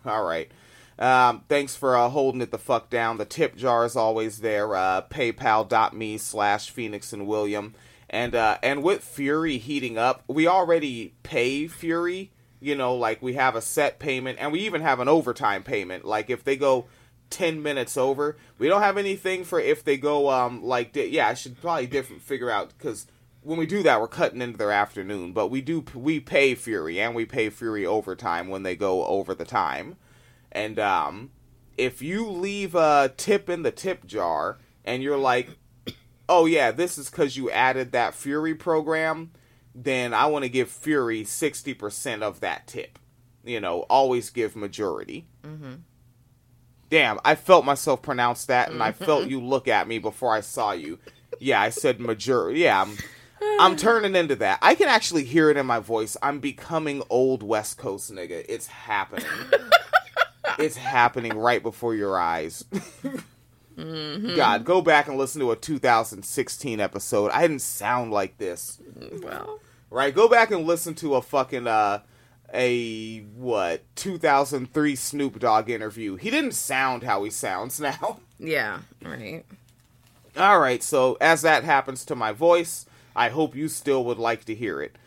All 0.06 0.24
right. 0.24 0.50
Um, 0.98 1.44
thanks 1.50 1.76
for 1.76 1.98
uh, 1.98 2.10
holding 2.10 2.42
it 2.42 2.52
the 2.52 2.58
fuck 2.58 2.90
down. 2.90 3.18
The 3.18 3.26
tip 3.26 3.56
jar 3.56 3.86
is 3.86 3.96
always 3.96 4.40
there. 4.40 4.76
Uh, 4.76 5.02
PayPal.me 5.02 6.18
slash 6.18 6.70
Phoenix 6.70 7.12
and 7.12 7.28
William. 7.28 7.76
And 8.10 8.36
uh, 8.36 8.58
and 8.64 8.84
with 8.84 9.04
Fury 9.04 9.58
heating 9.58 9.98
up, 9.98 10.24
we 10.28 10.48
already 10.48 11.16
pay 11.24 11.68
Fury. 11.68 12.32
You 12.62 12.76
know, 12.76 12.96
like 12.96 13.22
we 13.22 13.34
have 13.34 13.56
a 13.56 13.62
set 13.62 14.00
payment, 14.00 14.40
and 14.40 14.52
we 14.52 14.62
even 14.62 14.82
have 14.82 15.00
an 15.00 15.10
overtime 15.10 15.64
payment. 15.64 16.06
Like 16.06 16.30
if 16.30 16.44
they 16.44 16.56
go 16.56 16.86
ten 17.30 17.62
minutes 17.62 17.98
over, 17.98 18.38
we 18.58 18.68
don't 18.68 18.82
have 18.82 18.98
anything 18.98 19.44
for 19.44 19.60
if 19.60 19.84
they 19.84 19.98
go 19.98 20.30
um 20.30 20.64
like 20.64 20.94
di- 20.94 21.10
yeah. 21.10 21.28
I 21.28 21.34
should 21.34 21.60
probably 21.60 21.88
different 21.88 22.22
figure 22.22 22.50
out 22.50 22.72
because 22.78 23.08
when 23.42 23.58
we 23.58 23.66
do 23.66 23.84
that, 23.84 24.00
we're 24.00 24.08
cutting 24.08 24.42
into 24.42 24.58
their 24.58 24.72
afternoon. 24.72 25.34
But 25.34 25.48
we 25.48 25.62
do 25.62 25.84
we 25.94 26.20
pay 26.20 26.56
Fury 26.56 27.02
and 27.02 27.16
we 27.16 27.26
pay 27.26 27.50
Fury 27.50 27.86
overtime 27.86 28.48
when 28.48 28.64
they 28.64 28.76
go 28.76 29.06
over 29.06 29.34
the 29.36 29.46
time. 29.46 29.98
And 30.56 30.80
um, 30.80 31.32
if 31.78 32.02
you 32.02 32.30
leave 32.30 32.76
a 32.76 33.14
tip 33.18 33.50
in 33.50 33.64
the 33.64 33.72
tip 33.72 34.06
jar 34.06 34.58
and 34.86 35.04
you're 35.04 35.18
like, 35.18 35.50
oh 36.30 36.46
yeah, 36.46 36.72
this 36.72 36.98
is 36.98 37.10
because 37.10 37.36
you 37.36 37.52
added 37.52 37.92
that 37.92 38.16
Fury 38.16 38.56
program, 38.56 39.32
then 39.76 40.14
I 40.14 40.28
want 40.28 40.44
to 40.44 40.50
give 40.50 40.70
Fury 40.70 41.26
sixty 41.26 41.74
percent 41.74 42.24
of 42.24 42.40
that 42.40 42.68
tip. 42.68 42.98
You 43.44 43.60
know, 43.60 43.82
always 43.82 44.30
give 44.30 44.56
majority. 44.56 45.28
Mm-hmm. 45.44 45.74
Damn, 46.90 47.20
I 47.26 47.36
felt 47.36 47.66
myself 47.66 48.02
pronounce 48.02 48.46
that, 48.46 48.72
and 48.72 48.82
I 48.82 48.94
felt 48.94 49.28
you 49.28 49.42
look 49.42 49.68
at 49.68 49.88
me 49.88 50.00
before 50.00 50.34
I 50.34 50.40
saw 50.40 50.72
you. 50.72 51.00
Yeah, 51.40 51.60
I 51.60 51.70
said 51.70 52.00
majority. 52.00 52.62
Yeah, 52.62 52.82
I'm, 52.82 52.98
I'm 53.60 53.76
turning 53.76 54.16
into 54.16 54.36
that. 54.38 54.60
I 54.62 54.76
can 54.76 54.88
actually 54.88 55.26
hear 55.26 55.50
it 55.50 55.58
in 55.58 55.66
my 55.66 55.80
voice. 55.80 56.16
I'm 56.24 56.40
becoming 56.40 57.04
old 57.10 57.44
West 57.44 57.78
Coast 57.78 58.14
nigga. 58.14 58.46
It's 58.48 58.68
happening. 58.68 59.26
it's 60.60 60.78
happening 60.78 61.38
right 61.38 61.62
before 61.62 61.96
your 61.96 62.18
eyes. 62.20 62.66
God, 63.78 64.64
go 64.64 64.82
back 64.82 65.08
and 65.08 65.18
listen 65.18 65.42
to 65.42 65.52
a 65.52 65.56
2016 65.56 66.80
episode. 66.80 67.32
I 67.32 67.42
didn't 67.42 67.62
sound 67.62 68.12
like 68.12 68.38
this. 68.38 68.80
Well, 69.22 69.60
Right? 69.90 70.14
Go 70.14 70.28
back 70.28 70.52
and 70.52 70.66
listen 70.66 70.94
to 70.96 71.16
a 71.16 71.22
fucking 71.22 71.68
uh 71.68 72.02
a 72.54 73.20
what 73.36 73.84
2003 73.96 74.96
Snoop 74.96 75.40
Dogg 75.40 75.70
interview. 75.70 76.16
He 76.16 76.30
didn't 76.30 76.54
sound 76.54 77.04
how 77.04 77.24
he 77.24 77.30
sounds 77.30 77.80
now. 77.80 78.20
yeah, 78.40 78.80
right. 79.02 79.46
All 80.38 80.60
right, 80.60 80.84
so 80.84 81.18
as 81.22 81.44
that 81.44 81.64
happens 81.64 82.04
to 82.06 82.16
my 82.16 82.34
voice, 82.34 82.86
I 83.16 83.30
hope 83.30 83.56
you 83.56 83.70
still 83.70 84.04
would 84.04 84.20
like 84.20 84.44
to 84.46 84.56
hear 84.56 84.82
it. 84.82 84.98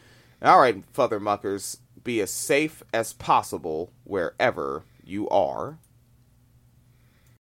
All 0.41 0.59
right, 0.59 0.83
Father 0.93 1.21
Muckers, 1.21 1.79
be 2.03 2.21
as 2.23 2.31
safe 2.31 2.83
as 2.95 3.13
possible 3.13 3.91
wherever 4.05 4.85
you 5.09 5.29
are. 5.31 5.79